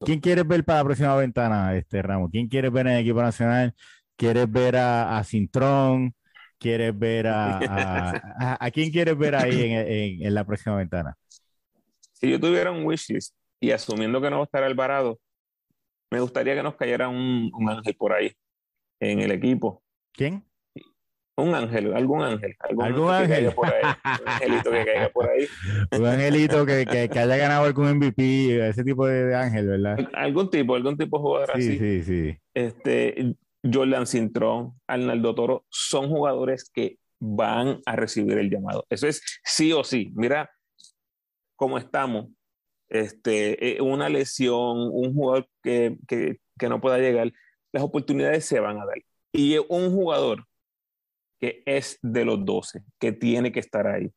¿Quién 0.00 0.20
quieres 0.20 0.46
ver 0.46 0.64
para 0.64 0.80
la 0.80 0.84
próxima 0.84 1.16
ventana, 1.16 1.74
este 1.74 2.02
Ramos? 2.02 2.30
¿Quién 2.30 2.48
quieres 2.48 2.72
ver 2.72 2.86
en 2.86 2.94
el 2.94 3.00
equipo 3.00 3.22
nacional? 3.22 3.74
¿Quieres 4.16 4.50
ver 4.50 4.76
a, 4.76 5.16
a 5.16 5.24
Cintrón? 5.24 6.14
Quieres 6.62 6.96
ver 6.96 7.26
a, 7.28 8.56
a, 8.60 8.70
quién 8.70 8.90
quieres 8.90 9.18
ver 9.18 9.34
ahí 9.34 9.62
en, 9.62 10.26
en, 10.26 10.34
la 10.34 10.44
próxima 10.44 10.76
ventana? 10.76 11.16
Si 12.12 12.30
yo 12.30 12.38
tuviera 12.38 12.70
un 12.70 12.84
wishlist 12.84 13.34
y 13.60 13.72
asumiendo 13.72 14.20
que 14.20 14.30
no 14.30 14.36
va 14.36 14.42
a 14.42 14.44
estar 14.44 14.62
Alvarado, 14.62 15.18
me 16.10 16.20
gustaría 16.20 16.54
que 16.54 16.62
nos 16.62 16.76
cayera 16.76 17.08
un, 17.08 17.50
un 17.52 17.68
ángel 17.68 17.94
por 17.96 18.12
ahí 18.12 18.32
en 19.00 19.20
el 19.20 19.32
equipo. 19.32 19.82
¿Quién? 20.12 20.44
Un 21.34 21.54
ángel, 21.54 21.94
algún 21.94 22.22
ángel. 22.22 22.54
Algún, 22.60 23.10
ángel? 23.10 23.52
por 23.54 23.66
ahí, 23.66 23.82
un 23.82 24.28
angelito 24.28 24.70
que 24.70 24.84
caiga 24.84 25.08
por 25.08 25.30
ahí. 25.30 25.46
un 25.98 26.06
angelito 26.06 26.66
que, 26.66 26.84
que, 26.84 27.08
que, 27.08 27.18
haya 27.18 27.36
ganado 27.36 27.64
algún 27.64 27.96
MVP, 27.96 28.68
ese 28.68 28.84
tipo 28.84 29.06
de, 29.06 29.34
ángel, 29.34 29.66
¿verdad? 29.66 29.98
Algún 30.12 30.50
tipo, 30.50 30.74
algún 30.74 30.98
tipo 30.98 31.16
de 31.16 31.22
jugador 31.22 31.50
sí, 31.54 31.60
así. 31.60 31.78
Sí, 31.78 32.02
sí, 32.02 32.38
Este, 32.52 33.34
Jordan 33.62 34.06
Cintrón, 34.06 34.80
Arnaldo 34.86 35.34
Toro, 35.34 35.64
son 35.70 36.08
jugadores 36.08 36.68
que 36.70 36.98
van 37.20 37.80
a 37.86 37.94
recibir 37.96 38.38
el 38.38 38.50
llamado. 38.50 38.84
Eso 38.90 39.06
es 39.06 39.22
sí 39.44 39.72
o 39.72 39.84
sí. 39.84 40.10
Mira 40.14 40.50
cómo 41.56 41.78
estamos. 41.78 42.28
Este, 42.88 43.76
eh, 43.76 43.80
una 43.80 44.08
lesión, 44.08 44.90
un 44.92 45.14
jugador 45.14 45.48
que, 45.62 45.96
que, 46.06 46.68
no 46.68 46.80
pueda 46.80 46.98
llegar, 46.98 47.32
las 47.72 47.82
oportunidades 47.82 48.44
se 48.44 48.60
van 48.60 48.78
a 48.80 48.84
dar. 48.84 48.98
Y 49.32 49.56
un 49.58 49.92
jugador 49.92 50.46
que 51.40 51.62
es 51.64 51.98
de 52.02 52.24
los 52.24 52.44
12, 52.44 52.84
que 52.98 53.12
tiene 53.12 53.50
que 53.50 53.60
estar 53.60 53.86
ahí. 53.86 54.12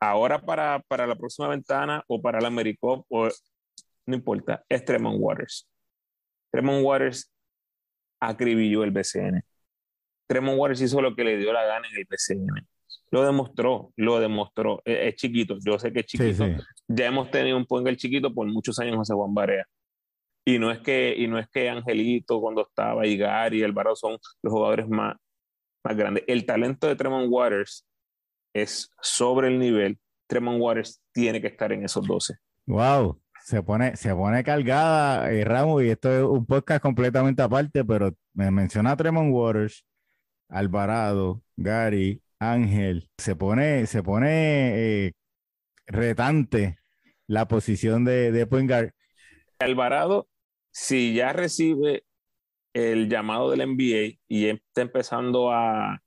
Ahora 0.00 0.40
para, 0.40 0.80
para 0.86 1.06
la 1.06 1.16
próxima 1.16 1.48
ventana 1.48 2.04
o 2.06 2.20
para 2.22 2.40
la 2.40 2.48
AmeriCup, 2.48 3.06
o, 3.08 3.28
no 4.06 4.14
importa, 4.14 4.64
es 4.68 4.84
Tremont 4.84 5.18
Waters. 5.18 5.68
Tremont 6.52 6.84
Waters 6.84 7.33
acribilló 8.28 8.84
el 8.84 8.90
BCN. 8.90 9.42
Tremont 10.26 10.58
Waters 10.58 10.80
hizo 10.80 11.00
lo 11.00 11.14
que 11.14 11.24
le 11.24 11.36
dio 11.36 11.52
la 11.52 11.64
gana 11.64 11.86
en 11.88 11.96
el 11.96 12.06
BCN. 12.08 12.66
Lo 13.10 13.24
demostró, 13.24 13.92
lo 13.96 14.18
demostró. 14.18 14.82
Es, 14.84 15.14
chiquito, 15.16 15.56
yo 15.64 15.78
sé 15.78 15.92
que 15.92 16.00
es 16.00 16.06
chiquito. 16.06 16.46
Ya 16.88 17.06
hemos 17.06 17.30
tenido 17.30 17.56
un 17.56 17.86
el 17.86 17.96
chiquito 17.96 18.32
por 18.32 18.46
muchos 18.46 18.78
años 18.78 18.96
José 18.96 19.14
Juan 19.14 19.34
Barea. 19.34 19.66
Y 20.44 20.58
no 20.58 20.70
es 20.70 20.80
que, 20.80 21.14
y 21.16 21.26
no 21.26 21.38
es 21.38 21.48
que 21.48 21.70
Angelito 21.70 22.40
cuando 22.40 22.62
estaba 22.62 23.06
y 23.06 23.16
Gary 23.16 23.60
y 23.60 23.62
Alvaro 23.62 23.96
son 23.96 24.18
los 24.42 24.52
jugadores 24.52 24.88
más, 24.88 25.16
más 25.84 25.96
grandes. 25.96 26.24
El 26.26 26.44
talento 26.44 26.86
de 26.86 26.96
Tremont 26.96 27.28
Waters 27.30 27.86
es 28.52 28.90
sobre 29.00 29.48
el 29.48 29.58
nivel. 29.58 29.98
Tremont 30.26 30.60
Waters 30.60 31.00
tiene 31.12 31.40
que 31.40 31.46
estar 31.48 31.72
en 31.72 31.84
esos 31.84 32.06
12. 32.06 32.34
Wow 32.66 33.23
se 33.44 33.62
pone, 33.62 33.94
se 33.96 34.14
pone 34.14 34.42
cargada, 34.42 35.30
eh, 35.30 35.44
Ramos, 35.44 35.82
y 35.82 35.90
esto 35.90 36.10
es 36.10 36.22
un 36.22 36.46
podcast 36.46 36.80
completamente 36.80 37.42
aparte, 37.42 37.84
pero 37.84 38.16
me 38.32 38.50
menciona 38.50 38.96
Tremont 38.96 39.30
Waters, 39.30 39.84
Alvarado, 40.48 41.42
Gary, 41.54 42.22
Ángel. 42.38 43.10
Se 43.18 43.36
pone, 43.36 43.86
se 43.86 44.02
pone 44.02 45.06
eh, 45.06 45.12
retante 45.86 46.78
la 47.26 47.46
posición 47.46 48.06
de, 48.06 48.32
de 48.32 48.46
point 48.46 48.70
Alvarado, 49.58 50.26
si 50.70 51.12
ya 51.12 51.34
recibe 51.34 52.04
el 52.72 53.10
llamado 53.10 53.50
del 53.50 53.68
NBA 53.68 54.20
y 54.26 54.46
está 54.46 54.80
empezando 54.80 55.52
a, 55.52 56.02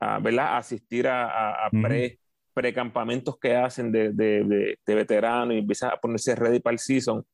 a, 0.00 0.56
asistir 0.58 1.06
a, 1.06 1.70
pre 1.70 2.18
precampamentos 2.54 3.36
que 3.38 3.56
hacen 3.56 3.90
de, 3.92 4.12
de, 4.12 4.78
de, 4.86 4.94
veteranos 4.94 5.54
y 5.54 5.58
empieza 5.58 5.88
a 5.88 6.00
ponerse 6.00 6.34
ready 6.34 6.60
para 6.60 6.74
el 6.74 6.78
season, 6.78 7.26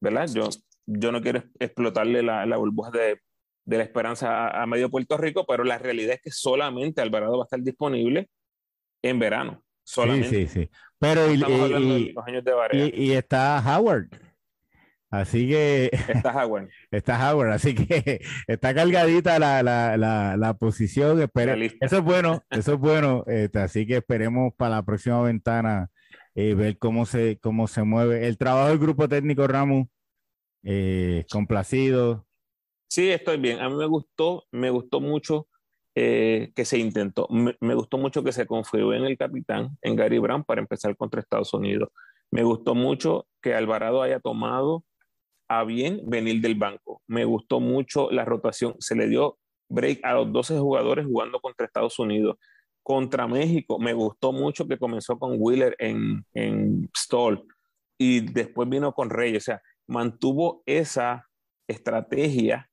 ¿verdad? 0.00 0.28
Yo, 0.32 0.48
yo 0.86 1.10
no 1.10 1.22
quiero 1.22 1.42
explotarle 1.58 2.22
la, 2.22 2.44
la 2.44 2.56
burbuja 2.58 2.90
de, 2.90 3.20
de, 3.64 3.76
la 3.78 3.82
esperanza 3.82 4.48
a, 4.48 4.66
medio 4.66 4.90
Puerto 4.90 5.16
Rico, 5.16 5.46
pero 5.46 5.64
la 5.64 5.78
realidad 5.78 6.16
es 6.16 6.20
que 6.22 6.30
solamente 6.30 7.00
Alvarado 7.00 7.38
va 7.38 7.44
a 7.44 7.46
estar 7.46 7.60
disponible 7.60 8.28
en 9.02 9.18
verano. 9.18 9.64
Solamente. 9.82 10.28
Sí, 10.28 10.46
sí, 10.46 10.60
sí. 10.60 10.70
Pero 10.98 11.30
y, 11.30 11.42
y, 12.72 12.94
y, 12.94 13.12
está 13.12 13.62
Howard. 13.66 14.08
Así 15.20 15.48
que. 15.48 15.90
Está 16.08 16.44
Howard. 16.44 16.68
está 16.90 17.32
Howard, 17.32 17.52
así 17.52 17.74
que 17.74 18.20
está 18.48 18.74
cargadita 18.74 19.38
la, 19.38 19.62
la, 19.62 19.96
la, 19.96 20.36
la 20.36 20.54
posición. 20.54 21.20
Eso 21.20 21.96
es 21.98 22.02
bueno, 22.02 22.42
eso 22.50 22.72
es 22.74 22.78
bueno. 22.78 23.22
Este, 23.28 23.60
así 23.60 23.86
que 23.86 23.98
esperemos 23.98 24.52
para 24.56 24.76
la 24.76 24.82
próxima 24.82 25.22
ventana 25.22 25.88
eh, 26.34 26.54
ver 26.54 26.78
cómo 26.78 27.06
se, 27.06 27.38
cómo 27.40 27.68
se 27.68 27.84
mueve. 27.84 28.26
El 28.26 28.36
trabajo 28.36 28.70
del 28.70 28.78
grupo 28.78 29.08
técnico 29.08 29.46
Ramos, 29.46 29.86
eh, 30.64 31.24
complacido. 31.30 32.26
Sí, 32.88 33.10
estoy 33.10 33.38
bien. 33.38 33.60
A 33.60 33.68
mí 33.68 33.76
me 33.76 33.86
gustó, 33.86 34.46
me 34.50 34.70
gustó 34.70 35.00
mucho 35.00 35.46
eh, 35.94 36.50
que 36.56 36.64
se 36.64 36.78
intentó. 36.78 37.28
Me, 37.30 37.56
me, 37.60 37.74
gustó 37.74 37.98
mucho 37.98 38.24
que 38.24 38.32
se 38.32 38.46
confió 38.46 38.92
en 38.94 39.04
el 39.04 39.16
capitán, 39.16 39.78
en 39.80 39.94
Gary 39.94 40.18
Brown, 40.18 40.42
para 40.42 40.60
empezar 40.60 40.96
contra 40.96 41.20
Estados 41.20 41.54
Unidos. 41.54 41.90
Me 42.32 42.42
gustó 42.42 42.74
mucho 42.74 43.28
que 43.40 43.54
Alvarado 43.54 44.02
haya 44.02 44.18
tomado 44.18 44.82
a 45.48 45.64
bien 45.64 46.00
venir 46.04 46.40
del 46.40 46.54
banco. 46.54 47.02
Me 47.06 47.24
gustó 47.24 47.60
mucho 47.60 48.10
la 48.10 48.24
rotación. 48.24 48.74
Se 48.78 48.94
le 48.94 49.08
dio 49.08 49.38
break 49.68 50.00
a 50.04 50.14
los 50.14 50.32
12 50.32 50.58
jugadores 50.58 51.06
jugando 51.06 51.40
contra 51.40 51.66
Estados 51.66 51.98
Unidos. 51.98 52.36
Contra 52.82 53.26
México, 53.26 53.78
me 53.78 53.94
gustó 53.94 54.32
mucho 54.32 54.68
que 54.68 54.78
comenzó 54.78 55.18
con 55.18 55.36
Wheeler 55.38 55.74
en, 55.78 56.24
en 56.34 56.90
Stoll 56.96 57.46
y 57.98 58.20
después 58.20 58.68
vino 58.68 58.92
con 58.92 59.10
Reyes. 59.10 59.44
O 59.44 59.46
sea, 59.46 59.62
mantuvo 59.86 60.62
esa 60.66 61.26
estrategia 61.66 62.70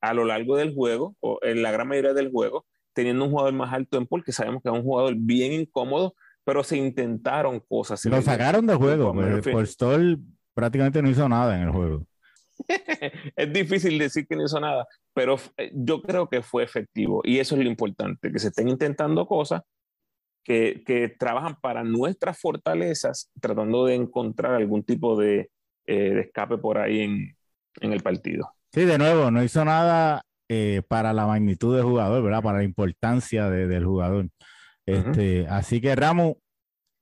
a 0.00 0.14
lo 0.14 0.24
largo 0.24 0.56
del 0.56 0.74
juego, 0.74 1.16
o 1.20 1.40
en 1.42 1.62
la 1.62 1.72
gran 1.72 1.88
mayoría 1.88 2.14
del 2.14 2.30
juego, 2.30 2.66
teniendo 2.92 3.24
un 3.24 3.30
jugador 3.30 3.52
más 3.52 3.72
alto 3.72 3.98
en 3.98 4.06
pool, 4.06 4.24
que 4.24 4.32
sabemos 4.32 4.62
que 4.62 4.68
es 4.68 4.74
un 4.74 4.82
jugador 4.82 5.14
bien 5.16 5.52
incómodo, 5.52 6.14
pero 6.44 6.62
se 6.62 6.76
intentaron 6.76 7.60
cosas. 7.60 8.04
Lo 8.04 8.22
sacaron 8.22 8.66
del 8.66 8.76
juego, 8.76 9.12
pues, 9.12 9.48
por 9.48 9.66
Stoll 9.66 10.20
prácticamente 10.54 11.02
no 11.02 11.10
hizo 11.10 11.28
nada 11.28 11.56
en 11.56 11.64
el 11.64 11.70
juego. 11.70 12.04
es 13.36 13.52
difícil 13.52 13.98
decir 13.98 14.26
que 14.26 14.36
no 14.36 14.44
hizo 14.44 14.60
nada, 14.60 14.86
pero 15.14 15.36
eh, 15.56 15.70
yo 15.74 16.02
creo 16.02 16.28
que 16.28 16.42
fue 16.42 16.64
efectivo 16.64 17.20
y 17.24 17.38
eso 17.38 17.56
es 17.56 17.62
lo 17.62 17.68
importante, 17.68 18.32
que 18.32 18.38
se 18.38 18.48
estén 18.48 18.68
intentando 18.68 19.26
cosas 19.26 19.62
que, 20.44 20.82
que 20.86 21.08
trabajan 21.08 21.56
para 21.60 21.84
nuestras 21.84 22.40
fortalezas, 22.40 23.30
tratando 23.40 23.84
de 23.84 23.94
encontrar 23.94 24.54
algún 24.54 24.82
tipo 24.82 25.16
de, 25.18 25.50
eh, 25.86 26.14
de 26.14 26.20
escape 26.22 26.58
por 26.58 26.78
ahí 26.78 27.00
en, 27.00 27.36
en, 27.80 27.92
el 27.92 28.02
partido. 28.02 28.50
Sí, 28.72 28.84
de 28.84 28.96
nuevo, 28.96 29.30
no 29.30 29.42
hizo 29.42 29.64
nada 29.64 30.22
eh, 30.48 30.82
para 30.88 31.12
la 31.12 31.26
magnitud 31.26 31.76
del 31.76 31.84
jugador, 31.84 32.22
¿verdad? 32.22 32.42
Para 32.42 32.58
la 32.58 32.64
importancia 32.64 33.50
de, 33.50 33.66
del 33.66 33.84
jugador. 33.84 34.28
Este, 34.86 35.46
Así 35.48 35.82
que 35.82 35.94
Ramos, 35.94 36.36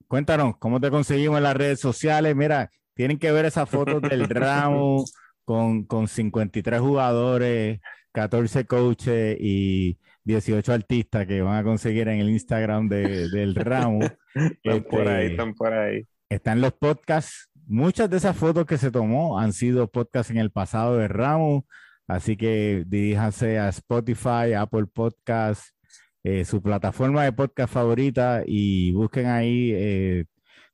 cuéntanos, 0.08 0.56
¿cómo 0.58 0.80
te 0.80 0.90
conseguimos 0.90 1.36
en 1.36 1.44
las 1.44 1.56
redes 1.56 1.78
sociales? 1.78 2.34
Mira, 2.34 2.70
tienen 2.94 3.18
que 3.18 3.30
ver 3.30 3.44
esas 3.44 3.70
fotos 3.70 4.02
del 4.02 4.28
Ramos 4.28 5.12
con, 5.46 5.84
con 5.84 6.08
53 6.08 6.80
jugadores, 6.80 7.80
14 8.12 8.66
coaches 8.66 9.36
y 9.40 9.98
18 10.24 10.72
artistas 10.72 11.26
que 11.26 11.40
van 11.40 11.56
a 11.56 11.64
conseguir 11.64 12.08
en 12.08 12.20
el 12.20 12.28
Instagram 12.30 12.88
de, 12.88 13.28
del 13.30 13.54
Ramo. 13.54 14.00
están 14.34 14.82
por 14.82 15.08
ahí, 15.08 15.22
este, 15.22 15.32
están 15.32 15.54
por 15.54 15.72
ahí. 15.72 16.02
Están 16.28 16.60
los 16.60 16.72
podcasts. 16.72 17.48
Muchas 17.66 18.10
de 18.10 18.16
esas 18.16 18.36
fotos 18.36 18.66
que 18.66 18.76
se 18.76 18.90
tomó 18.90 19.38
han 19.38 19.52
sido 19.52 19.88
podcasts 19.90 20.30
en 20.30 20.38
el 20.38 20.50
pasado 20.50 20.98
de 20.98 21.08
Ramos. 21.08 21.62
Así 22.08 22.36
que 22.36 22.84
diríjanse 22.86 23.58
a 23.58 23.68
Spotify, 23.68 24.52
Apple 24.56 24.86
Podcasts, 24.92 25.74
eh, 26.24 26.44
su 26.44 26.60
plataforma 26.60 27.24
de 27.24 27.32
podcast 27.32 27.72
favorita 27.72 28.42
y 28.44 28.92
busquen 28.92 29.26
ahí 29.26 29.72
eh, 29.72 30.24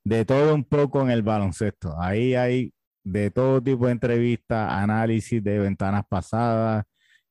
de 0.02 0.24
todo 0.24 0.54
un 0.54 0.64
poco 0.64 1.02
en 1.02 1.10
el 1.10 1.22
baloncesto. 1.22 1.94
Ahí 2.00 2.34
hay 2.34 2.72
de 3.05 3.30
todo 3.30 3.62
tipo 3.62 3.86
de 3.86 3.92
entrevistas, 3.92 4.72
análisis 4.72 5.42
de 5.42 5.59
ventanas 5.59 6.05
pasadas, 6.09 6.84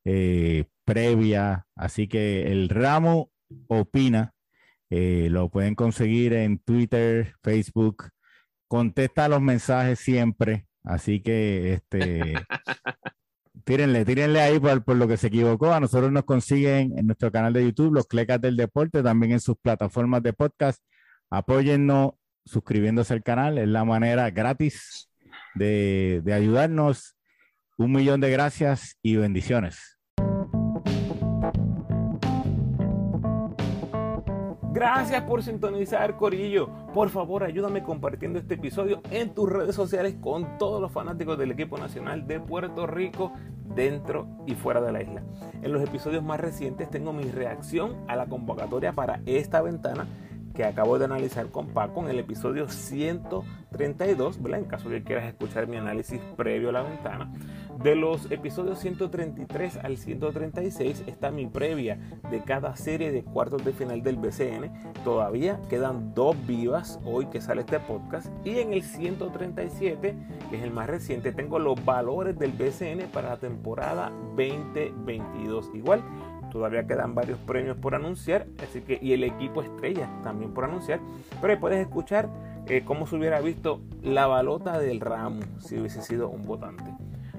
eh, 0.05 0.65
previa. 0.85 1.65
Así 1.75 2.07
que 2.07 2.51
el 2.51 2.69
ramo 2.69 3.31
opina. 3.67 4.33
Eh, 4.89 5.29
lo 5.31 5.49
pueden 5.49 5.75
conseguir 5.75 6.33
en 6.33 6.59
Twitter, 6.59 7.35
Facebook. 7.43 8.09
Contesta 8.67 9.29
los 9.29 9.41
mensajes 9.41 9.99
siempre. 9.99 10.67
Así 10.83 11.21
que 11.21 11.73
este 11.73 12.33
tírenle, 13.65 14.05
tírenle 14.05 14.41
ahí 14.41 14.59
por, 14.59 14.83
por, 14.83 14.97
lo 14.97 15.07
que 15.07 15.17
se 15.17 15.27
equivocó. 15.27 15.73
A 15.73 15.79
nosotros 15.79 16.11
nos 16.11 16.25
consiguen 16.25 16.97
en 16.97 17.07
nuestro 17.07 17.31
canal 17.31 17.53
de 17.53 17.63
YouTube, 17.63 17.93
los 17.93 18.07
Clecas 18.07 18.41
del 18.41 18.57
Deporte, 18.57 19.03
también 19.03 19.33
en 19.33 19.39
sus 19.39 19.55
plataformas 19.57 20.23
de 20.23 20.33
podcast. 20.33 20.83
Apóyennos 21.29 22.11
suscribiéndose 22.45 23.13
al 23.13 23.23
canal, 23.23 23.57
es 23.57 23.67
la 23.67 23.85
manera 23.85 24.29
gratis 24.31 25.10
de, 25.55 26.21
de 26.23 26.33
ayudarnos. 26.33 27.15
Un 27.77 27.91
millón 27.93 28.21
de 28.21 28.29
gracias 28.29 28.97
y 29.01 29.15
bendiciones. 29.15 29.97
Gracias 34.73 35.21
por 35.23 35.43
sintonizar, 35.43 36.17
Corillo. 36.17 36.67
Por 36.93 37.09
favor, 37.09 37.43
ayúdame 37.43 37.83
compartiendo 37.83 38.39
este 38.39 38.55
episodio 38.55 39.01
en 39.11 39.33
tus 39.33 39.47
redes 39.47 39.75
sociales 39.75 40.15
con 40.19 40.57
todos 40.57 40.81
los 40.81 40.91
fanáticos 40.91 41.37
del 41.37 41.51
equipo 41.51 41.77
nacional 41.77 42.25
de 42.25 42.39
Puerto 42.39 42.87
Rico, 42.87 43.31
dentro 43.75 44.27
y 44.47 44.55
fuera 44.55 44.81
de 44.81 44.91
la 44.91 45.03
isla. 45.03 45.23
En 45.61 45.71
los 45.71 45.83
episodios 45.83 46.23
más 46.23 46.39
recientes 46.39 46.89
tengo 46.89 47.13
mi 47.13 47.25
reacción 47.25 47.95
a 48.07 48.15
la 48.15 48.25
convocatoria 48.25 48.93
para 48.93 49.21
esta 49.25 49.61
ventana 49.61 50.07
que 50.61 50.67
acabo 50.67 50.99
de 50.99 51.05
analizar 51.05 51.47
con 51.47 51.69
Paco 51.69 52.03
en 52.03 52.09
el 52.11 52.19
episodio 52.19 52.69
132, 52.69 54.43
¿verdad? 54.43 54.59
En 54.59 54.65
caso 54.65 54.89
de 54.89 54.99
que 54.99 55.05
quieras 55.05 55.25
escuchar 55.25 55.65
mi 55.65 55.77
análisis 55.77 56.21
previo 56.37 56.69
a 56.69 56.73
la 56.73 56.83
ventana. 56.83 57.33
De 57.83 57.95
los 57.95 58.29
episodios 58.29 58.77
133 58.77 59.77
al 59.77 59.97
136 59.97 61.05
está 61.07 61.31
mi 61.31 61.47
previa 61.47 61.97
de 62.29 62.43
cada 62.43 62.75
serie 62.75 63.11
de 63.11 63.23
cuartos 63.23 63.65
de 63.65 63.73
final 63.73 64.03
del 64.03 64.17
BCN. 64.17 64.93
Todavía 65.03 65.59
quedan 65.67 66.13
dos 66.13 66.35
vivas 66.45 66.99
hoy 67.05 67.25
que 67.25 67.41
sale 67.41 67.61
este 67.61 67.79
podcast. 67.79 68.27
Y 68.45 68.59
en 68.59 68.73
el 68.73 68.83
137, 68.83 70.15
que 70.51 70.57
es 70.57 70.61
el 70.61 70.69
más 70.69 70.85
reciente, 70.85 71.31
tengo 71.31 71.57
los 71.57 71.83
valores 71.83 72.37
del 72.37 72.51
BCN 72.51 73.09
para 73.11 73.29
la 73.29 73.37
temporada 73.37 74.11
2022. 74.35 75.71
Igual 75.73 76.03
Todavía 76.51 76.85
quedan 76.85 77.15
varios 77.15 77.39
premios 77.39 77.77
por 77.77 77.95
anunciar, 77.95 78.45
así 78.61 78.81
que 78.81 78.99
y 79.01 79.13
el 79.13 79.23
equipo 79.23 79.63
estrella 79.63 80.09
también 80.23 80.53
por 80.53 80.65
anunciar. 80.65 80.99
Pero 81.41 81.59
puedes 81.59 81.79
escuchar 81.79 82.29
eh, 82.67 82.83
cómo 82.85 83.07
se 83.07 83.15
hubiera 83.15 83.39
visto 83.41 83.81
la 84.03 84.27
balota 84.27 84.77
del 84.79 84.99
ramo 84.99 85.39
si 85.59 85.79
hubiese 85.79 86.01
sido 86.01 86.29
un 86.29 86.45
votante. 86.45 86.93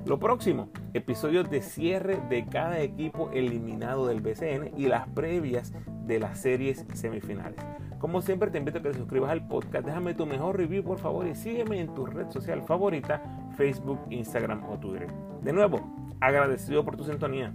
Lo 0.05 0.19
próximo, 0.19 0.69
episodios 0.95 1.49
de 1.49 1.63
cierre 1.63 2.19
de 2.29 2.47
cada 2.47 2.81
equipo 2.81 3.31
eliminado 3.33 4.09
del 4.09 4.21
BCN 4.21 4.73
y 4.77 4.89
las 4.89 5.07
previas 5.09 5.73
de 6.07 6.19
las 6.19 6.39
series 6.41 6.85
semifinales. 6.95 7.61
Como 8.01 8.21
siempre 8.21 8.51
te 8.51 8.59
invito 8.59 8.79
a 8.79 8.83
que 8.83 8.91
te 8.91 8.99
suscribas 8.99 9.31
al 9.31 9.47
podcast, 9.47 9.87
déjame 9.87 10.15
tu 10.15 10.27
mejor 10.27 10.57
review 10.57 10.83
por 10.83 10.99
favor 10.99 11.25
y 11.29 11.37
sígueme 11.37 11.81
en 11.81 11.95
tu 11.95 12.05
red 12.05 12.31
social 12.31 12.63
favorita, 12.63 13.23
Facebook, 13.57 14.01
Instagram 14.11 14.65
o 14.69 14.77
Twitter. 14.77 15.07
De 15.41 15.53
nuevo, 15.53 15.81
agradecido 16.21 16.85
por 16.85 16.97
tu 16.97 17.05
sintonía. 17.05 17.53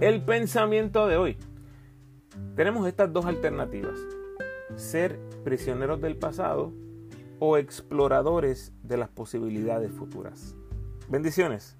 El 0.00 0.20
pensamiento 0.24 1.06
de 1.06 1.16
hoy. 1.16 1.36
Tenemos 2.56 2.86
estas 2.86 3.12
dos 3.12 3.24
alternativas. 3.24 3.98
Ser 4.76 5.18
prisioneros 5.44 6.00
del 6.00 6.16
pasado 6.16 6.72
o 7.38 7.56
exploradores 7.56 8.72
de 8.82 8.96
las 8.96 9.08
posibilidades 9.08 9.90
futuras. 9.92 10.54
Bendiciones. 11.08 11.78